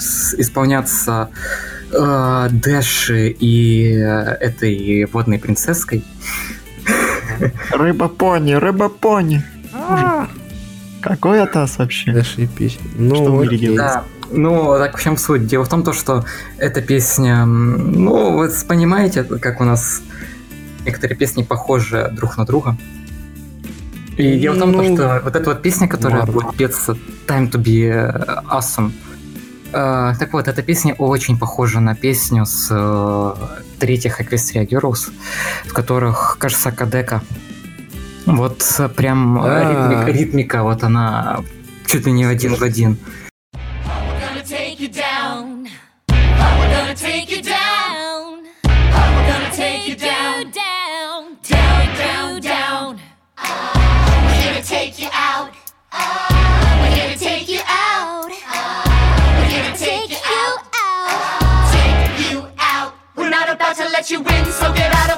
с- 0.00 0.34
исполняться 0.34 1.30
э, 1.92 2.48
Дэши 2.50 3.28
и 3.30 3.94
э, 3.94 4.36
этой 4.40 5.06
водной 5.06 5.38
принцесской. 5.38 6.04
Рыба-пони, 7.72 8.52
рыба-пони. 8.54 9.42
Какой 11.00 11.42
атас 11.42 11.78
вообще? 11.78 12.12
Дальше 12.12 12.46
песня. 12.46 12.82
Ну, 12.96 13.44
Что? 13.44 13.74
Да. 13.76 14.04
Ну, 14.30 14.76
так 14.78 14.98
в 14.98 15.02
чем 15.02 15.16
суть? 15.16 15.46
Дело 15.46 15.64
в 15.64 15.68
том, 15.68 15.82
то, 15.82 15.92
что 15.92 16.24
эта 16.58 16.82
песня, 16.82 17.46
ну, 17.46 18.36
вы 18.36 18.50
понимаете, 18.66 19.22
как 19.24 19.60
у 19.60 19.64
нас 19.64 20.02
некоторые 20.84 21.16
песни 21.16 21.42
похожи 21.44 22.10
друг 22.12 22.36
на 22.36 22.44
друга. 22.44 22.76
И 24.18 24.38
дело 24.38 24.56
в 24.56 24.58
том, 24.58 24.72
то, 24.72 24.82
Ну, 24.82 24.96
что 24.96 25.20
вот 25.24 25.36
эта 25.36 25.50
вот 25.50 25.62
песня, 25.62 25.86
которая 25.88 26.20
ладно. 26.20 26.32
будет 26.34 26.56
петься 26.56 26.96
Time 27.26 27.50
to 27.50 27.62
be 27.62 27.84
э, 27.88 28.42
Awesome, 28.50 28.90
э, 29.72 30.14
так 30.18 30.32
вот, 30.32 30.48
эта 30.48 30.62
песня 30.62 30.94
очень 30.94 31.38
похожа 31.38 31.80
на 31.80 31.94
песню 31.94 32.44
с 32.46 32.68
э, 32.70 33.34
третьих 33.78 34.20
Equestria 34.20 34.66
Girls, 34.66 35.10
в 35.66 35.72
которых, 35.72 36.36
кажется, 36.38 36.72
Кадека. 36.72 37.22
Вот 38.26 38.62
прям 38.96 39.38
э, 39.38 39.48
А. 39.48 39.70
ритмика, 39.70 40.18
ритмика, 40.18 40.62
вот 40.62 40.84
она 40.84 41.40
чуть 41.86 42.06
ли 42.06 42.12
не 42.12 42.24
один 42.24 42.54
в 42.54 42.62
один. 42.62 42.98
Let 63.98 64.12
you 64.12 64.20
win, 64.20 64.44
so 64.52 64.72
get 64.74 64.94
out 64.94 65.10
of 65.10 65.17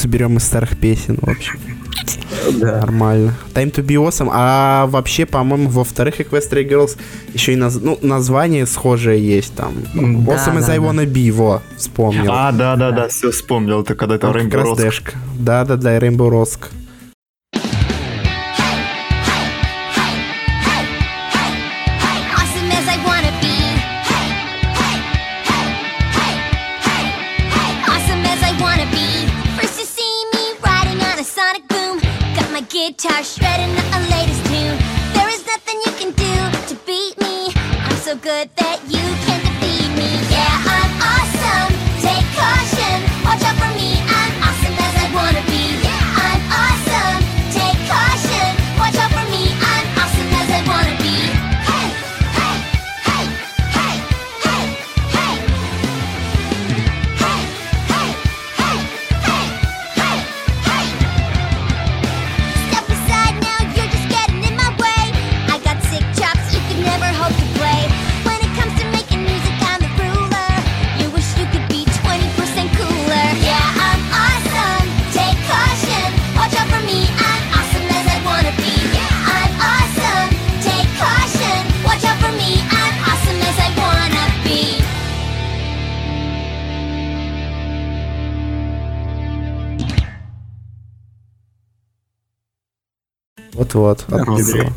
соберем 0.00 0.36
из 0.36 0.44
старых 0.44 0.76
песен, 0.76 1.18
в 1.20 1.28
общем. 1.28 1.58
Да. 2.58 2.78
Нормально. 2.80 3.34
Time 3.54 3.70
to 3.72 3.84
be 3.84 3.94
awesome. 3.96 4.30
А 4.32 4.86
вообще, 4.86 5.26
по-моему, 5.26 5.68
во-вторых, 5.68 6.20
Equestria 6.20 6.66
Girls 6.68 6.96
еще 7.34 7.52
и 7.52 7.56
наз- 7.56 7.80
ну, 7.82 7.98
название 8.02 8.66
схожее 8.66 9.20
есть 9.24 9.54
там. 9.54 9.74
Да, 9.94 10.00
awesome 10.00 10.58
as 10.58 10.66
да, 10.66 10.72
I 10.72 10.78
да. 10.78 10.84
wanna 10.84 11.04
be, 11.06 11.30
во, 11.30 11.62
вспомнил. 11.76 12.30
А, 12.32 12.52
да, 12.52 12.76
да, 12.76 12.90
да, 12.92 13.08
все 13.08 13.30
вспомнил. 13.30 13.82
Это 13.82 13.94
когда 13.94 14.14
это 14.16 14.28
Rainbow. 14.28 14.76
Дэшка. 14.76 15.12
Да-да-да, 15.38 15.98
Rainbow 15.98 16.30
Rosk. 16.30 16.68
My 32.60 32.66
guitar 32.66 33.22
shredding 33.22 33.74
the 33.74 34.00
latest 34.10 34.44
tune. 34.46 34.76
There 35.14 35.28
is 35.30 35.46
nothing 35.46 35.80
you 35.86 35.92
can 35.92 36.10
do 36.12 36.58
to 36.68 36.74
beat 36.84 37.16
me. 37.18 37.52
I'm 37.54 37.96
so 37.96 38.16
good 38.16 38.50
that 38.56 38.80
you 38.84 39.04
can 39.24 39.40
defeat 39.40 39.88
me. 39.96 40.10
Yeah, 40.30 40.64
I'm 40.76 40.92
awesome. 41.00 41.72
Take 42.02 42.26
caution. 42.36 42.79
Вот-вот. 93.74 94.72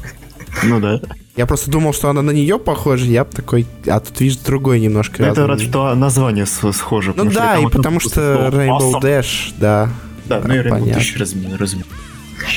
Ну 0.64 0.80
да. 0.80 1.00
Я 1.36 1.48
просто 1.48 1.72
думал, 1.72 1.94
что 1.94 2.10
она 2.10 2.22
на 2.22 2.30
нее 2.30 2.60
похожа, 2.60 3.06
я 3.06 3.26
бы 3.26 3.32
такой... 3.32 3.66
А 3.88 4.00
тут 4.00 4.20
вижу 4.22 4.38
другой 4.46 4.80
немножко. 4.80 5.24
Это 5.24 5.48
раз 5.48 5.62
что 5.62 5.96
название 5.96 6.46
схоже. 6.46 7.14
Ну 7.16 7.26
да, 7.32 7.58
и 7.58 7.66
потому 7.68 8.00
что 8.00 8.50
Rainbow 8.54 9.02
Dash, 9.02 9.54
да. 9.58 9.90
Да, 10.26 10.42
ну 10.46 10.54
и 10.54 10.60
Rainbow. 10.60 10.96
Dash 10.96 11.18
разумею. 11.18 11.86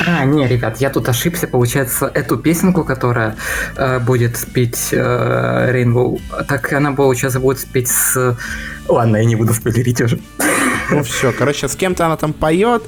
А, 0.07 0.25
не, 0.25 0.47
ребят, 0.47 0.81
я 0.81 0.91
тут 0.91 1.09
ошибся. 1.09 1.47
Получается, 1.47 2.11
эту 2.13 2.37
песенку, 2.37 2.85
которая 2.85 3.37
э, 3.77 3.99
будет 4.01 4.47
петь 4.53 4.89
э, 4.93 5.73
Rainbow, 5.73 6.21
так 6.49 6.73
она, 6.73 6.93
получается, 6.93 7.41
будет 7.41 7.65
петь 7.67 7.89
с... 7.89 8.37
Ладно, 8.89 9.17
я 9.17 9.25
не 9.25 9.37
буду 9.37 9.55
спойлерить 9.55 10.01
уже. 10.01 10.19
Ну 10.91 11.03
все, 11.03 11.33
короче, 11.33 11.69
с 11.69 11.77
кем-то 11.77 12.07
она 12.07 12.17
там 12.17 12.33
поет, 12.33 12.83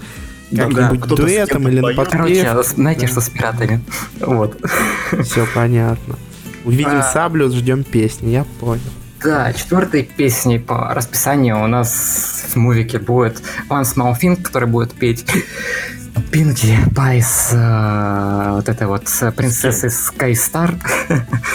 как-нибудь 0.55 1.05
с 1.05 1.09
дуэтом 1.09 1.69
или 1.69 1.81
на 1.81 1.95
подпевке. 1.95 2.45
Короче, 2.45 2.63
знаете, 2.75 3.07
что 3.07 3.21
с 3.21 3.29
пиратами? 3.31 3.81
Вот. 4.21 4.59
Все 5.23 5.47
понятно. 5.55 6.17
Увидим 6.65 6.99
А. 6.99 7.03
саблю, 7.03 7.51
ждем 7.51 7.85
песни, 7.85 8.31
я 8.31 8.45
понял. 8.61 8.83
Да, 9.23 9.53
четвертой 9.53 10.05
песней 10.05 10.59
по 10.61 10.95
расписанию 10.95 11.63
у 11.63 11.67
нас 11.67 12.45
в 12.53 12.57
мувике 12.57 12.99
будет 12.99 13.43
One 13.69 13.83
Small 13.83 14.15
Thing, 14.21 14.41
который 14.41 14.69
будет 14.69 14.93
петь 14.93 15.25
Пинки 16.31 16.77
Пай 16.95 17.23
с 17.23 17.51
э, 17.53 18.51
вот 18.53 18.69
этой 18.69 18.87
вот 18.87 19.09
с 19.09 19.31
принцессой 19.33 19.91
Скайстар, 19.91 20.75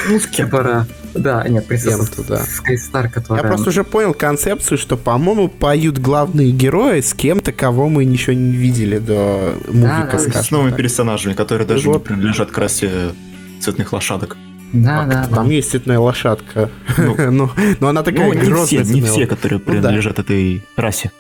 Ну, 0.08 0.20
с 0.20 0.26
кем? 0.28 0.46
которая... 0.50 0.88
Да, 1.14 1.48
нет, 1.48 1.68
принцесса 1.68 1.98
Кем-то, 1.98 2.24
да. 2.24 2.44
Скайстар, 2.44 3.06
Я 3.06 3.12
которая... 3.12 3.44
просто 3.44 3.70
уже 3.70 3.84
понял 3.84 4.14
концепцию, 4.14 4.78
что, 4.78 4.98
по-моему, 4.98 5.48
поют 5.48 6.00
главные 6.00 6.52
герои 6.52 7.02
с 7.02 7.14
кем-то, 7.14 7.52
кого 7.52 7.90
мы 7.90 8.06
ничего 8.06 8.34
не 8.34 8.52
видели 8.52 8.98
до 8.98 9.56
мувика, 9.68 10.10
да, 10.14 10.20
скажем 10.20 10.44
С 10.44 10.52
новыми 10.52 10.70
так. 10.72 10.80
персонажами, 10.80 11.34
которые 11.34 11.68
даже 11.68 11.88
не 11.88 11.94
Вот. 11.94 12.04
принадлежат 12.04 12.52
к 12.52 12.58
расе 12.58 13.14
цветных 13.62 13.94
лошадок. 13.94 14.38
Да, 14.74 15.06
да, 15.06 15.28
да. 15.30 15.36
Там 15.36 15.50
есть 15.50 15.70
цветная 15.70 16.00
лошадка. 16.00 16.70
Ну. 16.98 17.16
Ну, 17.32 17.50
но 17.80 17.88
она 17.90 18.02
такая 18.02 18.28
Ну, 18.28 18.34
не 18.34 18.48
грозная 18.48 18.84
все, 18.84 18.94
не 18.94 19.02
все, 19.02 19.28
которые 19.28 19.60
Ну 19.60 19.66
да. 19.66 19.72
принадлежат 19.72 20.18
этой 20.20 20.64
расе. 20.76 21.12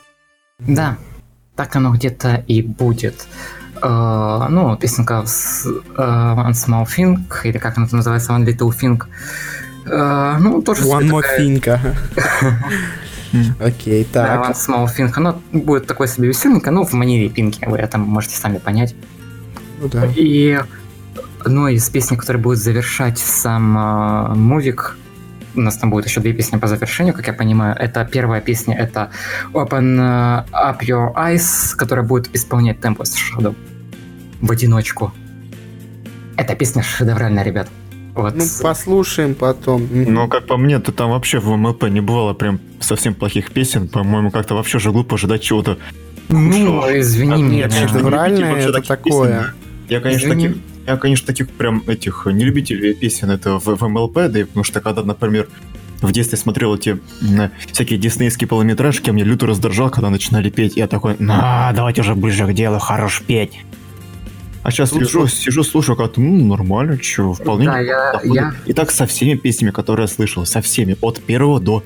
Да, 0.59 0.97
так 1.55 1.75
оно 1.75 1.93
где-то 1.93 2.43
и 2.47 2.61
будет. 2.63 3.27
Э, 3.81 4.47
ну, 4.49 4.75
песенка 4.77 5.23
с 5.25 5.65
э, 5.65 5.69
One 5.97 6.51
Small 6.51 6.85
Thing, 6.85 7.17
или 7.43 7.57
как 7.57 7.77
она 7.77 7.87
называется, 7.91 8.31
One 8.31 8.45
Little 8.45 8.69
Thing. 8.71 9.01
Э, 9.85 10.37
ну, 10.39 10.61
тоже 10.61 10.83
One 10.83 11.09
more 11.09 11.21
такая-. 11.21 11.95
Окей, 13.59 14.07
Да, 14.13 14.35
One 14.35 14.47
так. 14.47 14.55
Small 14.55 14.85
Thing. 14.85 15.11
Оно 15.15 15.41
будет 15.51 15.87
такой 15.87 16.07
себе 16.07 16.27
веселенько, 16.27 16.71
ну, 16.71 16.85
в 16.85 16.93
манере 16.93 17.29
Пинки, 17.29 17.65
вы 17.65 17.77
это 17.77 17.97
можете 17.97 18.35
сами 18.35 18.57
понять. 18.57 18.95
Ну 19.81 19.89
да. 19.89 20.07
И 20.15 20.59
ну, 21.45 21.67
из 21.67 21.89
песни, 21.89 22.15
которая 22.15 22.41
будет 22.41 22.59
завершать 22.59 23.17
сам 23.17 23.77
э, 23.77 24.35
мувик, 24.35 24.97
у 25.55 25.61
нас 25.61 25.77
там 25.77 25.89
будет 25.89 26.05
еще 26.05 26.19
две 26.21 26.33
песни 26.33 26.57
по 26.57 26.67
завершению, 26.67 27.13
как 27.13 27.27
я 27.27 27.33
понимаю. 27.33 27.75
Это 27.77 28.05
первая 28.05 28.41
песня, 28.41 28.75
это 28.75 29.09
Open 29.53 29.97
э, 29.99 30.45
Up 30.51 30.79
Your 30.81 31.13
Eyes, 31.15 31.75
которая 31.75 32.05
будет 32.05 32.33
исполнять 32.35 32.77
Tempest 32.77 33.15
Shadow 33.15 33.55
в 34.41 34.51
одиночку. 34.51 35.11
Эта 36.37 36.55
песня 36.55 36.81
шедевральная, 36.81 37.43
ребят. 37.43 37.67
Вот. 38.15 38.35
Ну, 38.35 38.43
послушаем 38.61 39.33
потом. 39.35 39.87
Но, 39.91 40.27
как 40.27 40.45
по 40.45 40.57
мне, 40.57 40.79
то 40.79 40.91
там 40.91 41.11
вообще 41.11 41.39
в 41.39 41.47
МЛП 41.55 41.83
не 41.89 42.01
бывало 42.01 42.33
прям 42.33 42.59
совсем 42.79 43.15
плохих 43.15 43.51
песен. 43.51 43.87
По-моему, 43.87 44.29
как-то 44.31 44.53
вообще 44.55 44.77
же 44.79 44.91
глупо 44.91 45.15
ожидать 45.15 45.41
чего-то. 45.41 45.77
ну, 46.29 46.81
извини 46.99 47.33
А, 47.33 47.37
меня. 47.37 47.69
шедевральное 47.69 48.51
Вообще 48.51 48.69
это 48.69 48.81
такое. 48.81 49.39
песен. 49.39 49.53
Я, 49.89 49.99
конечно, 49.99 50.27
Извини. 50.27 50.47
таких, 50.47 50.61
я, 50.87 50.97
конечно, 50.97 51.27
таких 51.27 51.49
прям 51.49 51.83
этих 51.87 52.25
не 52.31 52.45
любителей 52.45 52.93
песен 52.93 53.29
это 53.31 53.59
в, 53.59 53.65
в 53.65 53.87
МЛП, 53.87 54.13
да 54.29 54.39
и 54.39 54.43
потому 54.43 54.63
что 54.63 54.79
когда, 54.79 55.03
например, 55.03 55.49
в 56.01 56.11
детстве 56.11 56.37
смотрел 56.37 56.75
эти 56.75 56.99
всякие 57.71 57.97
диснейские 57.99 58.47
полуметражки, 58.47 59.09
а 59.09 59.13
мне 59.13 59.23
люто 59.23 59.45
раздражал, 59.45 59.89
когда 59.89 60.09
начинали 60.09 60.49
петь. 60.49 60.77
Я 60.77 60.87
такой, 60.87 61.15
а, 61.29 61.73
давайте 61.73 62.01
уже 62.01 62.15
ближе 62.15 62.45
к 62.47 62.53
делу, 62.53 62.79
хорош 62.79 63.21
петь. 63.25 63.59
А 64.63 64.71
сейчас 64.71 64.91
сижу, 64.91 65.27
же- 65.27 65.33
сижу, 65.33 65.63
слушаю, 65.63 65.97
как 65.97 66.17
ну, 66.17 66.45
нормально, 66.45 66.97
что, 67.01 67.33
вполне 67.33 67.65
Да, 67.65 67.79
я- 67.79 68.19
я- 68.23 68.55
И 68.65 68.73
так 68.73 68.91
со 68.91 69.05
всеми 69.05 69.35
песнями, 69.35 69.71
которые 69.71 70.05
я 70.05 70.07
слышал, 70.07 70.45
со 70.45 70.61
всеми, 70.61 70.95
от 71.01 71.21
первого 71.21 71.59
до 71.59 71.83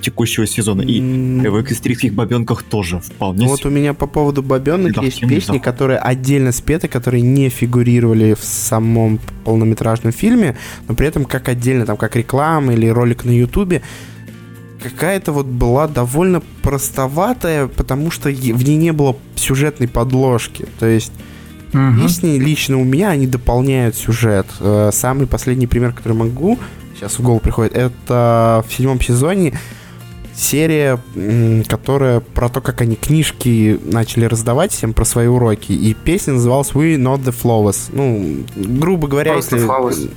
текущего 0.00 0.46
сезона. 0.46 0.82
И 0.82 1.00
в 1.00 1.60
экстрийских 1.60 2.14
бабенках 2.14 2.62
тоже 2.62 3.00
вполне 3.00 3.46
Вот 3.46 3.66
у 3.66 3.70
меня 3.70 3.92
по 3.94 4.06
поводу 4.06 4.42
бабенок 4.42 4.94
Да, 4.94 5.02
есть 5.02 5.20
песни, 5.20 5.40
заходит. 5.40 5.62
которые 5.64 5.98
отдельно 5.98 6.52
спеты, 6.52 6.88
которые 6.88 7.20
не 7.22 7.48
фигурировали 7.50 8.34
в 8.34 8.42
самом 8.44 9.18
полнометражном 9.44 10.12
фильме, 10.12 10.56
но 10.88 10.94
при 10.94 11.06
этом 11.08 11.24
как 11.26 11.48
отдельно, 11.48 11.84
там, 11.84 11.96
как 11.98 12.16
реклама 12.16 12.72
или 12.72 12.86
ролик 12.86 13.24
на 13.24 13.30
Ютубе, 13.30 13.82
какая-то 14.82 15.32
вот 15.32 15.46
была 15.46 15.86
довольно 15.86 16.40
простоватая, 16.62 17.66
потому 17.66 18.10
что 18.10 18.30
в 18.30 18.64
ней 18.64 18.76
не 18.76 18.92
было 18.92 19.16
сюжетной 19.34 19.88
подложки. 19.88 20.66
То 20.78 20.86
есть 20.86 21.12
Мгм. 21.72 22.02
песни 22.02 22.38
лично 22.38 22.78
у 22.78 22.84
меня, 22.84 23.10
они 23.10 23.26
дополняют 23.26 23.94
сюжет. 23.96 24.46
Э, 24.60 24.90
Самый 24.92 25.26
последний 25.26 25.66
пример, 25.66 25.92
который 25.92 26.14
могу, 26.14 26.58
сейчас 26.96 27.18
в 27.18 27.22
голову 27.22 27.40
приходит, 27.40 27.74
это 27.76 28.64
в 28.68 28.72
седьмом 28.72 29.00
сезоне 29.00 29.58
серия, 30.34 30.98
которая 31.68 32.20
про 32.20 32.48
то, 32.48 32.60
как 32.60 32.80
они 32.80 32.96
книжки 32.96 33.78
начали 33.84 34.24
раздавать 34.24 34.72
всем 34.72 34.92
про 34.94 35.04
свои 35.04 35.26
уроки. 35.26 35.72
И 35.72 35.92
песня 35.94 36.34
называлась 36.34 36.70
We 36.70 36.96
Not 36.96 37.22
The 37.24 37.34
Flowers. 37.42 37.90
Ну, 37.92 38.44
грубо 38.56 39.06
говоря, 39.08 39.32
Просто 39.34 39.56
если... 39.56 39.68
Flowers. 39.68 40.10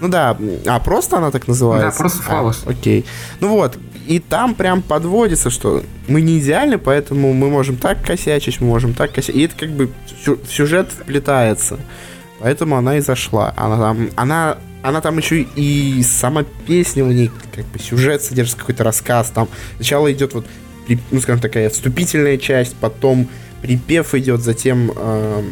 Ну 0.00 0.08
да, 0.08 0.36
а 0.66 0.80
просто 0.80 1.16
она 1.18 1.30
так 1.30 1.48
называется? 1.48 1.90
Да, 1.90 1.96
просто 1.96 2.22
А, 2.28 2.32
Flowers. 2.42 2.68
окей. 2.70 3.04
Ну 3.40 3.48
вот, 3.48 3.78
и 4.06 4.18
там 4.18 4.54
прям 4.54 4.82
подводится, 4.82 5.50
что 5.50 5.82
мы 6.08 6.20
не 6.20 6.38
идеальны, 6.38 6.78
поэтому 6.78 7.32
мы 7.32 7.48
можем 7.50 7.76
так 7.76 8.04
косячить, 8.04 8.60
мы 8.60 8.68
можем 8.68 8.94
так 8.94 9.12
косячить. 9.12 9.36
И 9.36 9.44
это 9.44 9.56
как 9.56 9.70
бы 9.70 9.90
в 10.26 10.52
сюжет 10.52 10.90
вплетается. 10.90 11.78
Поэтому 12.40 12.76
она 12.76 12.98
и 12.98 13.00
зашла. 13.00 13.54
Она, 13.56 13.78
там, 13.78 14.10
она 14.16 14.58
она 14.82 15.00
там 15.00 15.16
еще 15.16 15.46
и 15.56 16.02
сама 16.02 16.44
песня 16.66 17.04
у 17.04 17.10
ней, 17.10 17.30
как 17.54 17.64
бы 17.66 17.78
сюжет 17.78 18.22
содержит 18.22 18.56
какой-то 18.56 18.84
рассказ. 18.84 19.30
Там 19.30 19.48
сначала 19.76 20.12
идет 20.12 20.34
вот, 20.34 20.46
ну, 21.10 21.20
скажем, 21.20 21.40
такая 21.40 21.70
вступительная 21.70 22.36
часть, 22.36 22.76
потом 22.76 23.28
припев 23.62 24.14
идет, 24.14 24.42
затем 24.42 24.92
э, 24.94 25.42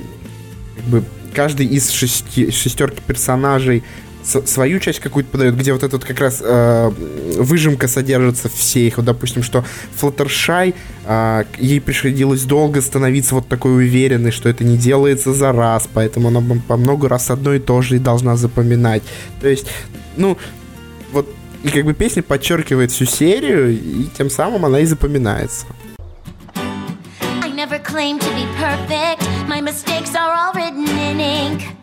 как 0.77 0.85
бы 0.85 1.05
каждый 1.33 1.65
из 1.65 1.89
шести, 1.89 2.51
шестерки 2.51 3.01
персонажей 3.07 3.85
свою 4.25 4.79
часть 4.79 5.01
какую-то 5.01 5.31
подает, 5.31 5.57
где 5.57 5.73
вот 5.73 5.83
этот 5.83 6.05
как 6.05 6.21
раз 6.21 6.43
э, 6.45 6.91
выжимка 7.39 7.89
содержится 7.89 8.49
все 8.49 8.87
их. 8.87 8.97
Вот, 8.97 9.07
допустим, 9.07 9.43
что 9.43 9.65
Флаттершай, 9.97 10.75
э, 11.07 11.45
ей 11.59 11.81
приходилось 11.81 12.45
долго 12.45 12.81
становиться 12.81 13.35
вот 13.35 13.49
такой 13.49 13.75
уверенной, 13.75 14.31
что 14.31 14.49
это 14.49 14.65
не 14.65 14.77
делается 14.77 15.33
за 15.35 15.53
раз, 15.53 15.89
поэтому 15.93 16.29
она 16.29 16.43
по 16.69 16.77
много 16.77 17.09
раз 17.09 17.31
одно 17.31 17.55
и 17.55 17.59
то 17.59 17.83
же 17.83 17.97
и 17.97 17.99
должна 17.99 18.37
запоминать. 18.37 19.03
То 19.41 19.49
есть, 19.49 19.67
ну, 20.17 20.39
вот 21.13 21.29
и 21.63 21.69
как 21.69 21.85
бы 21.85 21.95
песня 21.95 22.23
подчеркивает 22.23 22.91
всю 22.91 23.07
серию, 23.07 23.71
и 23.71 24.05
тем 24.17 24.31
самым 24.31 24.65
она 24.65 24.81
и 24.81 24.85
запоминается. 24.85 25.67
I 27.43 27.51
never 27.51 27.79
claim 27.79 28.19
to 28.19 28.31
be 28.35 28.47
perfect. 28.59 29.23
My 29.49 29.61
mistakes 29.61 30.15
are 30.15 30.33
all 30.33 30.53
written 30.55 30.89
in 30.89 31.21
ink. 31.21 31.82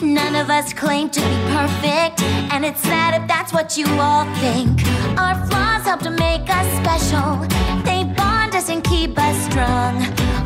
None 0.00 0.36
of 0.36 0.48
us 0.48 0.72
claim 0.72 1.10
to 1.10 1.20
be 1.20 1.36
perfect, 1.52 2.22
and 2.52 2.64
it's 2.64 2.80
sad 2.80 3.20
if 3.20 3.26
that's 3.26 3.52
what 3.52 3.76
you 3.76 3.86
all 3.98 4.24
think. 4.36 4.80
Our 5.18 5.34
flaws 5.48 5.84
help 5.84 6.00
to 6.02 6.10
make 6.10 6.48
us 6.48 6.66
special. 6.78 7.36
They 7.82 8.04
bond 8.16 8.54
us 8.54 8.68
and 8.68 8.84
keep 8.84 9.18
us 9.18 9.36
strong. 9.50 9.96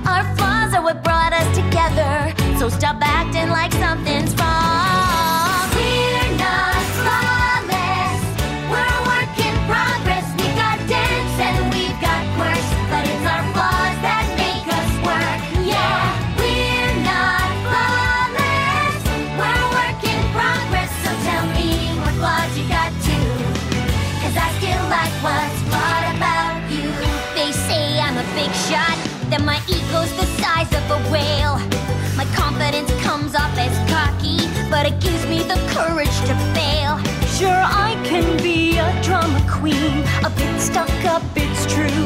Our 0.06 0.24
flaws 0.36 0.72
are 0.74 0.82
what 0.82 1.04
brought 1.04 1.34
us 1.34 1.54
together. 1.54 2.34
So 2.58 2.70
stop 2.70 2.96
acting 3.02 3.50
like 3.50 3.72
something's 3.72 4.34
wrong. 4.36 5.01
But 34.72 34.86
it 34.86 34.98
gives 35.00 35.26
me 35.26 35.40
the 35.42 35.60
courage 35.68 36.18
to 36.22 36.34
fail. 36.54 36.96
Sure, 37.36 37.62
I 37.62 38.00
can 38.04 38.38
be 38.42 38.78
a 38.78 39.02
drama 39.02 39.44
queen, 39.46 40.02
a 40.24 40.30
bit 40.30 40.58
stuck 40.58 40.88
up, 41.04 41.22
it's 41.36 41.66
true. 41.72 42.01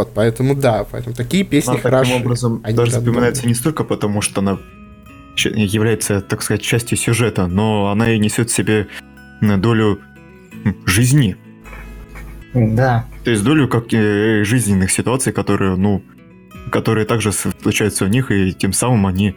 Вот, 0.00 0.12
поэтому 0.14 0.54
да, 0.54 0.86
поэтому 0.90 1.14
такие 1.14 1.44
песни 1.44 1.72
Она 1.72 1.80
хороши. 1.80 2.10
таким 2.10 2.22
образом 2.22 2.60
Они 2.64 2.74
даже 2.74 2.92
запоминается 2.92 3.46
не 3.46 3.52
столько 3.52 3.84
потому, 3.84 4.22
что 4.22 4.40
она 4.40 4.58
является, 5.36 6.22
так 6.22 6.40
сказать, 6.40 6.62
частью 6.62 6.96
сюжета, 6.96 7.46
но 7.48 7.90
она 7.90 8.10
и 8.10 8.18
несет 8.18 8.48
в 8.48 8.54
себе 8.54 8.88
долю 9.42 10.00
жизни. 10.86 11.36
Да. 12.54 13.04
То 13.24 13.30
есть 13.30 13.44
долю 13.44 13.68
как 13.68 13.92
э, 13.92 14.42
жизненных 14.42 14.90
ситуаций, 14.90 15.34
которые, 15.34 15.76
ну, 15.76 16.02
которые 16.72 17.04
также 17.04 17.30
случаются 17.30 18.06
у 18.06 18.08
них, 18.08 18.30
и 18.30 18.54
тем 18.54 18.72
самым 18.72 19.06
они 19.06 19.36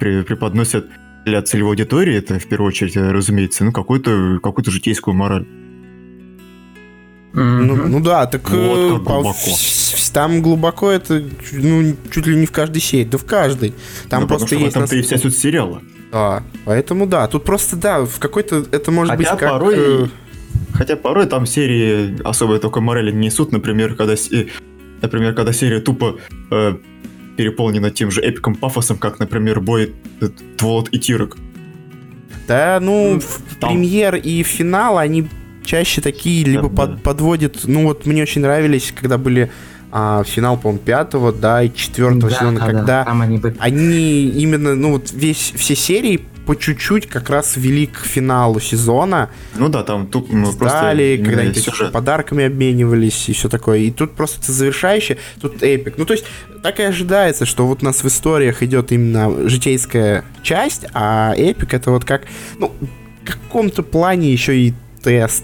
при- 0.00 0.22
преподносят 0.22 0.86
для 1.26 1.42
целевой 1.42 1.72
аудитории, 1.72 2.16
это 2.16 2.38
в 2.38 2.46
первую 2.46 2.68
очередь, 2.68 2.96
э, 2.96 3.12
разумеется, 3.12 3.62
ну, 3.62 3.72
какую-то 3.72 4.38
какую 4.42 4.64
житейскую 4.70 5.14
мораль. 5.14 5.46
Ну, 7.36 7.76
ну 7.76 8.00
да, 8.00 8.24
так 8.24 8.48
Вот 8.50 8.78
э, 8.78 8.88
глубоко. 8.88 9.34
там 10.14 10.40
глубоко 10.40 10.90
это 10.90 11.22
ну, 11.52 11.94
чуть 12.10 12.26
ли 12.26 12.34
не 12.34 12.46
в 12.46 12.50
каждой 12.50 12.80
серии, 12.80 13.04
да 13.04 13.18
в 13.18 13.26
каждой. 13.26 13.74
Там 14.08 14.22
Ну, 14.22 14.28
просто 14.28 14.54
есть... 14.56 14.68
этом-то 14.68 14.96
и 14.96 15.02
вся 15.02 15.18
суть 15.18 15.36
сериала. 15.36 15.82
Да, 16.10 16.42
поэтому 16.64 17.06
да, 17.06 17.26
тут 17.26 17.44
просто 17.44 17.76
да, 17.76 18.06
в 18.06 18.18
какой-то 18.18 18.64
это 18.72 18.90
может 18.90 19.10
Хотя 19.10 19.30
быть 19.32 19.38
как... 19.40 19.50
порой, 19.50 19.74
э, 19.76 20.06
хотя 20.72 20.96
порой 20.96 21.26
там 21.26 21.44
серии 21.44 22.22
особой 22.26 22.58
такой 22.58 22.80
морали 22.80 23.12
не 23.12 23.26
несут, 23.26 23.52
например, 23.52 23.96
когда, 23.96 24.14
э, 24.14 24.46
например, 25.02 25.34
когда 25.34 25.52
серия 25.52 25.80
тупо 25.80 26.16
э, 26.50 26.76
переполнена 27.36 27.90
тем 27.90 28.10
же 28.10 28.22
эпиком 28.22 28.54
пафосом, 28.54 28.96
как, 28.96 29.18
например, 29.18 29.60
бой 29.60 29.94
Тволот 30.56 30.88
и 30.90 30.98
Тирок. 30.98 31.36
Да, 32.48 32.78
ну, 32.80 33.14
Ну, 33.14 33.20
в 33.20 33.56
там- 33.60 33.70
премьер 33.70 34.14
и 34.14 34.42
финал 34.42 34.96
они 34.96 35.28
чаще 35.66 36.00
такие, 36.00 36.44
либо 36.44 36.68
Да, 36.70 36.76
под- 36.76 36.94
да. 36.96 37.00
подводят... 37.02 37.56
Ну 37.64 37.84
вот 37.84 38.06
мне 38.06 38.22
очень 38.22 38.40
нравились, 38.40 38.92
когда 38.98 39.18
были 39.18 39.50
а, 39.92 40.24
финал, 40.24 40.56
по-моему, 40.56 40.82
пятого, 40.82 41.32
да, 41.32 41.62
и 41.62 41.72
четвертого 41.74 42.30
Да, 42.30 42.36
сезона, 42.36 42.60
да, 42.60 42.66
да. 42.66 42.72
когда 42.72 43.04
Там 43.04 43.20
они 43.22 43.38
бы... 43.38 43.54
они 43.58 44.24
именно, 44.28 44.74
ну 44.74 44.92
вот 44.92 45.10
весь, 45.12 45.52
все 45.56 45.74
серии 45.76 46.22
по 46.46 46.54
чуть-чуть 46.54 47.08
как 47.08 47.28
раз 47.28 47.56
вели 47.56 47.86
к 47.86 47.98
финалу 47.98 48.60
сезона. 48.60 49.30
Ну 49.56 49.68
да, 49.68 49.82
там 49.82 50.06
тут 50.06 50.32
ну, 50.32 50.52
просто 50.52 50.78
Стали, 50.78 51.14
именно 51.16 51.24
когда 51.28 51.42
они 51.42 51.54
сюжет. 51.54 51.90
подарками 51.90 52.44
обменивались 52.44 53.28
и 53.28 53.32
все 53.32 53.48
такое. 53.48 53.78
И 53.80 53.90
тут 53.90 54.12
просто 54.14 54.40
это 54.40 54.52
завершающее, 54.52 55.18
тут 55.40 55.60
эпик. 55.64 55.94
Ну, 55.98 56.04
то 56.04 56.12
есть, 56.12 56.24
так 56.62 56.78
и 56.78 56.84
ожидается, 56.84 57.46
что 57.46 57.66
вот 57.66 57.82
у 57.82 57.86
нас 57.86 58.04
в 58.04 58.06
историях 58.06 58.62
идет 58.62 58.92
именно 58.92 59.48
житейская 59.48 60.24
часть, 60.44 60.86
а 60.94 61.34
эпик 61.36 61.74
это 61.74 61.90
вот 61.90 62.04
как, 62.04 62.22
ну, 62.60 62.72
в 62.80 63.26
каком-то 63.26 63.82
плане 63.82 64.30
еще 64.30 64.56
и 64.56 64.74
тест. 65.02 65.42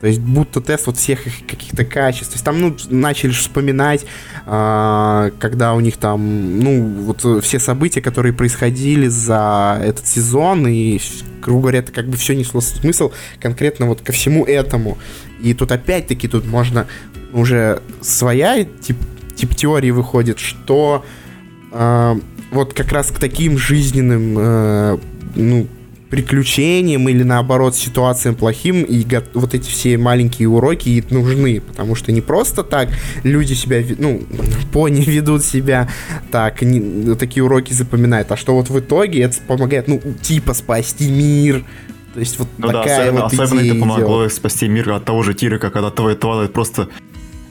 То 0.00 0.06
есть, 0.06 0.20
будто 0.20 0.60
тест 0.60 0.86
вот 0.86 0.96
всех 0.96 1.26
их 1.26 1.46
каких-то 1.46 1.84
качеств. 1.84 2.30
То 2.30 2.34
есть, 2.36 2.44
там, 2.44 2.60
ну, 2.60 2.74
начали 2.88 3.32
вспоминать, 3.32 4.06
а, 4.46 5.30
когда 5.38 5.74
у 5.74 5.80
них 5.80 5.98
там, 5.98 6.58
ну, 6.58 6.82
вот 6.82 7.24
э, 7.24 7.40
все 7.42 7.58
события, 7.58 8.00
которые 8.00 8.32
происходили 8.32 9.08
за 9.08 9.78
этот 9.82 10.06
сезон, 10.06 10.66
и, 10.66 10.98
грубо 11.42 11.62
говоря, 11.62 11.78
это 11.80 11.92
как 11.92 12.08
бы 12.08 12.16
все 12.16 12.34
несло 12.34 12.62
смысл 12.62 13.12
конкретно 13.40 13.86
вот 13.86 14.00
ко 14.00 14.12
всему 14.12 14.46
этому. 14.46 14.96
И 15.42 15.52
тут 15.52 15.70
опять-таки 15.70 16.28
тут 16.28 16.46
можно 16.46 16.86
уже 17.32 17.82
своя 18.00 18.64
тип, 18.64 18.96
тип 19.36 19.54
теории 19.54 19.90
выходит, 19.90 20.38
что 20.38 21.04
э, 21.72 22.20
вот 22.50 22.72
как 22.72 22.90
раз 22.92 23.10
к 23.10 23.18
таким 23.18 23.58
жизненным, 23.58 24.34
э, 24.38 24.98
ну, 25.36 25.66
приключениям 26.10 27.08
или 27.08 27.22
наоборот 27.22 27.76
ситуациям 27.76 28.34
плохим, 28.34 28.82
и 28.82 29.06
вот 29.32 29.54
эти 29.54 29.68
все 29.68 29.96
маленькие 29.96 30.48
уроки 30.48 31.04
нужны, 31.10 31.60
потому 31.60 31.94
что 31.94 32.10
не 32.12 32.20
просто 32.20 32.64
так 32.64 32.88
люди 33.22 33.54
себя, 33.54 33.82
ну, 33.98 34.22
пони 34.72 35.02
ведут 35.02 35.44
себя 35.44 35.88
так, 36.30 36.62
не- 36.62 37.14
такие 37.14 37.44
уроки 37.44 37.72
запоминают, 37.72 38.30
а 38.32 38.36
что 38.36 38.54
вот 38.54 38.68
в 38.70 38.78
итоге 38.78 39.22
это 39.22 39.36
помогает, 39.46 39.86
ну, 39.88 40.00
типа 40.20 40.52
спасти 40.52 41.08
мир, 41.08 41.64
то 42.12 42.20
есть 42.20 42.38
вот 42.40 42.48
Ну 42.58 42.66
да, 42.66 42.82
такая 42.82 43.02
особенно, 43.02 43.22
вот 43.22 43.32
особенно 43.32 43.60
идея 43.60 43.72
это 43.72 43.80
помогло 43.80 44.24
идет. 44.24 44.32
спасти 44.34 44.68
мир 44.68 44.90
от 44.92 45.04
того 45.04 45.22
же 45.22 45.32
Тирика, 45.34 45.70
когда 45.70 45.90
твой 45.90 46.14
Twilight 46.14 46.48
просто... 46.48 46.88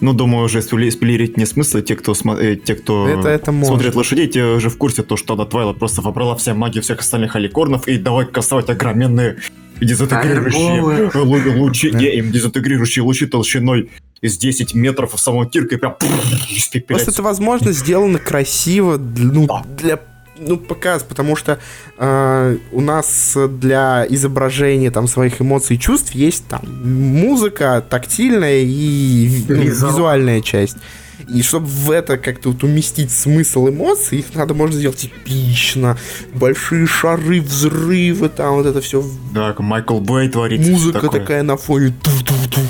Ну, 0.01 0.13
думаю, 0.13 0.45
уже 0.45 0.61
спилерить 0.61 1.37
не 1.37 1.45
смысла. 1.45 1.81
Те, 1.81 1.95
кто, 1.95 2.13
смо- 2.13 2.39
э, 2.39 2.55
те, 2.55 2.75
кто 2.75 3.07
Это- 3.07 3.27
это 3.29 3.45
смотрит 3.51 3.69
может. 3.69 3.95
лошадей, 3.95 4.27
те 4.27 4.43
уже 4.45 4.69
в 4.69 4.77
курсе, 4.77 5.03
то, 5.03 5.17
что 5.17 5.33
она 5.33 5.45
Твайла 5.45 5.73
просто 5.73 6.01
вобрала 6.01 6.35
все 6.35 6.53
магии 6.53 6.79
всех 6.79 6.99
остальных 6.99 7.35
аликорнов 7.35 7.87
и 7.87 7.97
давай 7.97 8.25
кастовать 8.25 8.69
огроменные 8.69 9.37
дезинтегрирующие 9.81 10.81
лу- 11.13 11.57
лучи, 11.57 11.91
Да. 11.91 11.99
не, 11.99 12.15
им 12.17 12.31
дезинтегрирующие 12.31 13.03
лучи 13.03 13.25
толщиной 13.25 13.89
из 14.21 14.37
10 14.37 14.73
метров 14.73 15.13
в 15.13 15.19
самого 15.19 15.45
Тирка 15.49 15.75
и 15.75 15.77
прям. 15.77 15.95
Просто 16.87 17.11
это, 17.11 17.21
возможно, 17.23 17.71
сделано 17.71 18.19
красиво, 18.19 18.97
ну, 18.97 19.47
для 19.77 19.99
ну, 20.39 20.57
показ, 20.57 21.03
потому 21.03 21.35
что 21.35 21.59
э, 21.97 22.57
у 22.71 22.81
нас 22.81 23.37
для 23.49 24.05
изображения 24.09 24.91
там 24.91 25.07
своих 25.07 25.41
эмоций 25.41 25.75
и 25.75 25.79
чувств 25.79 26.11
есть 26.11 26.45
там 26.47 26.61
музыка 26.83 27.83
тактильная 27.87 28.61
и 28.61 29.43
ну, 29.47 29.55
Визуал. 29.55 29.91
визуальная 29.91 30.41
часть. 30.41 30.77
И 31.27 31.41
чтобы 31.41 31.67
в 31.67 31.91
это 31.91 32.17
как-то 32.17 32.49
вот 32.49 32.63
уместить 32.63 33.11
смысл 33.11 33.69
эмоций, 33.69 34.19
их 34.19 34.33
надо 34.35 34.53
можно 34.53 34.77
сделать 34.77 35.05
эпично. 35.05 35.97
Большие 36.33 36.87
шары, 36.87 37.41
взрывы, 37.41 38.29
там 38.29 38.55
вот 38.55 38.65
это 38.65 38.81
все. 38.81 39.03
Да, 39.33 39.49
как 39.49 39.59
Майкл 39.59 39.99
Бэй 39.99 40.29
творит. 40.29 40.65
Музыка 40.67 41.01
такое. 41.01 41.19
такая 41.19 41.43
на 41.43 41.57
фоне. 41.57 41.93
Ту-ту-ту. 42.01 42.61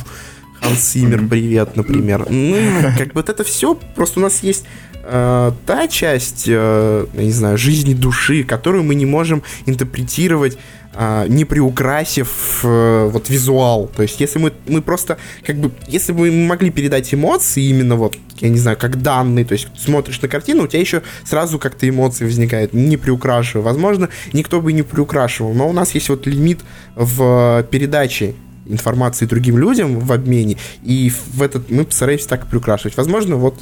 Ханс 0.62 0.82
Симмер, 0.82 1.28
привет, 1.28 1.76
например. 1.76 2.26
Ну, 2.30 2.58
как 2.98 3.10
бы 3.10 3.14
вот 3.16 3.30
это 3.30 3.44
все, 3.44 3.76
просто 3.96 4.20
у 4.20 4.24
нас 4.24 4.44
есть 4.44 4.66
э, 5.10 5.52
та 5.66 5.88
часть, 5.88 6.46
э, 6.48 7.06
не 7.14 7.32
знаю, 7.32 7.58
жизни 7.58 7.94
души, 7.94 8.44
которую 8.44 8.84
мы 8.84 8.96
не 8.96 9.06
можем 9.06 9.44
интерпретировать 9.66 10.58
э, 10.94 11.26
не 11.28 11.46
приукрасив 11.46 12.62
э, 12.64 13.10
вот 13.12 13.30
визуал. 13.30 13.90
То 13.96 14.04
есть, 14.04 14.22
если 14.22 14.40
мы, 14.40 14.54
мы 14.68 14.82
просто, 14.82 15.18
как 15.46 15.58
бы, 15.58 15.72
если 15.88 16.14
бы 16.14 16.32
мы 16.32 16.46
могли 16.48 16.70
передать 16.70 17.14
эмоции 17.14 17.64
именно 17.64 17.96
вот, 17.96 18.18
я 18.40 18.50
не 18.50 18.60
знаю, 18.60 18.78
как 18.78 19.02
данные, 19.02 19.46
то 19.46 19.54
есть 19.54 19.68
смотришь 19.78 20.22
на 20.22 20.28
картину, 20.28 20.64
у 20.64 20.68
тебя 20.68 20.80
еще 20.80 21.02
сразу 21.26 21.60
как-то 21.60 21.90
эмоции 21.90 22.26
возникают, 22.26 22.74
не 22.74 22.98
приукрашивая. 22.98 23.64
Возможно, 23.64 24.10
никто 24.34 24.62
бы 24.62 24.74
не 24.74 24.84
приукрашивал, 24.84 25.54
но 25.54 25.68
у 25.68 25.74
нас 25.74 25.96
есть 25.96 26.10
вот 26.10 26.28
лимит 26.28 26.60
в 26.96 27.66
передаче 27.72 28.36
информации 28.70 29.26
другим 29.26 29.58
людям 29.58 30.00
в 30.00 30.12
обмене, 30.12 30.58
и 30.84 31.12
в 31.34 31.42
этот 31.42 31.72
мы 31.72 31.86
постараемся 31.86 32.30
так 32.30 32.48
приукрашивать. 32.48 32.96
Возможно, 32.96 33.36
вот 33.36 33.56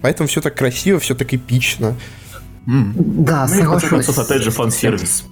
поэтому 0.00 0.28
все 0.28 0.40
так 0.40 0.56
красиво, 0.56 0.98
все 0.98 1.14
так 1.14 1.32
эпично. 1.32 1.96
Да, 2.66 3.40
конце 3.46 3.56
соглашусь. 3.56 3.88
концов, 3.90 4.18
опять 4.18 4.42
же, 4.42 4.50
фан-сервис. 4.50 5.24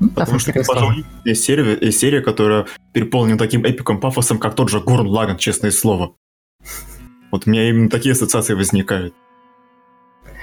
Да, 0.00 0.08
Потому 0.24 0.38
что, 0.38 0.52
пожалуй, 0.52 1.04
есть 1.24 1.44
серия, 1.44 1.90
серия, 1.90 2.20
которая 2.20 2.66
переполнена 2.92 3.38
таким 3.38 3.62
эпиком 3.62 3.98
пафосом, 3.98 4.38
как 4.38 4.54
тот 4.54 4.68
же 4.68 4.80
Гурн 4.80 5.06
Лаган, 5.06 5.38
честное 5.38 5.70
слово. 5.70 6.12
Вот 7.32 7.46
у 7.46 7.50
меня 7.50 7.68
именно 7.68 7.88
такие 7.88 8.12
ассоциации 8.12 8.54
возникают. 8.54 9.14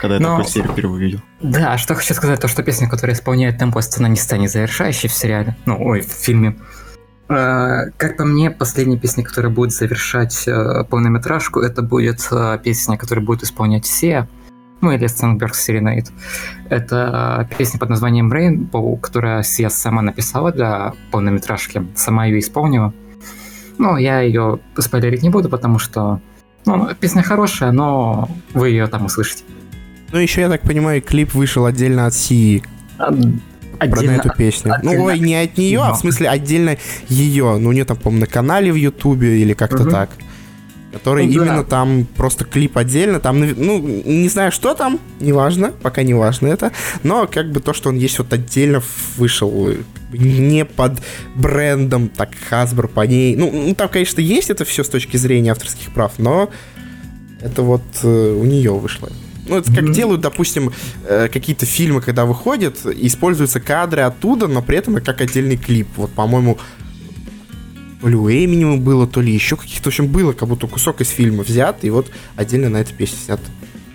Когда 0.02 0.16
я 0.16 0.22
Но- 0.22 0.38
такую 0.38 0.46
серию 0.52 0.72
впервые 0.72 0.96
увидел. 0.98 1.22
Да, 1.41 1.78
что 1.78 1.96
хочу 1.96 2.14
сказать, 2.14 2.41
то, 2.41 2.48
что 2.48 2.64
песня, 2.64 2.89
которая 2.89 3.16
исполняет 3.16 3.58
темпо, 3.60 3.80
она 3.98 4.08
не 4.10 4.18
станет 4.18 4.52
завершающей 4.52 5.08
в 5.08 5.14
сериале, 5.14 5.56
ну, 5.66 5.78
ой, 5.80 6.02
в 6.02 6.08
фильме. 6.12 6.58
Э, 7.30 7.91
Как 7.97 8.17
по 8.17 8.26
мне, 8.26 8.51
последняя 8.51 8.97
песня, 8.97 9.24
которая 9.24 9.51
будет 9.51 9.71
завершать 9.71 10.47
э, 10.47 10.84
полнометражку, 10.89 11.59
это 11.61 11.82
будет 11.82 12.28
э, 12.32 12.59
песня, 12.63 12.97
которую 12.97 13.26
будет 13.26 13.43
исполнять 13.43 13.86
Сия, 13.86 14.28
ну 14.82 14.91
или 14.91 15.07
Стенберг 15.07 15.53
Serenade. 15.53 16.09
Это 16.69 17.49
песня 17.57 17.80
под 17.80 17.89
названием 17.89 18.32
Rainbow, 18.32 18.99
которая 18.99 19.43
Сия 19.43 19.69
сама 19.69 20.01
написала 20.01 20.51
для 20.51 20.93
полнометражки, 21.11 21.88
сама 21.95 22.26
ее 22.26 22.39
исполнила. 22.39 22.93
Ну, 23.78 23.97
я 23.97 24.21
ее 24.21 24.59
спойлерить 24.78 25.24
не 25.24 25.30
буду, 25.30 25.49
потому 25.49 25.80
что 25.80 26.21
ну, 26.65 26.89
песня 26.99 27.24
хорошая, 27.24 27.71
но 27.71 28.30
вы 28.53 28.69
ее 28.69 28.88
там 28.88 29.05
услышите. 29.05 29.43
Ну, 30.11 30.19
еще, 30.19 30.41
я 30.41 30.49
так 30.49 30.61
понимаю, 30.61 31.01
клип 31.01 31.34
вышел 31.34 31.65
отдельно 31.65 32.05
от 32.05 32.13
Сии 32.13 32.63
А, 33.84 33.89
про 33.91 33.99
Отдельно 33.99 34.15
эту 34.19 34.29
песню. 34.38 34.73
отдельно- 34.73 34.97
Ну, 34.97 35.03
ой, 35.05 35.19
не 35.19 35.36
от 35.36 35.57
нее, 35.57 35.81
а 35.81 35.89
Но. 35.89 35.93
в 35.95 35.97
смысле 35.97 36.29
отдельно 36.29 36.77
ее. 37.09 37.57
Ну, 37.57 37.69
у 37.69 37.71
нее 37.71 37.86
там, 37.86 37.97
по-моему, 37.97 38.21
на 38.21 38.27
канале 38.27 38.71
в 38.71 38.75
Ютубе 38.75 39.39
или 39.41 39.53
как-то 39.53 39.84
Мгм. 39.84 39.91
так. 39.91 40.09
Который 40.91 41.25
Ну, 41.25 41.34
да. 41.39 41.45
именно 41.45 41.63
там 41.63 42.05
просто 42.15 42.45
клип 42.45 42.77
отдельно. 42.77 43.19
Там, 43.19 43.41
нави- 43.41 43.55
ну, 43.57 43.79
не 43.79 44.29
знаю, 44.29 44.51
что 44.51 44.75
там, 44.75 44.99
неважно, 45.19 45.71
пока 45.81 46.03
не 46.03 46.13
важно 46.13 46.47
это. 46.49 46.71
Но 47.01 47.25
как 47.25 47.51
бы 47.51 47.61
то, 47.61 47.73
что 47.73 47.89
он 47.89 47.95
есть 47.97 48.19
вот 48.19 48.31
отдельно 48.31 48.79
вышел, 49.17 49.69
не 50.11 50.65
под 50.65 50.99
брендом, 51.34 52.09
так, 52.09 52.29
Hasbro 52.51 52.88
по 52.88 53.01
ней. 53.07 53.36
Ну, 53.36 53.49
ну, 53.51 53.73
там, 53.73 53.89
конечно, 53.89 54.21
есть 54.21 54.51
это 54.51 54.65
все 54.65 54.84
с 54.84 54.89
точки 54.89 55.17
зрения 55.17 55.51
авторских 55.53 55.91
прав, 55.91 56.11
но 56.19 56.51
это 57.41 57.63
вот 57.63 57.81
э, 58.03 58.38
у 58.39 58.43
нее 58.45 58.71
вышло. 58.73 59.09
Ну, 59.48 59.58
это 59.58 59.74
как 59.74 59.91
делают, 59.91 60.22
допустим, 60.22 60.72
э, 61.08 61.28
какие-то 61.28 61.66
фильмы, 61.66 62.02
когда 62.02 62.26
выходят, 62.26 62.86
используются 62.86 63.60
кадры 63.60 64.02
оттуда, 64.02 64.48
но 64.48 64.62
при 64.62 64.78
этом 64.78 64.96
как 64.96 65.22
отдельный 65.22 65.58
клип. 65.58 65.88
Вот, 65.98 66.12
по-моему, 66.12 66.58
то 68.02 68.08
ли 68.08 68.16
у 68.16 68.30
Эминема 68.30 68.78
было, 68.78 69.08
то 69.08 69.22
ли 69.22 69.34
еще 69.34 69.56
каких-то, 69.56 69.84
в 69.84 69.88
общем, 69.88 70.08
было, 70.08 70.34
как 70.34 70.50
будто 70.50 70.68
кусок 70.68 71.02
из 71.02 71.10
фильма 71.10 71.44
взят, 71.44 71.84
и 71.84 71.89
вот 71.89 72.12
отдельно 72.36 72.70
на 72.70 72.78
этой 72.78 72.94
песне 72.94 73.18
снят. 73.26 73.39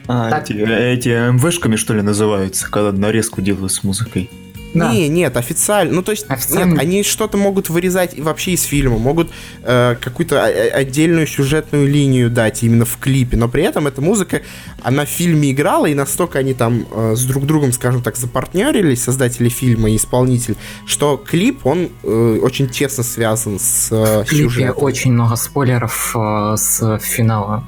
А, 0.07 0.31
Так. 0.31 0.51
эти, 0.51 0.53
эти 0.55 1.09
МВшками, 1.09 1.77
что 1.77 1.95
ли, 1.95 2.03
называются, 2.03 2.71
когда 2.71 2.93
нарезку 2.93 3.43
делают 3.43 3.73
с 3.73 3.85
музыкой. 3.85 4.31
Да. 4.75 4.93
Не, 4.93 5.09
нет, 5.09 5.37
официально. 5.37 5.93
Ну, 5.95 6.03
то 6.03 6.13
есть, 6.13 6.27
Официально? 6.29 6.73
нет, 6.73 6.81
они 6.81 7.03
что-то 7.03 7.39
могут 7.39 7.71
вырезать 7.71 8.19
вообще 8.19 8.53
из 8.53 8.63
фильма, 8.65 8.99
могут 8.99 9.31
э, 9.63 9.97
какую-то 10.01 10.45
о- 10.45 10.47
о- 10.47 10.77
отдельную 10.81 11.27
сюжетную 11.27 11.87
линию 11.89 12.29
дать 12.31 12.63
именно 12.63 12.85
в 12.85 12.99
клипе, 12.99 13.37
но 13.39 13.49
при 13.49 13.63
этом 13.63 13.87
эта 13.87 14.03
музыка, 14.03 14.43
она 14.83 15.07
в 15.07 15.09
фильме 15.09 15.53
играла, 15.53 15.87
и 15.87 15.95
настолько 15.95 16.39
они 16.39 16.53
там 16.53 16.87
э, 16.93 17.15
с 17.17 17.25
друг 17.25 17.47
другом, 17.47 17.73
скажем 17.73 18.03
так, 18.03 18.17
запартнерились, 18.17 19.03
создатели 19.03 19.49
фильма 19.49 19.91
и 19.91 19.97
исполнитель, 19.97 20.57
что 20.87 21.17
клип, 21.17 21.65
он 21.65 21.89
э, 22.03 22.39
очень 22.43 22.69
тесно 22.69 23.03
связан 23.05 23.59
с 23.59 23.89
э, 23.91 24.23
В 24.25 24.29
клипе 24.29 24.45
сюжетом. 24.45 24.83
очень 24.85 25.13
много 25.13 25.37
спойлеров 25.37 26.13
э, 26.15 26.55
с 26.59 26.99
финала. 26.99 27.65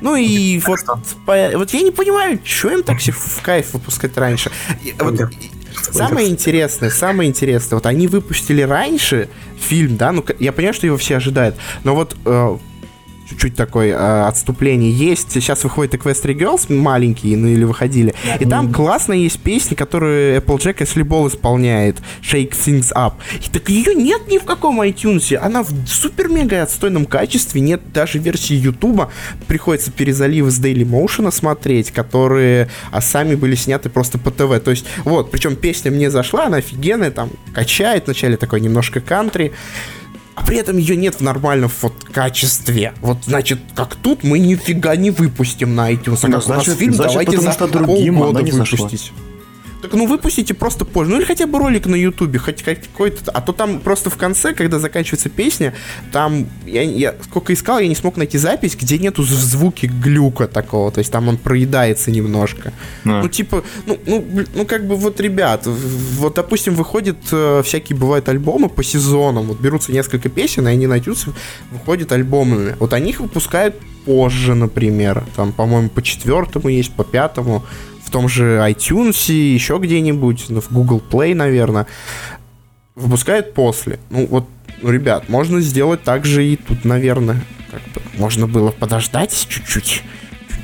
Ну 0.00 0.14
и 0.14 0.60
Так 0.60 0.68
вот, 0.68 0.78
что? 0.78 1.00
по- 1.26 1.50
вот 1.58 1.70
я 1.74 1.82
не 1.82 1.90
понимаю, 1.90 2.38
что 2.44 2.70
им 2.70 2.84
так 2.84 2.98
все 3.00 3.10
в 3.10 3.40
кайф 3.42 3.74
выпускать 3.74 4.16
раньше. 4.16 4.52
И 4.84 4.94
вот 4.96 5.18
Самое 5.82 6.28
интересное, 6.28 6.90
самое 6.90 7.28
интересное, 7.28 7.76
вот 7.76 7.86
они 7.86 8.06
выпустили 8.06 8.62
раньше 8.62 9.28
фильм, 9.58 9.96
да, 9.96 10.12
ну 10.12 10.24
я 10.38 10.52
понимаю, 10.52 10.74
что 10.74 10.86
его 10.86 10.96
все 10.96 11.16
ожидают, 11.16 11.56
но 11.84 11.94
вот 11.94 12.16
э, 12.24 12.58
чуть-чуть 13.28 13.54
такое 13.54 13.94
э, 13.94 14.22
отступление 14.26 14.90
есть. 14.90 15.32
Сейчас 15.32 15.64
выходит 15.64 15.94
Equestria 15.94 16.34
Girls 16.34 16.72
маленькие, 16.72 17.36
ну 17.36 17.48
или 17.48 17.64
выходили, 17.64 18.14
и 18.38 18.44
там 18.44 18.72
классно 18.72 19.12
есть 19.12 19.40
песня, 19.40 19.76
которую 19.76 20.38
Applejack 20.38 20.78
Ashley 20.78 21.04
Ball 21.04 21.28
исполняет, 21.28 21.96
Shake 22.22 22.52
Things 22.52 22.92
Up. 22.94 23.14
И 23.44 23.50
так 23.50 23.68
ее 23.68 23.94
нет 23.94 24.28
ни 24.28 24.38
в 24.38 24.44
каком 24.44 24.80
iTunes, 24.80 25.34
она 25.36 25.62
в 25.62 25.70
супер-мега 25.86 26.62
отстойном 26.62 27.06
качестве, 27.06 27.60
нет 27.60 27.92
даже 27.92 28.18
версии 28.18 28.54
Ютуба, 28.54 29.10
приходится 29.46 29.90
перезаливы 29.90 30.50
с 30.50 30.60
Daily 30.60 30.84
Motion 30.84 31.30
смотреть, 31.32 31.90
которые 31.90 32.68
а 32.90 33.00
сами 33.00 33.34
были 33.34 33.54
сняты 33.54 33.88
просто 33.88 34.18
по 34.18 34.30
ТВ. 34.30 34.62
То 34.62 34.70
есть, 34.70 34.86
вот, 35.04 35.30
причем 35.30 35.56
песня 35.56 35.90
мне 35.90 36.10
зашла, 36.10 36.46
она 36.46 36.58
офигенная, 36.58 37.10
там, 37.10 37.30
качает, 37.52 38.06
вначале 38.06 38.36
такой 38.36 38.60
немножко 38.60 39.00
кантри, 39.00 39.52
а 40.38 40.42
при 40.44 40.56
этом 40.58 40.78
ее 40.78 40.96
нет 40.96 41.16
в 41.16 41.20
нормальном 41.20 41.68
вот 41.82 41.92
качестве. 42.12 42.92
Вот, 43.00 43.18
значит, 43.24 43.58
как 43.74 43.96
тут 43.96 44.22
мы 44.22 44.38
нифига 44.38 44.94
не 44.94 45.10
выпустим 45.10 45.74
на 45.74 45.92
iTunes. 45.92 46.20
А 46.22 46.28
Ну, 46.28 46.34
как 46.38 46.46
у 46.46 46.50
нас 46.50 46.64
значит- 46.64 46.74
фильм, 46.78 46.94
значит, 46.94 47.12
давайте 47.12 47.32
потому 47.32 47.48
за 47.48 47.52
что 47.54 47.66
другим 47.66 48.18
полгода 48.18 48.44
выпустить. 48.52 49.12
Так 49.82 49.92
ну 49.92 50.06
выпустите 50.06 50.54
просто 50.54 50.84
позже. 50.84 51.10
Ну 51.10 51.18
или 51.18 51.24
хотя 51.24 51.46
бы 51.46 51.58
ролик 51.58 51.86
на 51.86 51.94
Ютубе, 51.94 52.38
хоть 52.38 52.62
какой-то. 52.62 53.30
А 53.30 53.40
то 53.40 53.52
там 53.52 53.80
просто 53.80 54.10
в 54.10 54.16
конце, 54.16 54.52
когда 54.52 54.78
заканчивается 54.78 55.28
песня, 55.28 55.72
там 56.12 56.46
я, 56.66 56.82
я 56.82 57.14
сколько 57.22 57.52
искал, 57.52 57.78
я 57.78 57.86
не 57.86 57.94
смог 57.94 58.16
найти 58.16 58.38
запись, 58.38 58.76
где 58.76 58.98
нету 58.98 59.22
зв- 59.22 59.26
звуки 59.26 59.86
глюка 59.86 60.48
такого. 60.48 60.90
То 60.90 60.98
есть 60.98 61.12
там 61.12 61.28
он 61.28 61.36
проедается 61.36 62.10
немножко. 62.10 62.72
Да. 63.04 63.22
Ну, 63.22 63.28
типа, 63.28 63.62
ну, 63.86 63.98
ну, 64.06 64.24
ну, 64.54 64.66
как 64.66 64.86
бы 64.86 64.96
вот, 64.96 65.20
ребят, 65.20 65.62
вот, 65.66 66.34
допустим, 66.34 66.74
выходят 66.74 67.18
э, 67.30 67.62
всякие 67.64 67.96
бывают 67.96 68.28
альбомы 68.28 68.68
по 68.68 68.82
сезонам, 68.82 69.46
вот 69.46 69.60
берутся 69.60 69.92
несколько 69.92 70.28
песен, 70.28 70.66
и 70.66 70.70
они 70.70 70.86
на 70.86 70.98
iTunes 70.98 71.32
выходят 71.70 72.12
альбомами. 72.12 72.74
Вот 72.80 72.92
они 72.92 73.10
их 73.10 73.20
выпускают 73.20 73.76
позже, 74.04 74.54
например. 74.54 75.24
Там, 75.36 75.52
по-моему, 75.52 75.88
по 75.88 76.02
четвертому 76.02 76.68
есть, 76.68 76.92
по 76.94 77.04
пятому. 77.04 77.64
В 78.08 78.10
том 78.10 78.26
же 78.26 78.56
iTunes, 78.66 79.30
еще 79.30 79.76
где-нибудь, 79.78 80.46
ну, 80.48 80.62
в 80.62 80.72
Google 80.72 81.02
Play, 81.10 81.34
наверное. 81.34 81.86
выпускает 82.94 83.52
после. 83.52 83.98
Ну 84.08 84.26
вот, 84.30 84.48
ну, 84.80 84.90
ребят, 84.90 85.28
можно 85.28 85.60
сделать 85.60 86.02
так 86.04 86.24
же 86.24 86.42
и 86.42 86.56
тут, 86.56 86.86
наверное. 86.86 87.44
Как 87.70 87.82
бы, 87.92 88.00
можно 88.16 88.46
было 88.46 88.70
подождать 88.70 89.46
чуть-чуть. 89.46 90.02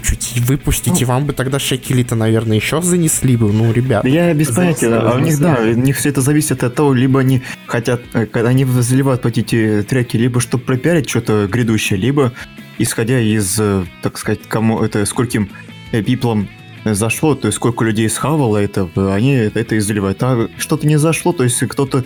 Чуть-чуть 0.02 0.40
выпустить, 0.48 1.02
и 1.02 1.04
вам 1.04 1.26
бы 1.26 1.34
тогда 1.34 1.58
шекели-то, 1.58 2.14
наверное, 2.14 2.56
еще 2.56 2.80
занесли 2.80 3.36
бы. 3.36 3.52
Ну, 3.52 3.70
ребят. 3.74 4.06
Я 4.06 4.32
без 4.32 4.48
понятия, 4.48 4.94
а 4.94 5.14
у 5.14 5.18
них, 5.18 5.38
да, 5.38 5.58
у 5.60 5.74
них 5.74 5.98
все 5.98 6.08
это 6.08 6.22
зависит 6.22 6.64
от 6.64 6.74
того, 6.74 6.94
либо 6.94 7.20
они 7.20 7.42
хотят, 7.66 8.00
э, 8.14 8.24
когда 8.24 8.48
они 8.48 8.64
заливают 8.64 9.20
под 9.20 9.36
эти 9.36 9.84
треки, 9.86 10.16
либо 10.16 10.40
чтобы 10.40 10.64
пропиарить 10.64 11.10
что-то 11.10 11.46
грядущее, 11.46 11.98
либо 11.98 12.32
исходя 12.78 13.20
из, 13.20 13.54
э, 13.60 13.84
так 14.00 14.16
сказать, 14.16 14.40
кому 14.48 14.82
это, 14.82 15.04
скольким 15.04 15.50
э, 15.92 16.00
пиплам 16.00 16.48
э, 16.48 16.63
зашло, 16.84 17.34
то 17.34 17.46
есть 17.46 17.56
сколько 17.56 17.84
людей 17.84 18.08
схавало 18.08 18.58
это, 18.58 18.88
э, 18.94 19.12
они 19.12 19.32
это, 19.32 19.60
это 19.60 19.74
и 19.76 19.80
заливают. 19.80 20.22
А 20.22 20.48
что-то 20.58 20.86
не 20.86 20.98
зашло, 20.98 21.32
то 21.32 21.44
есть 21.44 21.58
кто-то 21.60 22.04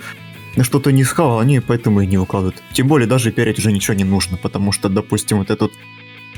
что-то 0.63 0.91
не 0.91 1.05
схавал, 1.05 1.41
они 1.41 1.61
поэтому 1.61 2.01
и 2.01 2.07
не 2.07 2.17
выкладывают. 2.17 2.63
Тем 2.73 2.89
более 2.89 3.07
даже 3.07 3.31
пиарить 3.31 3.59
уже 3.59 3.73
ничего 3.73 3.95
не 3.95 4.05
нужно, 4.05 4.37
потому 4.37 4.73
что, 4.73 4.89
допустим, 4.89 5.39
вот 5.39 5.51
этот 5.51 5.73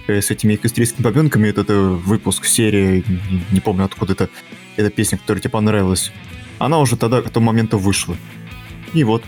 э, 0.07 0.21
с 0.21 0.31
этими 0.31 0.55
эквестрийскими 0.55 1.05
бабенками, 1.05 1.49
этот 1.49 1.71
э, 1.71 1.79
выпуск 1.79 2.45
серии, 2.45 3.05
не, 3.51 3.61
помню 3.61 3.85
откуда 3.85 4.13
это, 4.13 4.29
эта 4.77 4.91
песня, 4.91 5.19
которая 5.19 5.41
тебе 5.41 5.51
понравилась, 5.51 6.13
она 6.59 6.79
уже 6.79 6.97
тогда 6.97 7.23
к 7.23 7.31
тому 7.31 7.47
моменту 7.47 7.79
вышла. 7.79 8.17
И 8.93 9.05
вот. 9.05 9.23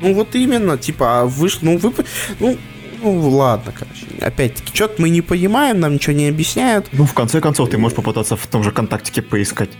Ну 0.00 0.14
вот 0.14 0.34
именно, 0.34 0.78
типа, 0.78 1.20
а 1.20 1.24
выш... 1.26 1.60
ну 1.62 1.76
вы, 1.76 1.92
ну, 2.38 2.58
ну 3.02 3.28
ладно, 3.30 3.72
короче. 3.76 4.06
Опять-таки, 4.20 4.74
что-то 4.74 5.00
мы 5.02 5.08
не 5.10 5.22
понимаем, 5.22 5.80
нам 5.80 5.94
ничего 5.94 6.14
не 6.14 6.28
объясняют. 6.28 6.86
Ну, 6.92 7.04
в 7.04 7.14
конце 7.14 7.40
концов, 7.40 7.70
ты 7.70 7.78
можешь 7.78 7.96
попытаться 7.96 8.36
в 8.36 8.46
том 8.46 8.62
же 8.62 8.72
контактике 8.72 9.22
поискать. 9.22 9.70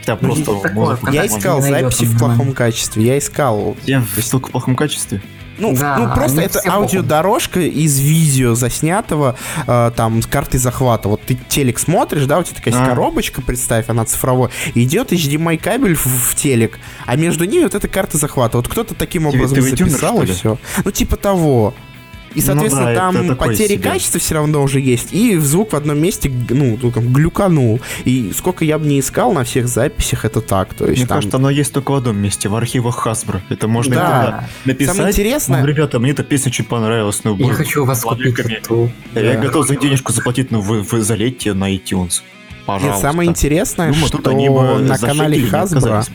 Хотя 0.00 0.18
Ну, 0.20 0.28
просто 0.28 0.44
такое, 0.44 0.72
музыку. 0.72 1.10
Я 1.12 1.26
искал 1.26 1.60
записи 1.60 2.04
в 2.04 2.18
плохом 2.18 2.52
качестве, 2.52 3.04
я 3.04 3.18
искал. 3.18 3.76
Я 3.86 4.02
ссылку 4.20 4.48
в 4.48 4.52
плохом 4.52 4.76
качестве. 4.76 5.20
Ну, 5.58 5.74
Да, 5.74 5.96
ну 5.96 6.14
просто 6.14 6.42
это 6.42 6.60
аудиодорожка 6.70 7.60
из 7.60 7.98
видео 7.98 8.54
заснятого 8.54 9.36
э, 9.66 9.90
там 9.96 10.20
с 10.20 10.26
картой 10.26 10.60
захвата. 10.60 11.08
Вот 11.08 11.22
ты 11.22 11.34
телек 11.48 11.78
смотришь, 11.78 12.26
да, 12.26 12.38
у 12.38 12.42
тебя 12.42 12.56
такая 12.56 12.74
есть 12.74 12.86
А. 12.86 12.90
коробочка, 12.90 13.40
представь, 13.40 13.88
она 13.88 14.04
цифровой, 14.04 14.50
и 14.74 14.84
идет 14.84 15.12
HDMI 15.12 15.56
кабель 15.56 15.94
в, 15.94 16.04
в 16.06 16.34
телек, 16.34 16.78
а 17.06 17.16
между 17.16 17.44
ними 17.46 17.62
вот 17.62 17.74
эта 17.74 17.88
карта 17.88 18.18
захвата. 18.18 18.58
Вот 18.58 18.68
кто-то 18.68 18.94
таким 18.94 19.22
Ты- 19.22 19.28
образом 19.36 19.56
ты 19.58 19.64
видеомер, 19.64 19.90
записал, 19.92 20.22
и 20.22 20.26
все. 20.26 20.58
Ну, 20.84 20.90
типа 20.90 21.16
того. 21.16 21.72
И, 22.34 22.40
Ну 22.40 22.46
соответственно, 22.46 22.84
да, 22.86 22.90
это 22.92 23.28
там 23.28 23.36
потери 23.36 23.74
себе. 23.74 23.82
качества 23.82 24.20
все 24.20 24.34
равно 24.34 24.62
уже 24.62 24.78
есть, 24.80 25.12
и 25.12 25.36
звук 25.38 25.72
в 25.72 25.76
одном 25.76 25.98
месте, 25.98 26.30
ну, 26.50 26.78
ну, 26.82 26.90
там, 26.90 27.10
глюканул. 27.12 27.80
И 28.04 28.32
сколько 28.36 28.64
я 28.64 28.78
бы 28.78 28.86
не 28.86 29.00
искал 29.00 29.32
на 29.32 29.42
всех 29.44 29.68
записях, 29.68 30.24
это 30.26 30.40
так. 30.42 30.74
То 30.74 30.84
есть 30.86 30.98
Мне 30.98 31.06
там... 31.06 31.16
кажется, 31.18 31.36
оно 31.38 31.48
есть 31.48 31.72
только 31.72 31.92
в 31.92 31.94
одном 31.94 32.18
месте, 32.18 32.48
в 32.50 32.56
архивах 32.56 33.06
Hasbro. 33.06 33.40
Это 33.48 33.68
можно 33.68 33.94
Да. 33.94 34.48
написать. 34.66 34.94
Самое 34.96 35.12
интересное- 35.12 35.60
«Ну, 35.62 35.66
ребята, 35.66 35.98
мне 35.98 36.10
эта 36.10 36.24
песня 36.24 36.50
чуть 36.52 36.68
понравилась, 36.68 37.22
но 37.24 37.36
Я 37.38 37.54
хочу 37.54 37.84
вас 37.86 38.02
купить 38.02 38.38
эту. 38.38 38.90
Я 39.14 39.34
Да. 39.34 39.40
готов 39.40 39.66
за 39.66 39.76
денежку 39.76 40.12
заплатить, 40.12 40.50
но 40.50 40.60
вы, 40.60 40.82
вы 40.82 41.00
залейте 41.02 41.54
на 41.54 41.74
iTunes. 41.74 42.20
Нет, 42.20 42.22
Пожалуйста. 42.66 43.00
самое 43.00 43.30
интересное, 43.30 43.92
Думаю, 43.92 44.08
что 44.08 44.16
тут 44.18 44.28
они 44.28 44.48
на 44.48 44.98
канале 44.98 45.38
Hasbro 45.40 46.06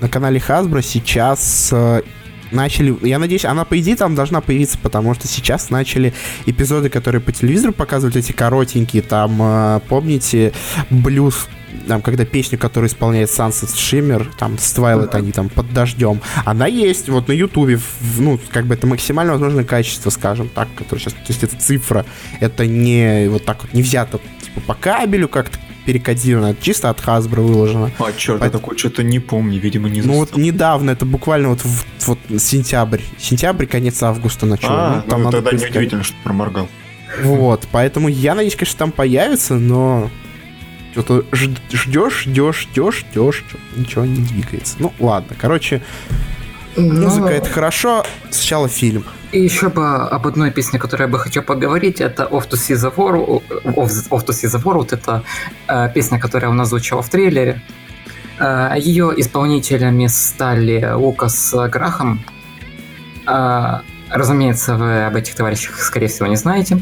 на 0.00 0.08
канале 0.10 0.42
Hasbro 0.46 0.82
сейчас 0.82 1.70
э, 1.72 2.02
начали, 2.50 2.96
я 3.06 3.18
надеюсь, 3.18 3.44
она 3.44 3.64
по 3.64 3.78
идее 3.78 3.96
там 3.96 4.14
должна 4.14 4.40
появиться, 4.40 4.78
потому 4.78 5.14
что 5.14 5.28
сейчас 5.28 5.70
начали 5.70 6.12
эпизоды, 6.46 6.88
которые 6.88 7.20
по 7.20 7.32
телевизору 7.32 7.72
показывают, 7.72 8.16
эти 8.16 8.32
коротенькие, 8.32 9.02
там, 9.02 9.38
э, 9.40 9.80
помните, 9.88 10.52
блюз 10.90 11.48
там, 11.86 12.02
когда 12.02 12.24
песню, 12.24 12.58
которую 12.58 12.88
исполняет 12.88 13.28
Sunset 13.28 13.74
Shimmer, 13.74 14.26
там, 14.38 14.58
с 14.58 14.74
Twilight, 14.74 15.14
они 15.14 15.32
там 15.32 15.48
под 15.48 15.72
дождем, 15.72 16.20
она 16.44 16.66
есть 16.66 17.08
вот 17.08 17.28
на 17.28 17.32
Ютубе, 17.32 17.78
ну, 18.18 18.40
как 18.50 18.66
бы 18.66 18.74
это 18.74 18.86
максимально 18.86 19.32
возможное 19.32 19.64
качество, 19.64 20.10
скажем 20.10 20.48
так, 20.48 20.68
которое 20.76 21.00
сейчас, 21.00 21.12
то 21.12 21.20
есть 21.28 21.44
это 21.44 21.56
цифра, 21.56 22.04
это 22.40 22.66
не 22.66 23.28
вот 23.28 23.44
так 23.44 23.62
вот 23.62 23.72
не 23.72 23.82
взято 23.82 24.20
типа, 24.42 24.60
по 24.66 24.74
кабелю 24.74 25.28
как-то 25.28 25.58
перекодировано, 25.86 26.46
это 26.48 26.62
чисто 26.62 26.90
от 26.90 27.00
Hasbro 27.00 27.40
выложено. 27.42 27.90
А, 27.98 28.12
черт, 28.12 28.40
По- 28.40 28.44
я 28.44 28.50
такой 28.50 28.76
что-то 28.76 29.02
не 29.02 29.20
помню, 29.20 29.58
видимо, 29.60 29.88
не 29.88 30.02
Ну 30.02 30.14
вот 30.14 30.36
недавно, 30.36 30.90
это 30.90 31.06
буквально 31.06 31.50
вот, 31.50 31.60
в- 31.60 31.86
вот 32.06 32.18
сентябрь, 32.38 33.00
сентябрь, 33.18 33.66
конец 33.66 34.02
августа 34.02 34.44
начало. 34.46 34.74
А, 34.88 35.02
ну, 35.04 35.10
там 35.10 35.22
ну 35.22 35.30
тогда 35.30 35.50
поискать. 35.50 35.70
неудивительно, 35.70 36.02
что 36.02 36.16
проморгал. 36.24 36.68
Вот, 37.22 37.66
поэтому 37.72 38.08
я 38.08 38.34
надеюсь, 38.34 38.56
конечно, 38.56 38.78
там 38.78 38.92
появится, 38.92 39.54
но 39.54 40.10
что-то 40.92 41.24
ждешь, 41.32 42.24
ждешь, 42.24 42.66
ждешь, 42.72 43.04
ждешь, 43.10 43.44
ничего 43.76 44.04
не 44.04 44.22
двигается. 44.22 44.76
Ну 44.80 44.92
ладно, 44.98 45.36
короче, 45.40 45.82
музыка 46.76 47.26
Ну, 47.26 47.28
это 47.28 47.48
хорошо, 47.50 48.04
сначала 48.30 48.68
фильм. 48.68 49.04
И 49.32 49.40
еще 49.40 49.68
бы 49.68 49.96
об 49.96 50.26
одной 50.26 50.50
песне, 50.50 50.78
которую 50.78 51.08
я 51.08 51.12
бы 51.12 51.18
хотел 51.18 51.42
поговорить, 51.42 52.00
это 52.00 52.24
Off 52.24 52.48
to 52.48 52.52
See 52.52 52.76
the 52.76 52.94
World. 52.94 53.42
Off 54.10 54.24
to 54.24 54.28
See 54.28 54.48
the 54.48 54.62
World 54.62 54.88
это 54.92 55.22
э, 55.68 55.90
песня, 55.92 56.18
которая 56.18 56.50
у 56.50 56.54
нас 56.54 56.68
звучала 56.68 57.02
в 57.02 57.08
трейлере. 57.08 57.60
Э, 58.38 58.74
ее 58.78 59.12
исполнителями 59.16 60.06
стали 60.06 60.92
Лукас 60.94 61.54
Грахам. 61.70 62.24
Э, 63.26 63.80
разумеется, 64.10 64.76
вы 64.76 65.04
об 65.04 65.16
этих 65.16 65.34
товарищах, 65.34 65.80
скорее 65.80 66.06
всего, 66.08 66.28
не 66.28 66.36
знаете. 66.36 66.78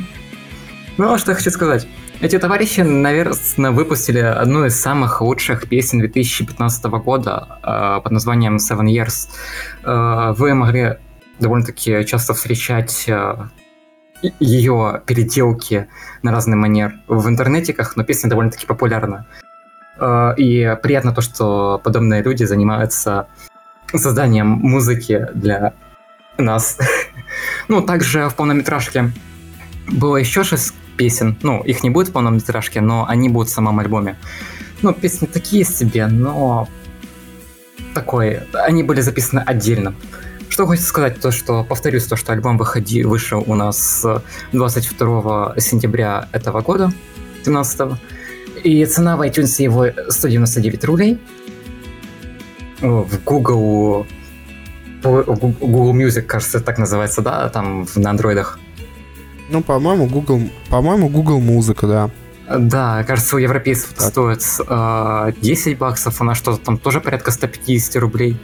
Ну, 0.97 1.13
а 1.13 1.19
что 1.19 1.33
я 1.33 1.37
хочу 1.37 1.51
сказать. 1.51 1.87
Эти 2.25 2.39
товарищи, 2.39 2.81
наверное, 2.81 3.71
выпустили 3.71 4.21
одну 4.21 4.65
из 4.65 4.81
самых 4.81 5.21
лучших 5.21 5.69
песен 5.69 5.99
2015 5.99 6.85
года 6.85 7.59
э, 7.63 8.01
под 8.03 8.13
названием 8.13 8.57
Seven 8.57 8.87
Years. 8.87 9.29
Э, 9.85 10.33
вы 10.33 10.55
могли 10.55 10.97
довольно-таки 11.39 12.03
часто 12.07 12.33
встречать 12.33 13.07
ее 14.41 15.03
переделки 15.05 15.87
на 16.23 16.33
разный 16.33 16.57
манер 16.57 16.95
в 17.09 17.29
интернетиках, 17.29 17.95
но 17.95 18.05
песня 18.05 18.31
довольно-таки 18.31 18.65
популярна. 18.65 19.27
Э, 19.99 20.33
И 20.39 20.79
приятно 20.83 21.13
то, 21.13 21.21
что 21.21 21.79
подобные 21.85 22.23
люди 22.23 22.45
занимаются 22.45 23.27
созданием 23.95 24.47
музыки 24.47 25.29
для 25.35 25.75
нас. 26.39 26.79
Ну, 27.69 27.83
также 27.83 28.29
в 28.31 28.35
полнометражке 28.35 29.11
было 29.89 30.17
еще 30.17 30.43
шесть 30.43 30.75
песен. 30.97 31.37
Ну, 31.43 31.63
их 31.63 31.83
не 31.83 31.91
будет 31.91 32.09
в 32.09 32.13
полнометражке, 32.13 32.81
но 32.81 33.07
они 33.09 33.29
будут 33.29 33.49
в 33.49 33.53
самом 33.53 33.79
альбоме. 33.79 34.17
Ну, 34.83 34.93
песни 34.93 35.27
такие 35.27 35.65
себе, 35.65 36.07
но 36.07 36.69
такой. 37.95 38.41
Они 38.53 38.83
были 38.83 39.01
записаны 39.01 39.41
отдельно. 39.41 39.95
Что 40.49 40.67
хочется 40.67 40.89
сказать, 40.89 41.21
то 41.21 41.31
что, 41.31 41.65
повторюсь, 41.65 42.05
то, 42.05 42.17
что 42.17 42.33
альбом 42.33 42.59
выходи, 42.59 43.03
вышел 43.03 43.43
у 43.47 43.55
нас 43.55 44.07
22 44.53 45.55
сентября 45.59 46.29
этого 46.33 46.61
года, 46.61 46.93
17 47.45 47.99
И 48.63 48.85
цена 48.87 49.17
в 49.17 49.23
iTunes 49.23 49.63
его 49.63 49.87
199 50.09 50.85
рублей. 50.85 51.21
В 52.81 53.25
Google 53.25 54.07
Google 55.03 55.95
Music, 55.95 56.23
кажется, 56.23 56.61
так 56.61 56.79
называется, 56.79 57.21
да, 57.21 57.49
там 57.49 57.87
на 57.95 58.11
андроидах. 58.11 58.59
Ну, 59.49 59.63
по-моему, 59.63 60.07
Google, 60.07 60.41
по-моему, 60.71 61.09
Google 61.09 61.41
музыка, 61.41 61.87
да. 61.87 62.11
Да, 62.59 63.05
кажется, 63.05 63.37
у 63.37 63.39
европейцев 63.39 63.95
Так. 63.95 64.09
стоит 64.11 64.43
э, 64.67 65.33
10 65.41 65.79
баксов, 65.79 66.21
она 66.21 66.35
что-то 66.35 66.63
там 66.63 66.77
тоже 66.79 67.01
порядка 67.01 67.31
150 67.31 67.97
рублей. 67.97 68.37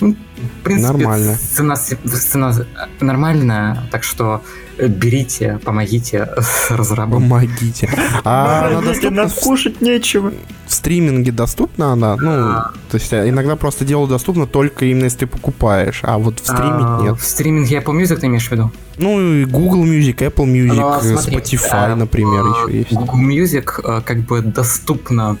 Ну, 0.00 0.14
в 0.60 0.62
принципе, 0.64 0.92
Нормально. 0.98 1.36
Цена, 1.36 1.76
цена 1.76 2.52
нормальная, 3.00 3.82
так 3.90 4.04
что 4.04 4.42
э, 4.76 4.86
берите, 4.86 5.58
помогите 5.64 6.28
разрабам. 6.70 7.22
Помогите. 7.22 7.88
А 8.24 8.68
она 8.68 8.80
доступна 8.82 9.28
в 9.28 9.34
кушать 9.34 9.80
нечего. 9.80 10.32
в 10.66 10.72
стриминге 10.72 11.32
доступна 11.32 11.92
она? 11.92 12.16
Ну, 12.16 12.30
А. 12.30 12.72
то 12.90 12.96
есть 12.96 13.12
а, 13.12 13.28
иногда 13.28 13.56
просто 13.56 13.84
дело 13.84 14.06
доступно 14.06 14.46
только 14.46 14.84
именно 14.84 15.04
если 15.04 15.20
ты 15.20 15.26
покупаешь, 15.26 16.00
а 16.02 16.18
вот 16.18 16.40
в 16.40 16.44
стриме 16.44 16.80
А, 16.80 17.00
нет. 17.02 17.18
В 17.18 17.24
стриминге 17.24 17.78
Apple 17.78 18.00
Music 18.00 18.16
ты 18.16 18.26
имеешь 18.26 18.46
в 18.48 18.52
виду? 18.52 18.70
Ну, 18.98 19.20
и 19.20 19.44
Google 19.44 19.84
Music, 19.84 20.16
Apple 20.18 20.46
Music, 20.46 20.74
Ну, 20.74 20.88
а 20.88 21.00
э, 21.02 21.14
Spotify, 21.14 21.92
э, 21.92 21.94
например, 21.94 22.44
еще 22.46 22.78
есть. 22.78 22.92
Google 22.92 23.18
Music 23.20 23.80
э, 23.82 24.02
как 24.04 24.18
бы 24.20 24.42
доступна 24.42 25.36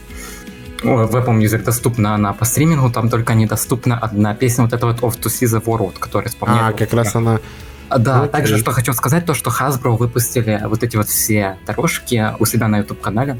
Apple 0.82 1.38
Music 1.38 1.64
доступна 1.64 2.14
она 2.14 2.32
по 2.32 2.44
стримингу, 2.44 2.90
там 2.90 3.08
только 3.08 3.34
недоступна 3.34 3.98
одна 3.98 4.34
песня, 4.34 4.64
вот 4.64 4.72
эта 4.72 4.86
вот 4.86 5.00
Off 5.00 5.20
to 5.20 5.26
See 5.26 5.46
the 5.46 5.62
World, 5.62 5.98
которая 5.98 6.30
исполняет... 6.30 6.74
А, 6.74 6.78
как 6.78 6.92
раз 6.92 7.14
она... 7.14 7.40
А, 7.88 7.98
Да, 7.98 8.20
Окей. 8.22 8.32
также 8.32 8.58
что 8.58 8.70
хочу 8.72 8.92
сказать, 8.92 9.24
то 9.24 9.34
что 9.34 9.50
Hasbro 9.50 9.96
выпустили 9.96 10.60
вот 10.64 10.82
эти 10.82 10.96
вот 10.96 11.08
все 11.08 11.58
дорожки 11.66 12.34
у 12.38 12.44
себя 12.44 12.68
на 12.68 12.78
YouTube-канале. 12.78 13.38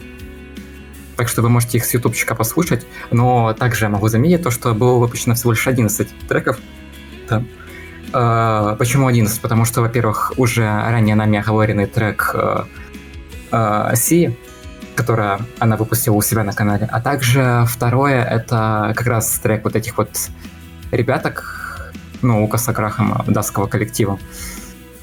Так 1.17 1.29
что 1.29 1.43
вы 1.43 1.49
можете 1.49 1.79
их 1.79 1.85
с 1.85 1.93
ютубчика 1.95 2.35
послушать. 2.35 2.87
Но 3.11 3.53
также 3.53 3.87
я 3.87 3.89
могу 3.89 4.09
заметить 4.09 4.43
то, 4.43 4.51
что 4.51 4.73
было 4.73 4.99
выпущено 4.99 5.35
всего 5.35 5.51
лишь 5.51 5.67
11 5.67 6.29
треков. 6.29 6.59
Да. 7.29 7.43
Э, 8.13 8.77
почему 8.79 9.09
11? 9.09 9.41
Потому 9.41 9.65
что, 9.65 9.81
во-первых, 9.81 10.33
уже 10.37 10.63
ранее 10.63 11.17
нами 11.17 11.39
оговоренный 11.39 11.87
трек 11.87 12.31
э, 12.35 12.65
э, 13.51 13.97
Си, 13.97 14.37
которая 14.99 15.39
она 15.61 15.77
выпустила 15.77 16.17
у 16.17 16.23
себя 16.23 16.43
на 16.43 16.53
канале. 16.53 16.89
А 16.91 17.01
также 17.01 17.65
второе, 17.69 18.25
это 18.25 18.93
как 18.97 19.07
раз 19.07 19.39
трек 19.39 19.63
вот 19.63 19.77
этих 19.77 19.97
вот 19.97 20.11
ребяток, 20.91 21.93
ну, 22.21 22.43
Лукаса 22.43 22.73
Крахама, 22.73 23.25
датского 23.29 23.69
коллектива. 23.69 24.19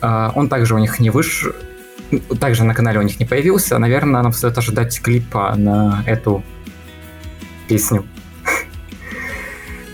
А, 0.01 0.33
Он 0.35 0.49
также 0.49 0.75
у 0.75 0.79
них 0.79 0.99
не 0.99 1.11
вышел, 1.11 1.53
также 2.41 2.65
на 2.65 2.73
канале 2.73 2.99
у 2.99 3.03
них 3.03 3.21
не 3.21 3.25
появился. 3.25 3.77
Наверное, 3.77 4.21
нам 4.21 4.33
стоит 4.33 4.57
ожидать 4.57 4.99
клипа 5.01 5.55
на 5.55 6.03
эту 6.05 6.43
песню. 7.69 8.05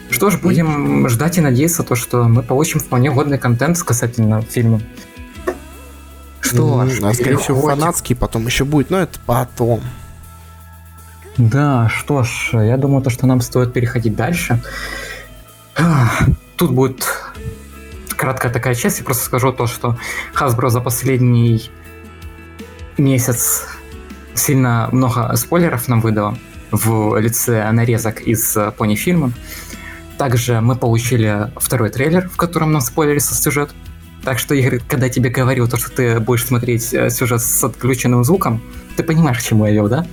Что 0.10 0.32
ж, 0.32 0.40
будем 0.40 1.08
ждать 1.10 1.38
и 1.38 1.42
надеяться, 1.42 1.84
то, 1.84 1.94
что 1.94 2.24
мы 2.24 2.42
получим 2.42 2.80
вполне 2.80 3.12
годный 3.12 3.38
контент 3.38 3.78
касательно 3.84 4.42
фильма. 4.42 4.82
Что 6.52 6.86
ж, 6.86 7.00
М, 7.00 7.06
А 7.06 7.14
скорее 7.14 7.38
всего 7.38 7.62
фанатский 7.62 8.16
потом 8.16 8.46
еще 8.46 8.64
будет, 8.66 8.90
но 8.90 9.00
это 9.00 9.20
потом. 9.26 9.82
Да, 11.38 11.90
что 11.90 12.24
ж, 12.24 12.50
я 12.54 12.78
думаю, 12.78 13.02
то, 13.02 13.10
что 13.10 13.26
нам 13.26 13.42
стоит 13.42 13.74
переходить 13.74 14.16
дальше. 14.16 14.62
Ах, 15.78 16.24
Тут 16.58 16.72
будет 16.74 17.08
краткая 18.10 18.52
такая 18.52 18.76
часть, 18.76 19.00
я 19.00 19.04
просто 19.06 19.26
скажу 19.26 19.52
то, 19.52 19.66
что 19.66 19.98
Hasbro 20.36 20.70
за 20.70 20.80
последний 20.80 21.72
месяц 22.98 23.66
сильно 24.36 24.88
много 24.92 25.36
спойлеров 25.38 25.88
нам 25.88 26.02
выдала 26.02 26.38
в 26.72 27.20
лице 27.20 27.70
нарезок 27.72 28.22
из 28.22 28.56
э, 28.56 28.72
пони 28.78 28.96
фильма. 28.96 29.32
Также 30.18 30.62
мы 30.62 30.76
получили 30.76 31.52
второй 31.58 31.90
трейлер, 31.90 32.30
в 32.30 32.38
котором 32.38 32.72
нам 32.72 32.82
спойлерится 32.82 33.34
сюжет. 33.34 33.72
Так 34.24 34.38
что, 34.38 34.54
Игорь, 34.54 34.82
когда 34.88 35.08
я 35.08 35.12
тебе 35.12 35.30
говорил, 35.30 35.68
то, 35.68 35.78
что 35.78 35.92
ты 35.92 36.20
будешь 36.20 36.46
смотреть 36.46 36.94
э, 36.94 37.10
сюжет 37.10 37.42
с 37.42 37.64
отключенным 37.64 38.24
звуком, 38.24 38.62
ты 38.96 39.04
понимаешь, 39.04 39.40
к 39.40 39.42
чему 39.42 39.66
я 39.66 39.72
вел, 39.74 39.90
да? 39.90 40.06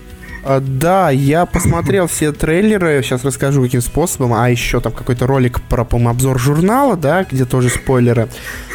А, 0.44 0.60
Да, 0.60 1.10
я 1.10 1.44
посмотрел 1.44 2.06
все 2.06 2.32
трейлеры, 2.32 3.02
сейчас 3.02 3.24
расскажу 3.24 3.62
каким 3.62 3.82
способом, 3.82 4.32
а 4.32 4.48
еще 4.48 4.80
там 4.80 4.92
какой-то 4.92 5.26
ролик 5.26 5.60
про, 5.60 5.84
по 5.84 5.98
обзор 6.08 6.38
журнала, 6.38 6.96
да, 6.96 7.24
где 7.30 7.44
тоже 7.44 7.68
спойлеры. 7.68 8.28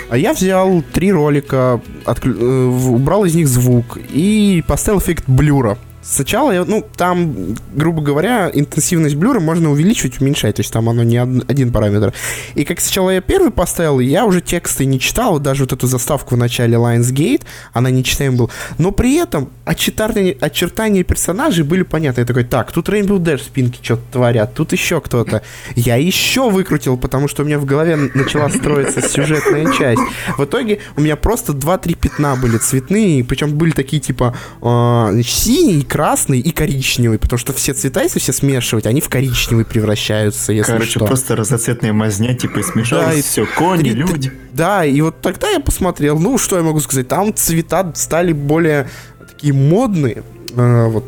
А 0.10 0.18
я 0.18 0.34
взял 0.34 0.84
три 0.94 1.12
ролика, 1.12 1.82
отклю- 2.06 2.38
э, 2.40 2.66
убрал 2.90 3.26
из 3.26 3.34
них 3.34 3.48
звук 3.48 3.98
и 3.98 4.64
поставил 4.68 5.00
эффект 5.00 5.24
блюра. 5.28 5.78
Сначала, 6.04 6.52
я, 6.52 6.66
ну, 6.66 6.86
там, 6.98 7.56
грубо 7.74 8.02
говоря, 8.02 8.52
интенсивность 8.54 9.16
блюра 9.16 9.40
можно 9.40 9.72
увеличивать, 9.72 10.20
уменьшать, 10.22 10.56
то 10.58 10.60
есть 10.62 10.72
там 10.74 10.90
оно 10.90 11.04
не 11.04 11.20
од- 11.22 11.50
один 11.50 11.72
параметр. 11.72 12.14
И 12.56 12.66
как 12.66 12.80
сначала 12.82 13.10
я 13.12 13.22
первый 13.22 13.52
поставил, 13.52 14.00
я 14.00 14.26
уже 14.26 14.42
тексты 14.42 14.86
не 14.86 15.00
читал, 15.00 15.40
даже 15.40 15.64
вот 15.64 15.74
эту 15.74 15.88
заставку 15.88 16.36
в 16.36 16.38
начале 16.38 16.76
Lionsgate, 16.76 17.44
она 17.72 17.90
не 17.90 18.04
читаем 18.04 18.36
был, 18.36 18.52
но 18.78 18.92
при 18.92 19.16
этом 19.16 19.50
очертания, 19.66 20.36
очертания 20.42 21.04
персонажей 21.04 21.64
были 21.64 21.84
понятны. 21.84 22.22
Я 22.22 22.26
такой, 22.26 22.44
так, 22.44 22.72
тут 22.72 22.90
Rainbow 22.90 23.18
Dash 23.20 23.38
в 23.38 23.44
спинке 23.44 23.80
что-то 23.82 24.04
творят, 24.12 24.54
тут 24.54 24.74
еще 24.74 25.00
кто-то. 25.00 25.42
Я 25.76 25.96
еще 25.96 26.50
выкрутил, 26.50 26.98
потому 26.98 27.28
что 27.28 27.44
у 27.44 27.46
меня 27.46 27.60
в 27.60 27.66
голове 27.66 27.96
начала 28.14 28.50
строиться 28.50 29.02
сюжетная 29.02 29.72
часть. 29.74 30.02
В 30.38 30.44
итоге 30.44 30.80
у 30.98 31.02
меня 31.02 31.16
просто 31.16 31.54
2-3 31.54 31.96
пятна 31.96 32.36
были 32.36 32.58
цветные, 32.58 33.24
причем 33.24 33.54
были 33.54 33.72
такие 33.72 34.02
типа 34.02 34.36
э, 34.62 35.22
синий, 35.24 35.84
красный 35.94 36.40
и 36.40 36.52
коричневый, 36.52 37.20
потому 37.20 37.38
что 37.38 37.54
все 37.54 37.74
цвета, 37.74 38.02
если 38.02 38.18
все 38.20 38.34
смешивать, 38.34 38.88
они 38.88 39.00
в 39.00 39.10
коричневый 39.10 39.64
превращаются, 39.64 40.52
если 40.52 40.72
Короче, 40.72 40.90
что. 40.90 41.06
просто 41.06 41.36
разноцветная 41.36 41.94
мазня, 41.94 42.34
типа, 42.34 42.60
и 42.60 42.64
Да, 42.64 42.68
смешалось 42.72 43.20
и 43.20 43.22
все, 43.22 43.46
кони, 43.46 43.82
три- 43.82 43.94
люди. 43.94 44.32
Да, 44.54 44.84
и 44.86 45.00
вот 45.02 45.22
тогда 45.22 45.50
я 45.52 45.60
посмотрел, 45.60 46.18
ну, 46.18 46.40
что 46.40 46.58
я 46.58 46.64
могу 46.64 46.80
сказать, 46.80 47.08
там 47.08 47.32
цвета 47.36 47.92
стали 47.96 48.34
более 48.34 48.90
такие 49.30 49.54
модные, 49.54 50.24
э, 50.56 50.88
вот 50.88 51.06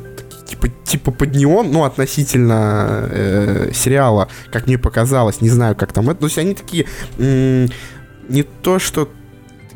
типа, 0.48 0.68
типа 0.86 1.10
под 1.12 1.34
неон, 1.36 1.72
ну, 1.72 1.84
относительно 1.84 3.10
э, 3.12 3.72
сериала, 3.74 4.28
как 4.52 4.68
мне 4.68 4.78
показалось, 4.78 5.42
не 5.42 5.50
знаю, 5.50 5.76
как 5.76 5.94
там 5.94 6.12
это, 6.12 6.20
то 6.20 6.26
есть 6.28 6.38
они 6.38 6.54
такие, 6.54 6.86
м, 7.18 7.70
не 8.30 8.44
то, 8.44 8.78
что 8.78 9.10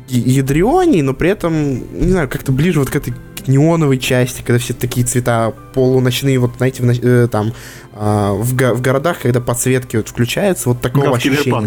ядриони, 0.08 1.02
но 1.02 1.14
при 1.14 1.30
этом, 1.30 1.52
не 2.00 2.10
знаю, 2.12 2.28
как-то 2.28 2.52
ближе 2.52 2.78
вот 2.80 2.90
к 2.90 2.96
этой 2.96 3.12
неоновой 3.50 3.98
части, 3.98 4.42
когда 4.42 4.58
все 4.58 4.72
такие 4.74 5.04
цвета 5.06 5.52
полуночные, 5.74 6.38
вот, 6.38 6.52
знаете, 6.56 6.82
в, 6.82 6.88
э, 6.90 7.28
там, 7.28 7.52
а, 7.92 8.32
в, 8.34 8.54
го- 8.56 8.74
в 8.74 8.80
городах, 8.80 9.18
когда 9.20 9.40
подсветки 9.40 9.96
вот 9.96 10.08
включаются, 10.08 10.68
вот 10.70 10.80
такого 10.80 11.10
в 11.10 11.14
ощущения. 11.14 11.66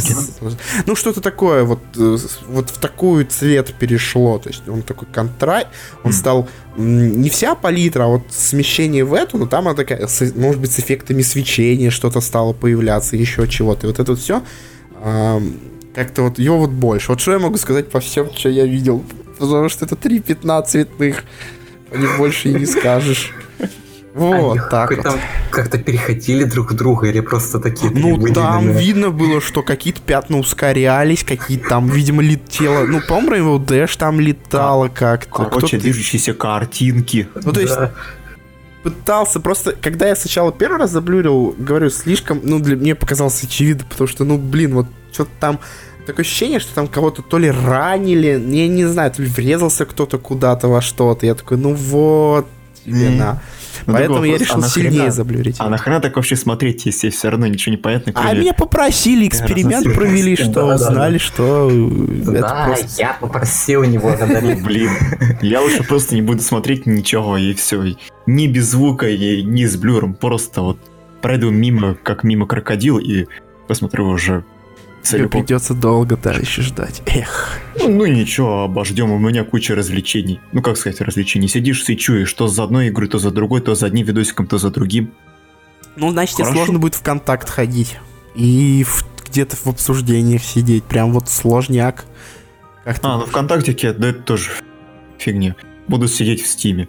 Ну, 0.85 0.95
что-то 0.95 1.21
такое, 1.21 1.63
вот, 1.63 1.79
э, 1.97 2.17
вот 2.47 2.69
в 2.69 2.77
такую 2.79 3.25
цвет 3.25 3.73
перешло, 3.79 4.39
то 4.39 4.49
есть 4.49 4.67
он 4.67 4.81
такой 4.81 5.07
контраст, 5.11 5.67
он 6.03 6.11
Мгм. 6.11 6.13
стал 6.13 6.47
не 6.77 7.29
вся 7.29 7.53
палитра, 7.55 8.05
а 8.05 8.07
вот 8.07 8.23
смещение 8.31 9.03
в 9.05 9.13
эту, 9.13 9.37
но 9.37 9.45
там 9.45 9.67
она 9.67 9.75
такая, 9.75 10.07
с- 10.07 10.33
может 10.35 10.59
быть, 10.61 10.71
с 10.71 10.79
эффектами 10.79 11.21
свечения 11.21 11.91
что-то 11.91 12.21
стало 12.21 12.53
появляться, 12.53 13.15
еще 13.15 13.47
чего-то, 13.47 13.85
и 13.85 13.89
вот 13.91 13.99
это 13.99 14.15
все 14.15 14.41
как-то 15.93 16.23
вот 16.23 16.39
его 16.39 16.57
вот 16.57 16.71
больше. 16.71 17.09
Вот 17.11 17.19
что 17.19 17.33
я 17.33 17.39
могу 17.39 17.57
сказать 17.57 17.89
по 17.91 17.99
всем, 17.99 18.33
что 18.33 18.49
я 18.49 18.65
видел, 18.65 19.03
потому 19.37 19.69
что 19.69 19.85
это 19.85 19.95
три 19.95 20.19
пятна 20.19 20.61
цветных, 20.61 21.23
они 21.93 22.07
больше 22.17 22.49
и 22.49 22.53
не 22.53 22.65
скажешь. 22.65 23.31
Вот, 24.13 24.51
Они 24.51 24.59
так 24.69 24.91
вот. 24.91 25.01
там 25.01 25.19
как-то 25.49 25.79
переходили 25.79 26.43
друг 26.43 26.71
в 26.71 26.75
друга 26.75 27.07
или 27.07 27.19
просто 27.19 27.59
такие 27.59 27.91
Ну, 27.91 28.19
там 28.31 28.71
видно 28.71 29.09
было, 29.09 29.41
что 29.41 29.63
какие-то 29.63 30.01
пятна 30.01 30.37
ускорялись, 30.37 31.23
какие-то 31.23 31.67
там, 31.67 31.87
видимо, 31.87 32.21
летело. 32.21 32.85
Ну, 32.85 33.01
по-моему, 33.01 33.57
Rainbow 33.57 33.65
Dash 33.65 33.97
там 33.97 34.19
летало 34.19 34.87
как-то. 34.87 35.45
Короче, 35.45 35.57
Кто-то 35.57 35.79
движущиеся 35.79 36.35
картинки. 36.35 37.27
Ну, 37.43 37.51
то 37.51 37.59
есть, 37.59 37.75
пытался 38.83 39.39
просто, 39.39 39.75
когда 39.81 40.07
я 40.07 40.15
сначала 40.15 40.51
первый 40.51 40.77
раз 40.77 40.91
заблюрил, 40.91 41.55
говорю, 41.57 41.89
слишком, 41.89 42.39
ну, 42.43 42.59
для 42.59 42.75
меня 42.75 42.95
показалось 42.95 43.41
очевидно, 43.43 43.85
потому 43.89 44.07
что, 44.07 44.25
ну, 44.25 44.37
блин, 44.37 44.75
вот 44.75 44.87
что-то 45.11 45.31
там, 45.39 45.59
такое 46.05 46.23
ощущение, 46.25 46.59
что 46.59 46.73
там 46.75 46.87
кого-то 46.87 47.21
то 47.21 47.37
ли 47.37 47.49
ранили, 47.51 48.27
я 48.49 48.67
не 48.67 48.85
знаю, 48.85 49.11
то 49.11 49.21
ли 49.21 49.27
врезался 49.27 49.85
кто-то 49.85 50.17
куда-то 50.17 50.67
во 50.67 50.81
что-то. 50.81 51.25
Я 51.25 51.35
такой, 51.35 51.57
ну 51.57 51.73
вот, 51.73 52.47
тебе 52.85 53.07
М. 53.07 53.17
на. 53.17 53.41
Ну, 53.87 53.93
Поэтому 53.93 54.15
такой 54.17 54.27
я 54.29 54.33
вопрос, 54.33 54.47
решил 54.49 54.55
а 54.55 54.65
нахрена- 54.67 54.69
сильнее 54.91 55.11
заблюрить. 55.11 55.55
А 55.59 55.67
нахрена 55.69 55.99
так 55.99 56.15
вообще 56.15 56.35
смотреть, 56.35 56.85
если 56.85 57.09
все 57.09 57.29
равно 57.29 57.47
ничего 57.47 57.71
не 57.71 57.77
понятно, 57.77 58.13
А 58.15 58.21
кроме... 58.21 58.39
меня 58.41 58.53
попросили, 58.53 59.27
эксперимент 59.27 59.85
разноцветных. 59.85 59.95
провели, 59.97 60.35
что 60.35 60.45
Да, 60.45 60.61
да, 60.61 60.67
да. 60.67 60.75
узнали, 60.75 61.17
что 61.17 61.69
э, 61.71 62.21
это 62.21 62.31
Да, 62.41 62.63
просто... 62.67 62.87
я 63.01 63.17
попросил 63.19 63.83
не 63.83 63.97
благодарить. 63.97 64.61
Блин, 64.63 64.91
я 65.41 65.59
лучше 65.61 65.83
просто 65.83 66.13
не 66.15 66.21
буду 66.21 66.41
смотреть 66.43 66.85
ничего, 66.85 67.35
и 67.37 67.53
все. 67.55 67.83
Ни 68.27 68.47
без 68.47 68.69
звука, 68.69 69.09
и 69.09 69.41
ни 69.43 69.65
с 69.65 69.75
блюром. 69.75 70.13
Просто 70.13 70.61
вот 70.61 70.77
пройду 71.21 71.49
мимо, 71.49 71.95
как 71.95 72.23
мимо 72.23 72.45
крокодил, 72.45 72.99
и 72.99 73.25
посмотрю 73.67 74.07
уже 74.07 74.45
Тебе 75.03 75.27
придется 75.27 75.73
долго, 75.73 76.17
да, 76.17 76.31
еще 76.31 76.61
ждать. 76.61 77.01
Эх. 77.05 77.59
Ну, 77.79 77.89
ну 77.89 78.05
ничего, 78.05 78.63
обождем, 78.63 79.11
у 79.11 79.19
меня 79.19 79.43
куча 79.43 79.75
развлечений. 79.75 80.39
Ну, 80.53 80.61
как 80.61 80.77
сказать, 80.77 81.01
развлечений. 81.01 81.47
Сидишь 81.47 81.87
и 81.89 81.97
чуешь, 81.97 82.29
что 82.29 82.47
за 82.47 82.63
одной 82.63 82.87
игрой, 82.89 83.09
то 83.09 83.19
за 83.19 83.31
другой, 83.31 83.61
то 83.61 83.75
за 83.75 83.87
одним 83.87 84.05
видосиком, 84.05 84.47
то 84.47 84.57
за 84.57 84.69
другим. 84.69 85.13
Ну, 85.95 86.09
значит, 86.11 86.37
тебе 86.37 86.45
сложно 86.47 86.79
будет 86.79 86.95
в 86.95 87.03
контакт 87.03 87.49
ходить. 87.49 87.97
И 88.35 88.83
в- 88.87 89.05
где-то 89.29 89.55
в 89.57 89.67
обсуждениях 89.67 90.41
сидеть. 90.43 90.83
Прям 90.85 91.11
вот 91.11 91.27
сложняк. 91.29 92.05
Как 92.85 92.99
А, 93.03 93.17
ну 93.17 93.25
ВКонтактике, 93.25 93.93
да 93.93 94.09
это 94.09 94.21
тоже 94.21 94.51
фигня. 95.17 95.55
Буду 95.87 96.07
сидеть 96.07 96.41
в 96.41 96.47
стиме. 96.47 96.87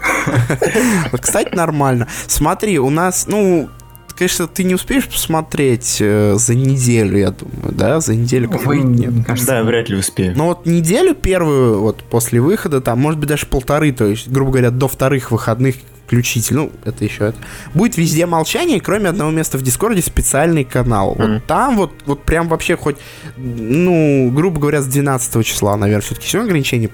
Кстати, 1.20 1.54
нормально. 1.54 2.08
Смотри, 2.26 2.78
у 2.78 2.90
нас, 2.90 3.26
ну, 3.26 3.70
конечно, 4.18 4.46
ты 4.48 4.64
не 4.64 4.74
успеешь 4.74 5.06
посмотреть 5.06 5.98
э, 6.00 6.34
за 6.36 6.54
неделю, 6.54 7.16
я 7.18 7.30
думаю, 7.30 7.72
да? 7.72 8.00
За 8.00 8.14
неделю 8.14 8.50
как 8.50 8.66
Вы, 8.66 8.78
нет. 8.78 9.12
кажется, 9.26 9.46
Да, 9.52 9.62
вряд 9.62 9.88
ли 9.88 9.96
успею. 9.96 10.34
Но 10.36 10.46
вот 10.48 10.66
неделю 10.66 11.14
первую, 11.14 11.80
вот 11.80 12.02
после 12.04 12.40
выхода, 12.40 12.80
там, 12.80 12.98
может 13.00 13.18
быть, 13.20 13.28
даже 13.28 13.46
полторы, 13.46 13.92
то 13.92 14.06
есть, 14.06 14.28
грубо 14.28 14.50
говоря, 14.52 14.70
до 14.70 14.88
вторых 14.88 15.30
выходных 15.30 15.76
включительно, 16.06 16.62
ну, 16.62 16.72
это 16.86 17.04
еще 17.04 17.26
это, 17.26 17.36
будет 17.74 17.98
везде 17.98 18.24
молчание, 18.24 18.80
кроме 18.80 19.10
одного 19.10 19.30
места 19.30 19.58
в 19.58 19.62
Дискорде 19.62 20.00
специальный 20.00 20.64
канал. 20.64 21.14
Мгм. 21.18 21.34
Вот 21.34 21.44
там 21.46 21.76
вот, 21.76 21.92
вот 22.06 22.22
прям 22.24 22.48
вообще 22.48 22.76
хоть, 22.78 22.96
ну, 23.36 24.30
грубо 24.34 24.58
говоря, 24.60 24.80
с 24.82 24.86
12 24.86 25.42
числа, 25.44 25.76
наверное, 25.76 26.02
все-таки 26.02 26.26
все 26.26 26.42
ограничения, 26.42 26.88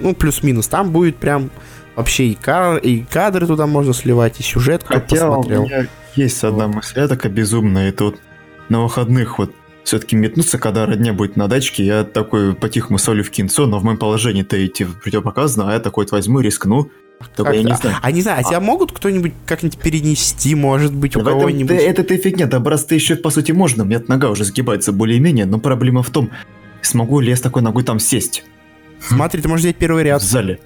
ну, 0.00 0.14
плюс-минус, 0.14 0.68
там 0.68 0.90
будет 0.90 1.16
прям 1.16 1.50
вообще 1.96 2.28
и, 2.28 2.34
ка- 2.34 2.76
и 2.78 3.00
кадры 3.02 3.46
туда 3.46 3.66
можно 3.66 3.92
сливать, 3.92 4.40
и 4.40 4.42
сюжет, 4.42 4.84
кто 4.84 4.94
Хотя 4.94 5.28
у 5.28 5.36
посмотрел. 5.36 5.64
меня 5.64 5.86
есть 6.16 6.42
одна 6.44 6.68
мысль, 6.68 6.98
я 7.00 7.08
такая 7.08 7.30
безумная, 7.32 7.88
это 7.88 8.04
вот 8.04 8.18
на 8.68 8.82
выходных 8.82 9.38
вот 9.38 9.52
все-таки 9.84 10.14
метнуться, 10.16 10.58
когда 10.58 10.86
родня 10.86 11.12
будет 11.12 11.36
на 11.36 11.48
дачке, 11.48 11.84
я 11.84 12.04
такой 12.04 12.54
по-тихому 12.54 12.98
солю 12.98 13.24
в 13.24 13.30
кинцо, 13.30 13.66
но 13.66 13.78
в 13.78 13.84
моем 13.84 13.98
положении-то 13.98 14.64
идти 14.64 14.84
противопоказано, 14.84 15.70
а 15.70 15.72
я 15.74 15.80
такой 15.80 16.04
вот 16.04 16.12
возьму, 16.12 16.40
рискну. 16.40 16.90
Только 17.36 17.52
я 17.52 17.62
не 17.62 17.70
Как-то- 17.70 17.88
знаю. 17.88 17.98
А 18.02 18.12
не 18.12 18.22
знаю, 18.22 18.40
а 18.40 18.44
тебя 18.44 18.60
могут 18.60 18.92
кто-нибудь 18.92 19.32
как-нибудь 19.44 19.78
перенести, 19.78 20.54
может 20.54 20.94
быть, 20.94 21.16
у 21.16 21.20
В 21.20 21.24
кого-нибудь? 21.24 21.68
да 21.68 21.74
это-то 21.82 22.14
и 22.14 22.18
фигня, 22.18 22.46
добраться 22.46 22.94
еще 22.94 23.14
по 23.16 23.28
сути 23.30 23.52
можно, 23.52 23.82
у 23.84 23.86
меня 23.86 24.02
нога 24.08 24.30
уже 24.30 24.44
сгибается 24.44 24.92
более-менее, 24.92 25.44
но 25.44 25.58
проблема 25.58 26.02
в 26.02 26.08
том, 26.10 26.30
смогу 26.82 27.20
ли 27.20 27.28
я 27.30 27.36
с 27.36 27.40
такой 27.42 27.60
ногой 27.62 27.84
там 27.84 27.98
сесть 27.98 28.44
Смотри, 29.00 29.42
ты 29.42 29.48
можешь 29.48 29.64
взять 29.64 29.76
первый 29.76 30.02
в 30.02 30.06
ряд. 30.06 30.22
зале. 30.22 30.60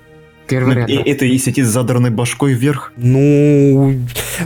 первый 0.49 0.74
Ну, 0.74 0.80
ряд. 0.80 0.90
и 0.90 0.95
это 0.95 1.24
и 1.24 1.38
сидит 1.38 1.66
с 1.66 1.70
задранной 1.70 2.11
башкой 2.11 2.53
вверх. 2.53 2.92
Ну, 2.97 3.97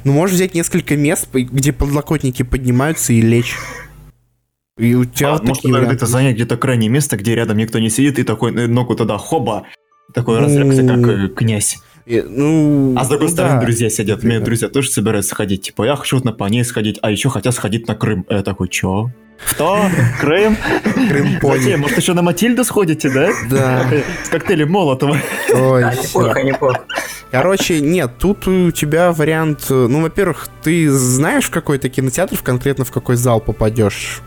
ну, 0.04 0.12
можешь 0.12 0.36
взять 0.36 0.54
несколько 0.54 0.96
мест, 0.96 1.28
где 1.32 1.72
подлокотники 1.72 2.42
поднимаются 2.42 3.12
и 3.12 3.20
лечь. 3.20 3.56
И 4.78 4.94
у 4.94 5.04
тебя 5.04 5.30
А, 5.30 5.32
вот 5.32 5.44
может, 5.44 5.62
такие 5.62 5.84
где-то 5.86 6.06
занять 6.06 6.36
где-то 6.36 6.56
крайнее 6.56 6.88
место, 6.88 7.16
где 7.16 7.34
рядом 7.34 7.56
никто 7.56 7.78
не 7.80 7.90
сидит, 7.90 8.18
и 8.18 8.22
такой 8.22 8.54
э, 8.54 8.66
ногу 8.68 8.94
туда 8.94 9.18
хоба, 9.18 9.64
такой 10.14 10.38
Ну, 10.38 10.44
разрягся, 10.44 10.86
как 10.86 10.98
э, 11.08 11.28
князь. 11.28 11.78
Э, 12.06 12.22
Ну, 12.22 12.94
А 12.96 13.04
с 13.04 13.08
другой 13.08 13.26
ну 13.26 13.32
стороны, 13.32 13.54
да. 13.56 13.60
друзья 13.62 13.90
сидят. 13.90 14.22
У 14.22 14.26
меня 14.26 14.38
Да. 14.38 14.44
друзья 14.44 14.68
тоже 14.68 14.88
собираются 14.90 15.34
ходить. 15.34 15.62
Типа, 15.62 15.82
я 15.84 15.96
хочу 15.96 16.20
на 16.22 16.32
пони 16.32 16.62
сходить, 16.62 16.98
а 17.02 17.10
еще 17.10 17.28
хотят 17.28 17.54
сходить 17.54 17.88
на 17.88 17.96
Крым. 17.96 18.24
Я 18.30 18.42
такой, 18.42 18.68
чё? 18.68 19.10
Что? 19.44 19.88
Крым? 20.20 20.56
Крым 21.08 21.38
пони. 21.40 21.74
Может, 21.74 21.98
еще 21.98 22.12
на 22.14 22.22
Матильду 22.22 22.64
сходите, 22.64 23.10
да? 23.10 23.30
Да. 23.50 23.84
С 24.24 24.28
коктейлем 24.28 24.70
Молотова. 24.70 25.16
Ой, 25.52 25.84
неплохо, 25.84 26.42
неплохо. 26.42 26.84
Короче, 27.30 27.80
нет, 27.80 28.12
тут 28.18 28.46
у 28.48 28.70
тебя 28.70 29.12
вариант... 29.12 29.66
э, 29.70 29.86
Ну, 29.88 30.00
во-первых, 30.02 30.48
ты 30.62 30.90
знаешь, 30.90 31.44
в 31.44 31.50
какой-то 31.50 31.88
кинотеатр, 31.90 32.36
в 32.36 32.42
конкретно 32.42 32.84
в 32.84 32.90
какой 32.90 33.16
зал 33.16 33.40
попадешь? 33.40 34.22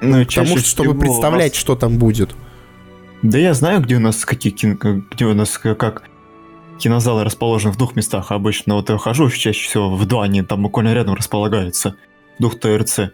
Ну, 0.00 0.24
Потому 0.24 0.56
что, 0.58 0.66
чтобы 0.66 0.90
всего 0.90 1.00
представлять, 1.00 1.52
нас- 1.52 1.60
что 1.60 1.74
там 1.76 1.98
будет. 1.98 2.34
Да 3.22 3.36
я 3.36 3.52
знаю, 3.52 3.80
где 3.82 3.96
у 3.96 4.00
нас 4.00 4.24
какие 4.24 4.52
кино... 4.52 4.76
Где 5.10 5.26
у 5.26 5.34
нас 5.34 5.60
э, 5.64 5.74
как 5.74 6.04
кинозалы 6.78 7.24
расположены 7.24 7.72
в 7.72 7.76
двух 7.76 7.96
местах 7.96 8.30
обычно. 8.30 8.74
Вот 8.74 8.88
я 8.88 8.96
хожу 8.96 9.28
чаще 9.30 9.68
всего 9.68 9.94
в 9.94 10.06
два, 10.06 10.24
они 10.24 10.42
там 10.42 10.62
буквально 10.62 10.94
рядом 10.94 11.14
располагаются. 11.14 11.96
Дух 12.38 12.58
ТРЦ. 12.58 13.10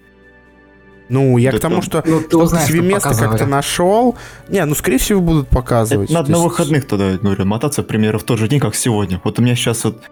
Ну, 1.09 1.37
я 1.37 1.53
Да 1.53 1.59
к 1.59 1.61
тому, 1.61 1.83
что 1.83 2.03
Ну, 2.07 2.21
ты 2.21 2.37
узнаешь, 2.37 2.67
себе 2.67 2.81
место 2.81 3.15
как-то 3.15 3.47
нашел. 3.47 4.17
Не, 4.49 4.65
ну, 4.65 4.75
скорее 4.75 4.99
всего, 4.99 5.21
будут 5.21 5.49
показывать. 5.49 6.11
Это 6.11 6.21
надо 6.21 6.33
на 6.33 6.39
выходных 6.39 6.87
тогда, 6.87 7.17
говорю, 7.19 7.45
мотаться, 7.45 7.83
к 7.83 7.87
примеру, 7.87 8.19
в 8.19 8.25
тот 8.25 8.39
же 8.39 8.49
день, 8.49 8.61
как 8.61 8.75
сегодня. 8.75 9.21
Вот 9.23 9.39
у 9.39 9.43
меня 9.43 9.55
сейчас 9.55 9.85
вот 9.85 10.03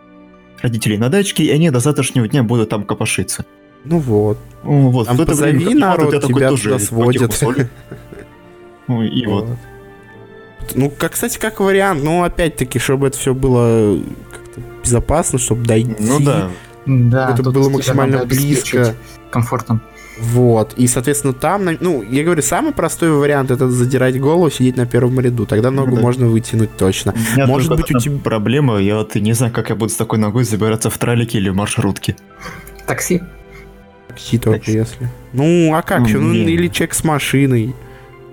родители 0.60 0.96
на 0.96 1.08
дачке, 1.08 1.44
и 1.44 1.50
они 1.50 1.70
до 1.70 1.80
завтрашнего 1.80 2.28
дня 2.28 2.42
будут 2.42 2.68
там 2.68 2.84
копошиться. 2.84 3.44
Ну 3.84 3.98
вот. 3.98 4.38
Ну, 4.62 4.90
Вот, 4.90 5.06
Там 5.06 5.16
в 5.16 5.20
это 5.22 5.34
время, 5.34 5.58
позови 5.58 5.80
как 5.80 5.80
народ, 5.80 6.14
я 6.14 6.20
такой 6.20 6.34
тебя 6.36 6.48
тоже 6.50 6.62
туда 6.62 7.06
потиху 7.06 7.32
сводят. 7.32 7.70
Ну, 8.88 9.02
и 9.02 9.26
вот. 9.26 9.46
Ну, 10.74 10.90
как, 10.90 11.12
кстати, 11.12 11.38
как 11.38 11.60
вариант, 11.60 12.02
ну, 12.02 12.24
опять-таки, 12.24 12.78
чтобы 12.78 13.06
это 13.06 13.16
все 13.16 13.32
было 13.32 13.98
как-то 14.30 14.60
безопасно, 14.82 15.38
чтобы 15.38 15.64
дойти. 15.64 15.94
Ну 15.98 16.20
да. 16.20 16.50
Да, 16.84 17.30
Это 17.32 17.50
было 17.50 17.68
максимально 17.68 18.24
близко. 18.24 18.94
Комфортом. 19.30 19.80
Вот. 20.22 20.74
И, 20.76 20.86
соответственно, 20.86 21.32
там, 21.32 21.68
ну, 21.80 22.02
я 22.02 22.22
говорю, 22.22 22.42
самый 22.42 22.72
простой 22.72 23.10
вариант 23.10 23.50
это 23.50 23.68
задирать 23.68 24.20
голову, 24.20 24.50
сидеть 24.50 24.76
на 24.76 24.86
первом 24.86 25.18
ряду. 25.18 25.46
Тогда 25.46 25.70
ногу 25.72 25.96
да. 25.96 26.02
можно 26.02 26.28
вытянуть 26.28 26.76
точно. 26.76 27.12
У 27.12 27.36
меня 27.36 27.46
Может 27.46 27.74
быть, 27.74 27.90
у 27.92 27.98
тебя- 27.98 28.18
проблема, 28.22 28.78
я 28.78 28.96
вот 28.98 29.16
не 29.16 29.32
знаю, 29.32 29.52
как 29.52 29.70
я 29.70 29.74
буду 29.74 29.90
с 29.90 29.96
такой 29.96 30.18
ногой 30.20 30.44
забираться 30.44 30.90
в 30.90 30.98
тралике 30.98 31.38
или 31.38 31.48
в 31.48 31.56
маршрутке. 31.56 32.14
Такси. 32.86 33.20
Такси 34.06 34.38
только 34.38 34.60
Такси. 34.60 34.72
если. 34.78 35.08
Ну, 35.32 35.74
а 35.74 35.82
как 35.82 36.00
Ну, 36.00 36.06
еще? 36.06 36.18
Ну, 36.18 36.32
или 36.32 36.68
человек 36.68 36.94
с 36.94 37.02
машиной. 37.02 37.74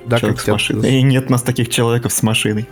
Да, 0.06 0.20
Человек 0.20 0.38
как 0.38 0.46
с 0.46 0.52
машиной. 0.52 0.92
И 0.92 1.02
нет 1.02 1.30
нас 1.32 1.42
таких 1.42 1.70
человеков 1.70 2.14
с 2.14 2.22
машиной. 2.22 2.68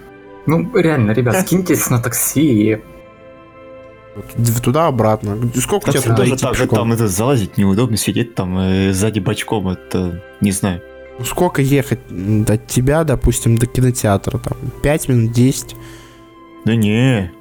Ну, 0.45 0.71
реально, 0.77 1.11
ребят, 1.11 1.41
скиньтесь 1.41 1.89
на 1.89 1.99
такси 1.99 2.71
и... 2.73 2.81
Туда-обратно. 4.63 5.37
Сколько 5.55 5.91
Так 5.91 6.01
тебе 6.01 6.15
туда 6.15 6.27
идти 6.27 6.37
так 6.37 6.51
пешком? 6.57 6.77
там 6.79 6.93
это 6.93 7.07
залазить 7.07 7.57
неудобно, 7.57 7.97
сидеть 7.97 8.35
там 8.35 8.57
э, 8.57 8.93
сзади 8.93 9.19
бочком, 9.19 9.67
это 9.69 10.23
не 10.41 10.51
знаю. 10.51 10.81
Ну, 11.19 11.25
Сколько 11.25 11.61
ехать 11.61 11.99
от 12.47 12.67
тебя, 12.67 13.03
допустим, 13.03 13.57
до 13.57 13.65
кинотеатра? 13.65 14.37
Там 14.37 14.57
5 14.83 15.09
минут, 15.09 15.31
10? 15.31 15.75
Да 16.65 16.75
не. 16.75 17.31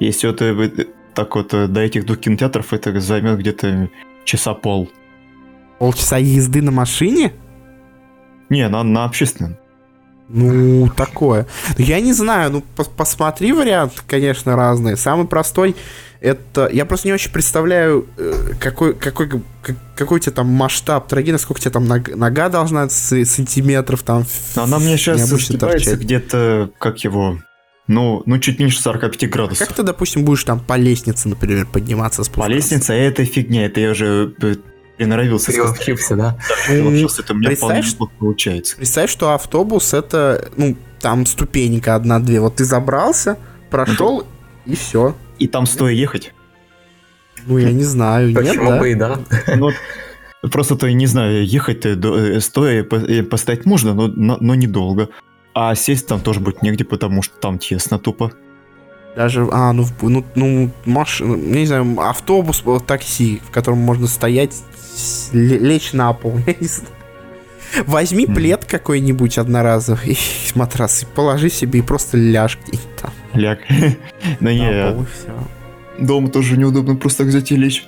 Если 0.00 0.26
вот 0.26 0.42
э, 0.42 0.52
э, 0.52 0.84
так 1.14 1.34
вот 1.36 1.48
до 1.50 1.80
этих 1.80 2.06
двух 2.06 2.18
кинотеатров, 2.18 2.72
это 2.72 2.98
займет 3.00 3.38
где-то 3.38 3.88
часа 4.24 4.54
пол. 4.54 4.88
Полчаса 5.78 6.16
езды 6.18 6.62
на 6.62 6.70
машине? 6.70 7.32
Не, 8.48 8.68
на, 8.68 8.82
на 8.82 9.04
общественном. 9.04 9.56
Ну, 10.28 10.88
такое. 10.96 11.46
Ну, 11.78 11.84
Я 11.84 12.00
не 12.00 12.12
знаю, 12.12 12.50
ну, 12.50 12.64
пос- 12.76 12.90
посмотри 12.96 13.52
варианты, 13.52 14.00
конечно, 14.08 14.56
разные. 14.56 14.96
Самый 14.96 15.26
простой, 15.26 15.76
это... 16.20 16.68
Я 16.72 16.84
просто 16.84 17.06
не 17.08 17.14
очень 17.14 17.30
представляю, 17.30 18.06
э, 18.18 18.54
какой, 18.58 18.94
какой, 18.94 19.28
как- 19.62 19.76
какой 19.94 20.16
у 20.16 20.18
тебя 20.20 20.32
там 20.32 20.48
масштаб 20.48 21.06
трагедии, 21.08 21.36
сколько 21.36 21.58
у 21.58 21.62
тебя 21.62 21.70
там 21.70 21.84
ног- 21.84 22.14
нога 22.16 22.48
должна 22.48 22.88
с- 22.88 23.24
сантиметров 23.24 24.02
там... 24.02 24.24
Но 24.56 24.64
она 24.64 24.78
мне 24.80 24.96
сейчас 24.96 25.28
торчать. 25.58 26.00
где-то, 26.00 26.70
как 26.80 26.98
его, 27.04 27.38
ну, 27.86 28.22
ну 28.26 28.38
чуть 28.40 28.58
меньше 28.58 28.80
45 28.82 29.30
градусов. 29.30 29.68
Как 29.68 29.76
ты, 29.76 29.84
допустим, 29.84 30.24
будешь 30.24 30.42
там 30.42 30.58
по 30.58 30.76
лестнице, 30.76 31.28
например, 31.28 31.66
подниматься, 31.66 32.22
По 32.22 32.24
спускаться? 32.24 32.52
лестнице 32.52 32.92
это 32.94 33.24
фигня, 33.24 33.66
это 33.66 33.78
я 33.80 33.90
уже 33.92 34.34
э, 34.96 35.04
приноровился. 35.04 35.52
сказать. 35.52 35.76
Приучился, 35.76 36.16
да? 36.16 36.38
Приучился, 36.66 37.22
это 37.22 37.32
у 37.32 37.36
меня 37.36 37.48
Представь, 37.48 37.86
вполне 37.94 38.12
получается. 38.18 38.76
Представь, 38.76 39.10
что 39.10 39.32
автобус 39.32 39.94
это, 39.94 40.50
ну, 40.56 40.76
там 41.00 41.26
ступенька 41.26 41.94
одна-две. 41.94 42.40
Вот 42.40 42.56
ты 42.56 42.64
забрался, 42.64 43.38
прошел, 43.70 44.26
и 44.64 44.74
все. 44.74 45.14
И 45.38 45.48
там 45.48 45.66
стоя 45.66 45.92
ехать. 45.92 46.32
Ну, 47.46 47.58
я 47.58 47.72
не 47.72 47.84
знаю, 47.84 48.28
нет, 48.28 48.36
Почему 48.36 48.70
да? 48.70 48.78
бы 48.78 48.90
и 48.90 48.94
да? 48.94 49.20
Ну, 49.56 49.70
вот 50.42 50.52
просто-то, 50.52 50.90
не 50.92 51.06
знаю, 51.06 51.46
ехать-то 51.46 51.90
э, 51.90 52.40
стоя 52.40 52.82
по- 52.82 53.22
постоять 53.28 53.66
можно, 53.66 53.94
но, 53.94 54.08
но, 54.08 54.36
но 54.40 54.54
недолго. 54.54 55.08
А 55.54 55.74
сесть 55.74 56.06
там 56.06 56.20
тоже 56.20 56.40
будет 56.40 56.62
негде, 56.62 56.84
потому 56.84 57.22
что 57.22 57.36
там 57.38 57.58
тесно 57.58 57.98
тупо. 57.98 58.32
Даже, 59.16 59.48
а, 59.50 59.72
ну, 59.72 59.86
ну, 60.02 60.24
ну 60.34 60.70
машина, 60.84 61.36
не 61.36 61.64
знаю, 61.64 61.98
автобус, 62.00 62.62
такси, 62.86 63.40
в 63.48 63.50
котором 63.50 63.78
можно 63.78 64.06
стоять, 64.06 64.54
лечь 65.32 65.92
на 65.92 66.12
пол. 66.12 66.38
я 66.46 66.54
не 66.60 66.66
знаю. 66.66 66.92
Возьми 67.86 68.26
Мгм. 68.26 68.34
плед 68.34 68.64
какой-нибудь 68.64 69.38
одноразовый, 69.38 70.18
матрас, 70.54 71.02
и 71.02 71.06
положи 71.06 71.50
себе 71.50 71.80
и 71.80 71.82
просто 71.82 72.16
ляжь 72.16 72.58
где-нибудь 72.62 72.96
там 73.00 73.10
Ляг. 73.34 73.58
Да 74.40 74.52
не, 74.52 74.96
дома 75.98 76.28
тоже 76.28 76.56
неудобно 76.56 76.96
просто 76.96 77.24
так 77.24 77.28
взять 77.28 77.50
и 77.52 77.56
лечь. 77.56 77.86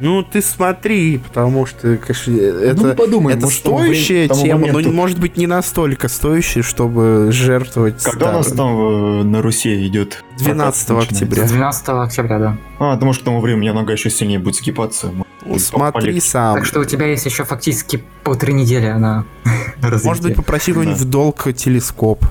Ну, 0.00 0.22
ты 0.22 0.40
смотри, 0.40 1.18
потому 1.18 1.66
что, 1.66 1.96
конечно, 1.98 2.32
это... 2.34 2.86
ну, 2.86 2.94
подумай, 2.94 3.34
это 3.34 3.42
может, 3.44 3.58
стоящая 3.60 4.28
тому 4.28 4.42
тема, 4.42 4.60
но 4.60 4.66
моменту- 4.78 4.92
может 4.92 5.18
быть 5.18 5.36
не 5.36 5.46
настолько 5.46 6.08
стоящая, 6.08 6.62
чтобы 6.62 7.28
жертвовать. 7.32 8.02
Когда 8.02 8.30
у 8.30 8.32
нас 8.32 8.50
да, 8.50 8.56
там 8.56 9.20
э, 9.20 9.22
на 9.24 9.42
Руси 9.42 9.86
идет? 9.86 10.24
12 10.38 10.86
прокат 10.86 11.10
начинается? 11.10 11.24
октября. 11.24 11.48
12 11.48 11.88
октября, 11.88 12.38
да. 12.38 12.58
А, 12.78 12.94
потому 12.94 13.12
что 13.12 13.22
к 13.22 13.24
тому 13.26 13.40
времени 13.42 13.58
у 13.58 13.62
меня 13.62 13.74
нога 13.74 13.92
еще 13.92 14.08
сильнее 14.08 14.38
будет 14.38 14.56
сгибаться. 14.56 15.12
Ну, 15.44 15.58
смотри 15.58 16.00
полегче. 16.00 16.20
сам. 16.26 16.54
Так 16.56 16.64
что 16.64 16.80
у 16.80 16.84
тебя 16.84 17.06
есть 17.06 17.26
еще 17.26 17.44
фактически 17.44 18.02
полторы 18.24 18.54
недели 18.54 18.90
на 18.92 19.26
развитие. 19.82 20.08
Может 20.08 20.22
быть, 20.22 20.36
попроси 20.36 20.72
Да. 20.72 20.80
в 20.80 21.04
долг 21.04 21.46
телескоп. 21.54 22.24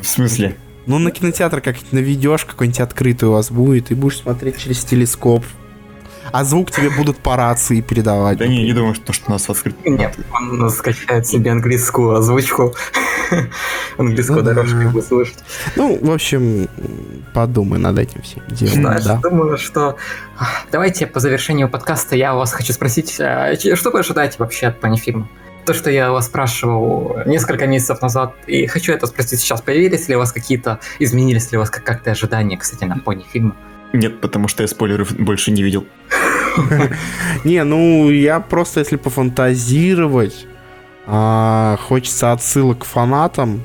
В 0.00 0.06
смысле? 0.06 0.56
Ну, 0.86 0.98
на 0.98 1.10
кинотеатр 1.10 1.60
как-нибудь 1.60 1.92
наведешь, 1.92 2.44
какой-нибудь 2.44 2.80
открытый 2.80 3.28
у 3.28 3.32
вас 3.32 3.50
будет, 3.50 3.90
и 3.90 3.94
будешь 3.94 4.18
смотреть 4.18 4.58
через 4.58 4.84
телескоп. 4.84 5.44
А 6.30 6.44
звук 6.44 6.70
тебе 6.70 6.90
будут 6.90 7.18
по 7.18 7.36
рации 7.36 7.80
передавать. 7.80 8.38
Да 8.38 8.46
не, 8.46 8.64
не 8.64 8.72
думаю, 8.72 8.94
что, 8.94 9.12
нас 9.28 9.48
открыт. 9.48 9.74
Нет, 9.84 10.16
он 10.32 10.70
скачает 10.70 11.26
себе 11.26 11.50
английскую 11.50 12.16
озвучку. 12.16 12.74
Английскую 13.98 14.38
Ну 14.40 14.44
дорожку 14.44 14.88
будет 14.90 15.06
слышать. 15.06 15.38
Ну, 15.76 15.98
в 16.00 16.10
общем, 16.10 16.68
подумай 17.34 17.78
над 17.78 17.98
этим 17.98 18.22
всем 18.22 18.42
делом. 18.48 18.82
Да. 19.04 19.16
думаю, 19.16 19.58
что... 19.58 19.96
ах, 20.38 20.66
Давайте 20.70 21.06
по 21.06 21.20
завершению 21.20 21.68
подкаста 21.68 22.16
я 22.16 22.34
у 22.34 22.38
вас 22.38 22.52
хочу 22.52 22.72
спросить, 22.72 23.16
а, 23.20 23.54
что 23.56 23.90
вы 23.90 24.00
ожидаете 24.00 24.36
вообще 24.38 24.68
от 24.68 24.80
панифильма? 24.80 25.28
То, 25.64 25.74
что 25.74 25.90
я 25.90 26.10
вас 26.10 26.26
спрашивал 26.26 27.18
несколько 27.24 27.66
месяцев 27.66 28.02
назад, 28.02 28.34
и 28.48 28.66
хочу 28.66 28.92
это 28.92 29.06
спросить 29.06 29.40
сейчас, 29.40 29.60
появились 29.60 30.08
ли 30.08 30.16
у 30.16 30.18
вас 30.18 30.32
какие-то, 30.32 30.80
изменились 30.98 31.52
ли 31.52 31.58
у 31.58 31.60
вас 31.60 31.70
как- 31.70 31.84
как-то 31.84 32.10
ожидания, 32.10 32.56
кстати, 32.56 32.84
на 32.84 32.98
пони 32.98 33.24
фильма? 33.32 33.56
Нет, 33.92 34.20
потому 34.20 34.48
что 34.48 34.62
я 34.62 34.68
спойлеров 34.68 35.14
больше 35.16 35.50
не 35.50 35.62
видел. 35.62 35.86
Не, 37.44 37.64
ну, 37.64 38.10
я 38.10 38.40
просто, 38.40 38.80
если 38.80 38.96
пофантазировать, 38.96 40.46
а, 41.06 41.76
хочется 41.88 42.32
отсылок 42.32 42.80
к 42.80 42.84
фанатам, 42.84 43.62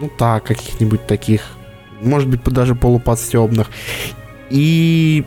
ну 0.00 0.10
так, 0.18 0.44
каких-нибудь 0.44 1.06
таких, 1.06 1.42
может 2.00 2.28
быть, 2.28 2.42
даже 2.44 2.74
полуподстебных, 2.74 3.68
и 4.50 5.24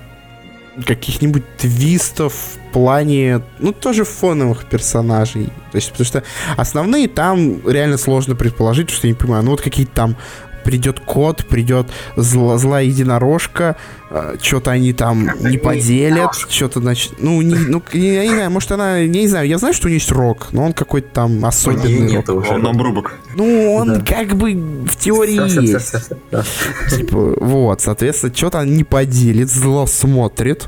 каких-нибудь 0.85 1.43
твистов 1.57 2.33
в 2.33 2.71
плане, 2.71 3.41
ну, 3.59 3.71
тоже 3.71 4.03
фоновых 4.03 4.65
персонажей. 4.65 5.45
То 5.71 5.75
есть, 5.75 5.91
потому 5.91 6.05
что 6.05 6.23
основные 6.55 7.07
там 7.07 7.67
реально 7.67 7.97
сложно 7.97 8.35
предположить, 8.35 8.89
что 8.89 9.07
я 9.07 9.13
не 9.13 9.17
понимаю, 9.17 9.43
ну, 9.43 9.51
вот 9.51 9.61
какие-то 9.61 9.93
там 9.93 10.15
придет 10.68 10.99
кот, 10.99 11.45
придет 11.48 11.88
зла- 12.18 12.57
злая 12.57 12.84
единорожка, 12.84 13.77
что-то 14.41 14.72
они 14.72 14.91
там 14.94 15.30
не 15.39 15.57
поделят, 15.57 16.35
что-то, 16.49 16.81
значит, 16.81 17.14
ну, 17.19 17.41
не, 17.41 17.56
ну, 17.56 17.81
я 17.94 18.23
не 18.26 18.34
знаю, 18.34 18.52
может 18.52 18.72
она, 18.73 18.98
я 18.98 19.07
не 19.07 19.27
знаю, 19.30 19.48
я 19.48 19.57
знаю, 19.57 19.73
что 19.73 19.88
у 19.88 19.89
нее 19.89 19.98
есть 19.99 20.11
рок, 20.11 20.48
но 20.52 20.65
он 20.65 20.73
какой-то 20.73 21.07
там 21.14 21.45
особенный 21.45 22.02
рок. 22.02 22.11
Нет 22.11 22.30
уже. 22.30 22.52
Он 22.52 22.68
обрубок. 22.68 23.14
Ну, 23.35 23.73
он 23.76 23.88
Да. 23.94 24.02
как 24.02 24.35
бы 24.35 24.53
в 24.53 24.95
теории 24.98 25.48
всё, 25.48 25.61
есть. 25.61 25.85
всё, 25.88 25.99
всё, 25.99 26.15
да. 26.31 26.44
Типа, 26.94 27.35
вот, 27.39 27.80
соответственно, 27.81 28.34
что-то 28.35 28.64
не 28.65 28.84
поделит, 28.84 29.49
зло 29.49 29.85
смотрит. 29.88 30.68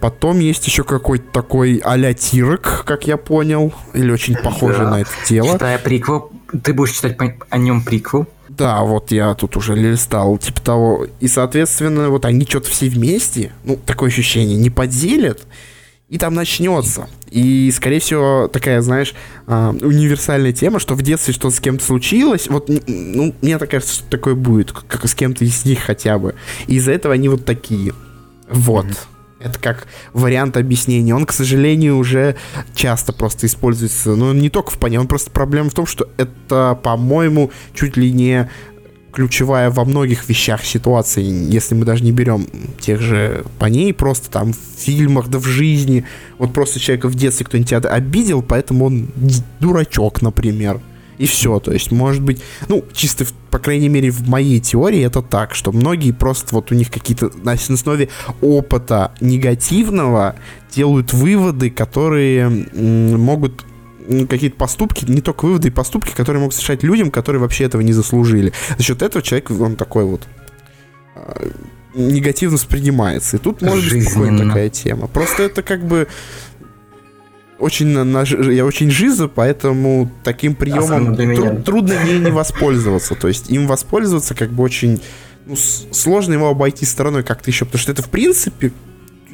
Потом 0.00 0.38
есть 0.40 0.66
еще 0.66 0.82
какой-то 0.82 1.26
такой 1.32 1.80
а-ля 1.84 2.14
Тирок, 2.14 2.84
как 2.86 3.06
я 3.06 3.18
понял, 3.18 3.74
или 3.92 4.10
очень 4.10 4.34
похожий 4.36 4.84
Да. 4.86 4.90
на 4.92 5.00
это 5.02 5.10
тело. 5.26 5.52
Читая 5.52 5.78
приквел, 5.78 6.30
ты 6.62 6.72
будешь 6.72 6.92
читать 6.92 7.16
о 7.50 7.58
нем 7.58 7.82
приквел. 7.82 8.26
Да, 8.56 8.82
вот 8.82 9.10
я 9.10 9.34
тут 9.34 9.56
уже 9.56 9.74
листал, 9.74 10.38
типа 10.38 10.60
того. 10.62 11.06
И, 11.20 11.28
соответственно, 11.28 12.08
вот 12.08 12.24
они 12.24 12.46
что-то 12.46 12.70
все 12.70 12.88
вместе, 12.88 13.52
ну, 13.64 13.76
такое 13.76 14.08
ощущение, 14.08 14.56
не 14.56 14.70
поделят, 14.70 15.42
и 16.08 16.16
там 16.16 16.34
начнется. 16.34 17.08
И, 17.30 17.70
скорее 17.72 18.00
всего, 18.00 18.48
такая, 18.50 18.80
знаешь, 18.80 19.14
а, 19.46 19.70
универсальная 19.70 20.52
тема, 20.52 20.78
что 20.78 20.94
в 20.94 21.02
детстве 21.02 21.34
что 21.34 21.50
с 21.50 21.60
кем-то 21.60 21.84
случилось, 21.84 22.48
вот, 22.48 22.70
ну, 22.86 23.34
мне 23.42 23.58
так 23.58 23.70
кажется, 23.70 23.96
что 23.96 24.04
такое 24.08 24.34
будет, 24.34 24.72
как 24.72 25.06
с 25.06 25.14
кем-то 25.14 25.44
из 25.44 25.64
них 25.66 25.80
хотя 25.80 26.18
бы. 26.18 26.34
И 26.66 26.76
из-за 26.76 26.92
этого 26.92 27.12
они 27.12 27.28
вот 27.28 27.44
такие. 27.44 27.92
Вот. 28.48 28.86
Это 29.46 29.58
как 29.58 29.86
вариант 30.12 30.56
объяснения. 30.56 31.14
Он, 31.14 31.24
к 31.24 31.32
сожалению, 31.32 31.96
уже 31.96 32.36
часто 32.74 33.12
просто 33.12 33.46
используется. 33.46 34.14
Но 34.14 34.28
он 34.28 34.38
не 34.38 34.50
только 34.50 34.70
в 34.70 34.78
пане, 34.78 35.00
он 35.00 35.06
просто 35.06 35.30
проблема 35.30 35.70
в 35.70 35.74
том, 35.74 35.86
что 35.86 36.08
это, 36.16 36.78
по-моему, 36.82 37.50
чуть 37.74 37.96
ли 37.96 38.10
не 38.12 38.48
ключевая 39.12 39.70
во 39.70 39.86
многих 39.86 40.28
вещах 40.28 40.62
ситуации, 40.62 41.22
если 41.22 41.74
мы 41.74 41.86
даже 41.86 42.04
не 42.04 42.12
берем 42.12 42.46
тех 42.78 43.00
же 43.00 43.46
паней, 43.58 43.94
просто 43.94 44.30
там 44.30 44.52
в 44.52 44.58
фильмах, 44.78 45.28
да 45.28 45.38
в 45.38 45.44
жизни. 45.44 46.04
Вот 46.36 46.52
просто 46.52 46.78
человека 46.80 47.08
в 47.08 47.14
детстве 47.14 47.46
кто-нибудь 47.46 47.72
обидел, 47.72 48.42
поэтому 48.42 48.84
он 48.84 49.08
дурачок, 49.58 50.20
например. 50.20 50.80
И 51.18 51.26
все, 51.26 51.58
то 51.60 51.72
есть, 51.72 51.90
может 51.92 52.22
быть, 52.22 52.42
ну, 52.68 52.84
чисто, 52.92 53.24
по 53.50 53.58
крайней 53.58 53.88
мере, 53.88 54.10
в 54.10 54.28
моей 54.28 54.60
теории 54.60 55.02
это 55.02 55.22
так, 55.22 55.54
что 55.54 55.72
многие 55.72 56.12
просто 56.12 56.54
вот 56.54 56.70
у 56.72 56.74
них 56.74 56.90
какие-то 56.90 57.30
на 57.42 57.52
основе 57.52 58.08
опыта 58.42 59.12
негативного 59.20 60.36
делают 60.74 61.12
выводы, 61.12 61.70
которые 61.70 62.48
могут 62.74 63.64
м, 64.08 64.26
какие-то 64.26 64.56
поступки, 64.56 65.04
не 65.06 65.22
только 65.22 65.46
выводы 65.46 65.68
и 65.68 65.70
поступки, 65.70 66.12
которые 66.14 66.40
могут 66.40 66.54
совершать 66.54 66.82
людям, 66.82 67.10
которые 67.10 67.40
вообще 67.40 67.64
этого 67.64 67.80
не 67.80 67.92
заслужили. 67.92 68.52
За 68.76 68.82
счет 68.84 69.02
этого 69.02 69.22
человек, 69.22 69.50
он 69.50 69.76
такой 69.76 70.04
вот 70.04 70.22
а, 71.14 71.48
негативно 71.94 72.56
воспринимается. 72.56 73.36
И 73.36 73.40
тут 73.40 73.62
может 73.62 73.84
быть 73.84 74.04
Жизненно. 74.04 74.46
такая 74.46 74.68
тема. 74.68 75.06
Просто 75.06 75.44
это 75.44 75.62
как 75.62 75.84
бы 75.86 76.08
очень 77.58 77.86
на, 77.86 78.22
я 78.52 78.64
очень 78.64 78.90
жиза, 78.90 79.28
поэтому 79.28 80.10
таким 80.24 80.54
приемом 80.54 81.14
тру- 81.36 81.62
трудно 81.62 81.94
ей 82.04 82.18
не 82.18 82.30
воспользоваться. 82.30 83.14
То 83.14 83.28
есть 83.28 83.50
им 83.50 83.66
воспользоваться 83.66 84.34
как 84.34 84.50
бы 84.50 84.62
очень 84.62 85.00
ну, 85.46 85.56
сложно 85.56 86.34
его 86.34 86.48
обойти 86.48 86.84
стороной 86.84 87.22
как-то 87.22 87.50
еще, 87.50 87.64
потому 87.64 87.80
что 87.80 87.92
это 87.92 88.02
в 88.02 88.10
принципе 88.10 88.72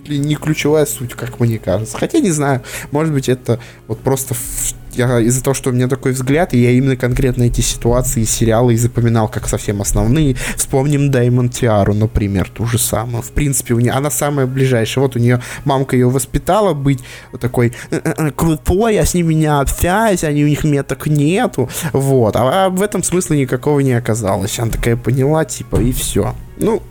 не 0.06 0.34
ключевая 0.34 0.84
суть, 0.86 1.14
как 1.14 1.40
мне 1.40 1.58
кажется. 1.58 1.96
Хотя 1.96 2.18
не 2.18 2.30
знаю, 2.32 2.62
может 2.90 3.12
быть 3.12 3.28
это 3.28 3.60
вот 3.86 4.00
просто 4.00 4.34
в- 4.34 4.74
я 4.94 5.20
из-за 5.20 5.42
того, 5.42 5.54
что 5.54 5.70
у 5.70 5.72
меня 5.72 5.88
такой 5.88 6.12
взгляд, 6.12 6.54
и 6.54 6.62
я 6.62 6.70
именно 6.70 6.96
конкретно 6.96 7.44
эти 7.44 7.60
ситуации, 7.60 8.24
сериалы 8.24 8.74
и 8.74 8.76
запоминал 8.76 9.28
как 9.28 9.48
совсем 9.48 9.80
основные. 9.80 10.36
Вспомним 10.56 11.10
Даймон 11.10 11.48
Тиару, 11.48 11.94
например, 11.94 12.50
ту 12.50 12.66
же 12.66 12.78
самую. 12.78 13.22
В 13.22 13.30
принципе, 13.32 13.74
у 13.74 13.80
нее, 13.80 13.92
она 13.92 14.10
самая 14.10 14.46
ближайшая. 14.46 15.02
Вот 15.02 15.16
у 15.16 15.18
нее 15.18 15.40
мамка 15.64 15.96
ее 15.96 16.08
воспитала 16.08 16.74
быть 16.74 17.00
такой 17.40 17.72
«Э-э-э, 17.90 18.30
крутой, 18.32 18.98
а 18.98 19.04
с 19.04 19.14
ними 19.14 19.34
не 19.34 19.46
общаюсь, 19.46 20.24
они 20.24 20.44
у 20.44 20.48
них 20.48 20.64
меток 20.64 21.06
нету. 21.06 21.68
Вот. 21.92 22.36
А 22.36 22.68
в 22.68 22.82
этом 22.82 23.02
смысла 23.02 23.34
никакого 23.34 23.80
не 23.80 23.92
оказалось. 23.92 24.58
Она 24.58 24.70
такая 24.70 24.96
поняла, 24.96 25.44
типа, 25.44 25.76
и 25.76 25.92
все. 25.92 26.34
Ну, 26.58 26.82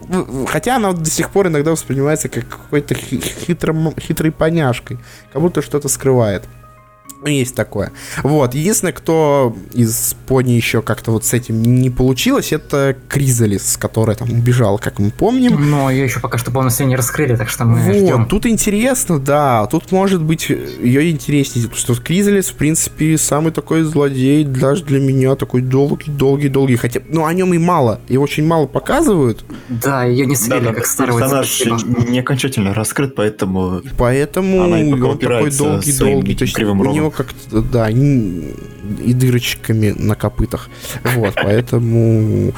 хотя 0.48 0.76
она 0.78 0.92
до 0.92 1.10
сих 1.10 1.30
пор 1.30 1.48
иногда 1.48 1.72
воспринимается 1.72 2.30
как 2.30 2.48
какой-то 2.48 2.94
хи- 2.96 3.22
хитрым, 3.46 3.94
хитрой 3.98 4.32
поняшкой, 4.32 4.98
как 5.32 5.42
будто 5.42 5.62
что-то 5.62 5.88
скрывает. 5.88 6.44
Ну, 7.22 7.28
Есть 7.28 7.56
такое. 7.56 7.92
Вот. 8.24 8.54
Единственное, 8.56 8.94
кто 8.94 9.56
из 9.74 10.16
пони 10.28 10.54
еще 10.54 10.82
как-то 10.82 11.12
вот 11.12 11.26
с 11.26 11.34
этим 11.34 11.62
не 11.62 11.90
получилось, 11.90 12.52
это 12.52 12.96
Кризалис, 13.08 13.78
которая 13.78 14.16
там 14.16 14.32
убежала, 14.32 14.78
как 14.78 15.00
мы 15.00 15.12
помним. 15.12 15.70
Но 15.70 15.90
ее 15.92 16.04
еще 16.04 16.20
пока 16.20 16.38
что 16.38 16.52
полностью 16.52 16.88
не 16.88 16.96
раскрыли, 16.96 17.36
так 17.36 17.50
что 17.50 17.66
мы 17.66 17.80
Вот, 17.80 17.96
ждем. 17.96 18.26
тут 18.26 18.46
интересно, 18.46 19.20
да, 19.20 19.66
тут 19.68 19.92
может 19.92 20.22
быть 20.22 20.50
ее 20.50 21.12
интереснее, 21.12 21.68
потому 21.68 21.96
что 21.96 21.96
Кризалис, 22.04 22.48
в 22.50 22.56
принципе, 22.56 23.18
самый 23.18 23.52
такой 23.52 23.84
злодей, 23.84 24.44
даже 24.44 24.84
для 24.84 25.00
меня 25.00 25.36
такой 25.36 25.62
долгий-долгий-долгий, 25.62 26.76
хотя, 26.76 27.02
ну, 27.08 27.26
о 27.26 27.34
нем 27.34 27.54
и 27.54 27.58
мало, 27.58 28.00
и 28.08 28.18
очень 28.18 28.46
мало 28.46 28.66
показывают, 28.68 29.44
Да, 29.70 30.06
ее 30.06 30.26
не 30.26 30.36
слили, 30.36 30.60
Да-да, 30.60 30.74
как 30.74 30.86
старого 30.86 31.20
персонаж 31.20 31.86
не 32.08 32.20
окончательно 32.20 32.74
раскрыт, 32.74 33.16
поэтому 33.16 33.82
поэтому 33.98 34.64
Она 34.64 34.82
и 34.82 34.92
пока 34.92 35.06
он 35.06 35.18
такой 35.20 35.52
долгий-долгий, 35.52 35.92
своим 35.92 36.36
то 36.36 36.44
есть 36.44 36.56
кривым 36.56 36.82
рогом. 36.82 37.01
Него 37.02 37.12
как-то, 37.12 37.62
да, 37.62 37.90
и, 37.90 38.54
и 39.04 39.14
дырочками 39.14 39.92
на 39.92 40.16
копытах, 40.16 40.70
вот, 41.16 41.36
поэтому 41.44 42.54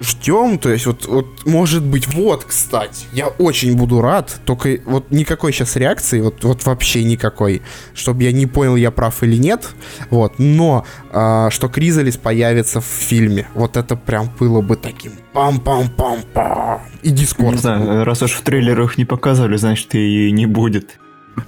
ждем, 0.00 0.58
то 0.58 0.70
есть 0.70 0.86
вот, 0.86 1.06
вот, 1.06 1.46
может 1.46 1.84
быть, 1.84 2.12
вот, 2.12 2.44
кстати, 2.44 3.06
я 3.12 3.28
очень 3.28 3.76
буду 3.76 4.00
рад, 4.00 4.40
только 4.44 4.78
вот 4.84 5.10
никакой 5.10 5.52
сейчас 5.52 5.76
реакции, 5.76 6.20
вот, 6.20 6.44
вот 6.44 6.64
вообще 6.64 7.04
никакой, 7.04 7.62
чтобы 7.94 8.24
я 8.24 8.32
не 8.32 8.46
понял, 8.46 8.76
я 8.76 8.90
прав 8.90 9.22
или 9.22 9.36
нет, 9.36 9.68
вот, 10.10 10.34
но 10.38 10.84
а, 11.10 11.50
что 11.50 11.68
Кризалис 11.68 12.16
появится 12.16 12.80
в 12.80 12.84
фильме, 12.84 13.48
вот 13.54 13.76
это 13.76 13.96
прям 13.96 14.30
было 14.38 14.60
бы 14.60 14.76
таким 14.76 15.12
пам-пам-пам-пам, 15.32 16.80
и 17.02 17.10
Дискорд. 17.10 17.52
не 17.52 17.58
знаю, 17.58 18.04
раз 18.04 18.22
уж 18.22 18.32
в 18.32 18.42
трейлерах 18.42 18.98
не 18.98 19.04
показывали, 19.04 19.56
значит 19.56 19.94
и 19.94 20.30
не 20.30 20.46
будет. 20.46 20.98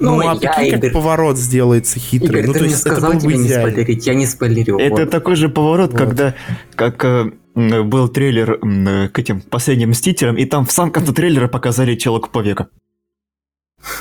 Ну, 0.00 0.16
Ну, 0.16 0.20
а 0.28 0.34
я, 0.34 0.52
прикинь, 0.52 0.70
как 0.72 0.80
Игорь- 0.80 0.92
поворот 0.92 1.38
сделается 1.38 1.98
хитрый. 1.98 2.30
Игорь, 2.40 2.46
ну, 2.46 2.52
ты 2.52 2.58
то 2.58 2.64
мне 2.64 2.72
есть 2.72 2.86
это 2.86 2.94
сказал 2.94 3.12
бы 3.14 3.20
тебе 3.20 3.36
не 3.38 3.46
идеально. 3.46 3.70
спойлерить, 3.70 4.06
я 4.06 4.14
не 4.14 4.26
спойлерю. 4.26 4.78
Это 4.78 5.02
вот. 5.02 5.10
такой 5.10 5.36
же 5.36 5.48
поворот, 5.48 5.90
Вот. 5.92 5.98
когда 5.98 6.34
как 6.74 7.04
э, 7.04 7.30
был 7.54 8.08
трейлер 8.08 8.58
э, 8.62 9.08
к 9.08 9.18
этим 9.18 9.40
последним 9.40 9.90
Мстителям, 9.90 10.36
и 10.36 10.44
там 10.44 10.66
в 10.66 10.72
самом 10.72 10.90
конце 10.92 11.12
трейлера 11.12 11.48
показали 11.48 11.94
челок 11.96 12.30
по 12.30 12.40
века. 12.40 12.68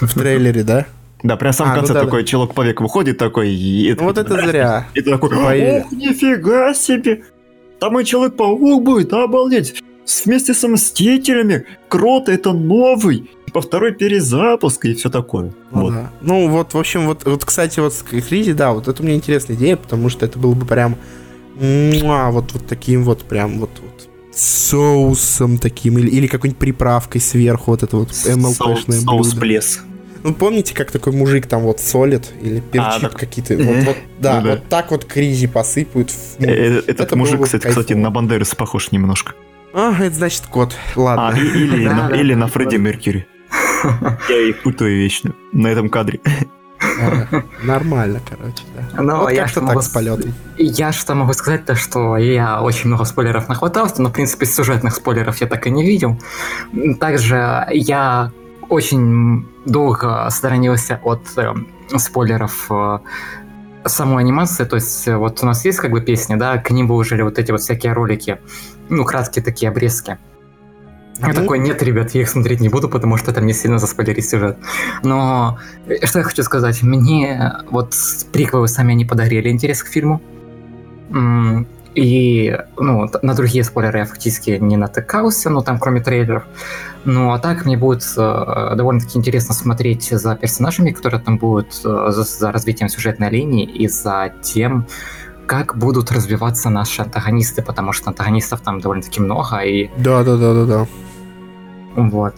В 0.01 0.13
трейлере, 0.13 0.63
да? 0.63 0.85
Да, 1.23 1.35
прям 1.37 1.51
в 1.53 1.55
самом 1.55 1.71
А, 1.71 1.75
ну 1.75 1.79
конце 1.81 1.93
да, 1.93 2.03
такой 2.03 2.23
челок 2.25 2.53
по 2.53 2.61
веку 2.63 2.83
выходит 2.83 3.17
такой, 3.17 3.49
и... 3.51 3.95
Ну, 3.97 4.03
вот 4.03 4.17
это 4.17 4.35
зря. 4.45 4.87
И 4.93 5.01
ты 5.01 5.09
такой, 5.11 5.29
ох, 5.35 5.91
нифига 5.91 6.73
себе! 6.73 7.23
Там 7.79 7.99
и 7.99 8.05
Человек-паук 8.05 8.83
будет, 8.83 9.13
обалдеть! 9.13 9.81
С- 10.05 10.25
Вместе 10.25 10.53
со 10.53 10.67
Мстителями! 10.67 11.65
Крот 11.89 12.29
это 12.29 12.53
новый! 12.53 13.29
По 13.57 13.61
второй 13.61 13.91
перезапуск 13.91 14.85
и 14.85 14.93
все 14.93 15.09
такое. 15.09 15.51
Ну, 15.71 15.81
Вот. 15.81 15.91
да. 15.93 16.11
Ну, 16.21 16.47
вот, 16.47 16.75
в 16.75 16.77
общем, 16.77 17.07
вот, 17.07 17.25
вот, 17.25 17.43
кстати, 17.43 17.79
вот 17.79 17.91
с 17.91 18.03
Кризи, 18.03 18.53
да, 18.53 18.71
вот 18.71 18.87
это 18.87 19.01
у 19.01 19.05
меня 19.07 19.15
интересная 19.15 19.55
идея, 19.55 19.77
потому 19.77 20.09
что 20.09 20.27
это 20.27 20.37
было 20.37 20.53
бы 20.53 20.63
прям 20.63 20.95
муа, 21.59 22.29
вот, 22.29 22.53
вот 22.53 22.67
таким 22.67 23.03
вот 23.03 23.23
прям 23.23 23.57
вот, 23.57 23.71
вот 23.81 24.09
соусом 24.31 25.57
таким, 25.57 25.97
или, 25.97 26.07
или 26.07 26.27
какой-нибудь 26.27 26.59
приправкой 26.59 27.19
сверху, 27.19 27.71
вот 27.71 27.81
это 27.81 27.97
вот 27.97 28.13
Соус 28.13 28.85
блюдо. 28.85 29.39
плес. 29.39 29.79
Ну, 30.21 30.35
помните, 30.35 30.75
как 30.75 30.91
такой 30.91 31.13
мужик 31.13 31.47
там 31.47 31.63
вот 31.63 31.79
солит 31.79 32.31
или 32.39 32.59
перчит 32.59 33.01
так. 33.01 33.15
какие-то, 33.15 33.55
вот, 33.57 33.85
вот, 33.85 33.97
да, 34.19 34.39
Ну 34.39 34.45
да. 34.45 34.51
вот 34.51 34.69
так 34.69 34.91
вот 34.91 35.05
Кризи 35.05 35.47
посыпают. 35.47 36.11
Э, 36.37 36.45
э, 36.45 36.77
Этот 36.85 36.99
это 37.07 37.15
мужик, 37.15 37.41
кстати, 37.43 37.65
кстати, 37.65 37.87
кайфово. 37.87 38.03
на 38.03 38.11
Бандерас 38.11 38.53
похож 38.53 38.91
немножко. 38.91 39.33
А, 39.73 39.93
это 39.99 40.15
значит 40.15 40.43
кот, 40.49 40.75
А, 40.95 40.99
ладно. 40.99 41.37
и- 41.39 41.41
или, 41.63 41.85
Да, 41.85 41.93
на, 41.95 42.09
да, 42.09 42.15
или 42.15 42.33
на 42.35 42.47
Фредди 42.47 42.75
Меркьюри. 42.77 43.25
Я 44.29 44.49
их 44.49 44.61
путаю 44.63 44.97
вечно 44.97 45.33
на 45.51 45.67
этом 45.67 45.89
кадре. 45.89 46.19
Нормально, 47.63 48.19
короче, 48.27 48.63
да. 48.75 49.01
Ну, 49.01 49.17
вот 49.19 49.31
я 49.31 49.47
что 49.47 49.61
могу 49.61 49.81
с 49.81 49.87
полетом. 49.87 50.33
Я 50.57 50.91
что 50.91 51.15
могу 51.15 51.33
сказать, 51.33 51.65
то 51.65 51.75
что 51.75 52.17
я 52.17 52.61
очень 52.61 52.87
много 52.87 53.03
спойлеров 53.05 53.47
нахватался, 53.49 54.01
но, 54.01 54.09
в 54.09 54.13
принципе, 54.13 54.45
сюжетных 54.45 54.93
спойлеров 54.93 55.41
я 55.41 55.47
так 55.47 55.65
и 55.67 55.71
не 55.71 55.83
видел. 55.83 56.19
Также 56.99 57.67
я 57.71 58.31
очень 58.69 59.47
долго 59.65 60.27
сторонился 60.29 60.99
от 61.03 61.21
эм, 61.37 61.67
спойлеров 61.97 62.67
э, 62.69 62.99
самой 63.85 64.23
анимации, 64.23 64.65
то 64.65 64.75
есть 64.75 65.07
э, 65.07 65.15
вот 65.15 65.41
у 65.41 65.45
нас 65.45 65.63
есть 65.65 65.79
как 65.79 65.91
бы 65.91 66.01
песни, 66.01 66.35
да, 66.35 66.57
к 66.57 66.71
ним 66.71 66.87
выложили 66.87 67.21
вот 67.21 67.39
эти 67.39 67.51
вот 67.51 67.61
всякие 67.61 67.93
ролики, 67.93 68.39
ну, 68.89 69.05
краткие 69.05 69.43
такие 69.43 69.69
обрезки. 69.69 70.17
Я 71.19 71.27
Ну. 71.29 71.33
такой, 71.33 71.59
нет, 71.59 71.81
ребят, 71.81 72.11
я 72.11 72.21
их 72.21 72.29
смотреть 72.29 72.59
не 72.59 72.69
буду, 72.69 72.89
потому 72.89 73.17
что 73.17 73.31
это 73.31 73.41
мне 73.41 73.53
сильно 73.53 73.79
заспойлерит 73.79 74.25
сюжет. 74.25 74.57
Но 75.03 75.57
э, 75.87 76.05
что 76.05 76.19
я 76.19 76.25
хочу 76.25 76.43
сказать, 76.43 76.83
мне 76.83 77.53
вот 77.71 77.95
приквелы 78.31 78.67
сами 78.67 78.93
не 78.93 79.05
подарили 79.05 79.49
интерес 79.49 79.83
к 79.83 79.87
фильму. 79.87 80.21
И 81.95 82.55
ну, 82.77 83.09
на 83.23 83.33
другие 83.33 83.63
спойлеры 83.63 83.99
я 83.99 84.05
фактически 84.05 84.59
не 84.61 84.77
натыкался, 84.77 85.49
ну 85.49 85.63
там 85.63 85.79
кроме 85.79 85.99
трейлеров. 85.99 86.43
Ну 87.05 87.31
а 87.31 87.39
так 87.39 87.65
мне 87.65 87.75
будет 87.75 88.03
э, 88.15 88.73
довольно-таки 88.75 89.17
интересно 89.17 89.55
смотреть 89.55 90.09
за 90.11 90.35
персонажами, 90.35 90.91
которые 90.91 91.19
там 91.19 91.39
будут, 91.39 91.81
э, 91.83 92.07
за, 92.11 92.23
за 92.23 92.51
развитием 92.51 92.89
сюжетной 92.89 93.31
линии 93.31 93.65
и 93.65 93.87
за 93.87 94.31
тем, 94.43 94.85
как 95.47 95.75
будут 95.75 96.11
развиваться 96.11 96.69
наши 96.69 97.01
антагонисты, 97.01 97.63
потому 97.63 97.93
что 97.93 98.09
антагонистов 98.09 98.61
там 98.61 98.79
довольно-таки 98.79 99.19
много, 99.19 99.57
и 99.61 99.89
Да, 99.97 100.23
да, 100.23 100.37
да, 100.37 100.53
да, 100.53 100.65
да. 100.65 100.87
Вот. 101.97 102.35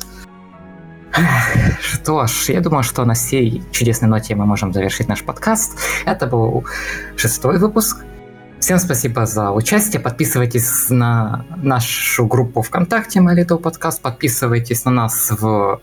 Что 1.81 2.27
ж, 2.27 2.49
я 2.49 2.61
думаю, 2.61 2.83
что 2.83 3.03
на 3.03 3.13
сей 3.13 3.61
чудесной 3.71 4.07
ноте 4.07 4.35
мы 4.35 4.45
можем 4.45 4.73
завершить 4.73 5.09
наш 5.09 5.23
подкаст. 5.23 5.77
Это 6.05 6.27
был 6.27 6.65
шестой 7.17 7.57
выпуск. 7.57 8.05
Всем 8.59 8.79
спасибо 8.79 9.25
за 9.25 9.51
участие. 9.51 10.01
Подписывайтесь 10.01 10.89
на 10.89 11.45
нашу 11.57 12.25
группу 12.25 12.61
ВКонтакте 12.61 13.19
My 13.19 13.35
Little 13.35 13.61
Podcast. 13.61 14.01
Подписывайтесь 14.01 14.85
на 14.85 14.91
нас 14.91 15.31
в 15.31 15.81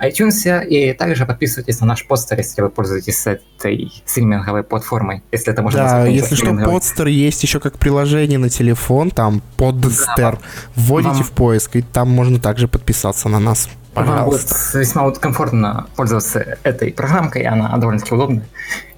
iTunes. 0.00 0.66
И 0.66 0.92
также 0.92 1.26
подписывайтесь 1.26 1.80
на 1.80 1.86
наш 1.86 2.06
постер, 2.06 2.38
если 2.38 2.62
вы 2.62 2.70
пользуетесь 2.70 3.26
этой 3.26 3.92
стриминговой 4.04 4.62
платформой. 4.62 5.22
Если 5.32 5.52
это 5.52 5.62
можно 5.62 5.80
Да, 5.80 6.06
если 6.06 6.34
что, 6.34 6.54
подстер 6.54 7.06
есть 7.06 7.42
еще 7.42 7.60
как 7.60 7.78
приложение 7.78 8.38
на 8.38 8.48
телефон, 8.48 9.10
там 9.10 9.42
подстер. 9.56 10.38
Вводите 10.74 11.14
вам- 11.14 11.24
в 11.24 11.30
поиск, 11.32 11.76
и 11.76 11.82
там 11.82 12.10
можно 12.10 12.38
также 12.40 12.68
подписаться 12.68 13.28
на 13.28 13.38
нас. 13.38 13.68
Вам 13.94 14.24
будет 14.24 14.42
Пожалуйста. 14.42 14.78
весьма 14.78 15.02
вот 15.02 15.18
комфортно 15.18 15.88
пользоваться 15.96 16.58
этой 16.62 16.92
программкой, 16.92 17.42
она 17.42 17.76
довольно-таки 17.76 18.14
удобная. 18.14 18.46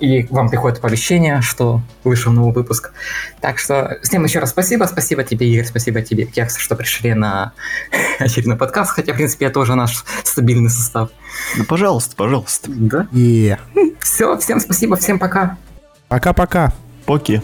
И 0.00 0.26
вам 0.30 0.50
приходит 0.50 0.78
оповещение, 0.78 1.40
что 1.40 1.80
вышел 2.04 2.30
новый 2.30 2.52
выпуск. 2.52 2.92
Так 3.40 3.58
что 3.58 3.98
всем 4.02 4.24
еще 4.24 4.38
раз 4.38 4.50
спасибо. 4.50 4.84
Спасибо 4.84 5.24
тебе, 5.24 5.48
Игорь, 5.48 5.64
спасибо 5.64 6.02
тебе, 6.02 6.26
Кекс, 6.26 6.58
что 6.58 6.76
пришли 6.76 7.14
на 7.14 7.52
очередной 8.18 8.58
подкаст. 8.58 8.90
Хотя, 8.90 9.14
в 9.14 9.16
принципе, 9.16 9.46
это 9.46 9.60
уже 9.60 9.74
наш 9.76 10.04
стабильный 10.24 10.70
состав. 10.70 11.08
Ну, 11.56 11.64
пожалуйста, 11.64 12.14
пожалуйста. 12.14 12.70
Да. 12.70 13.06
Е. 13.12 13.58
Все, 14.00 14.36
всем 14.38 14.60
спасибо, 14.60 14.96
всем 14.96 15.18
пока. 15.18 15.56
Пока-пока. 16.08 16.70
Поки. 17.06 17.42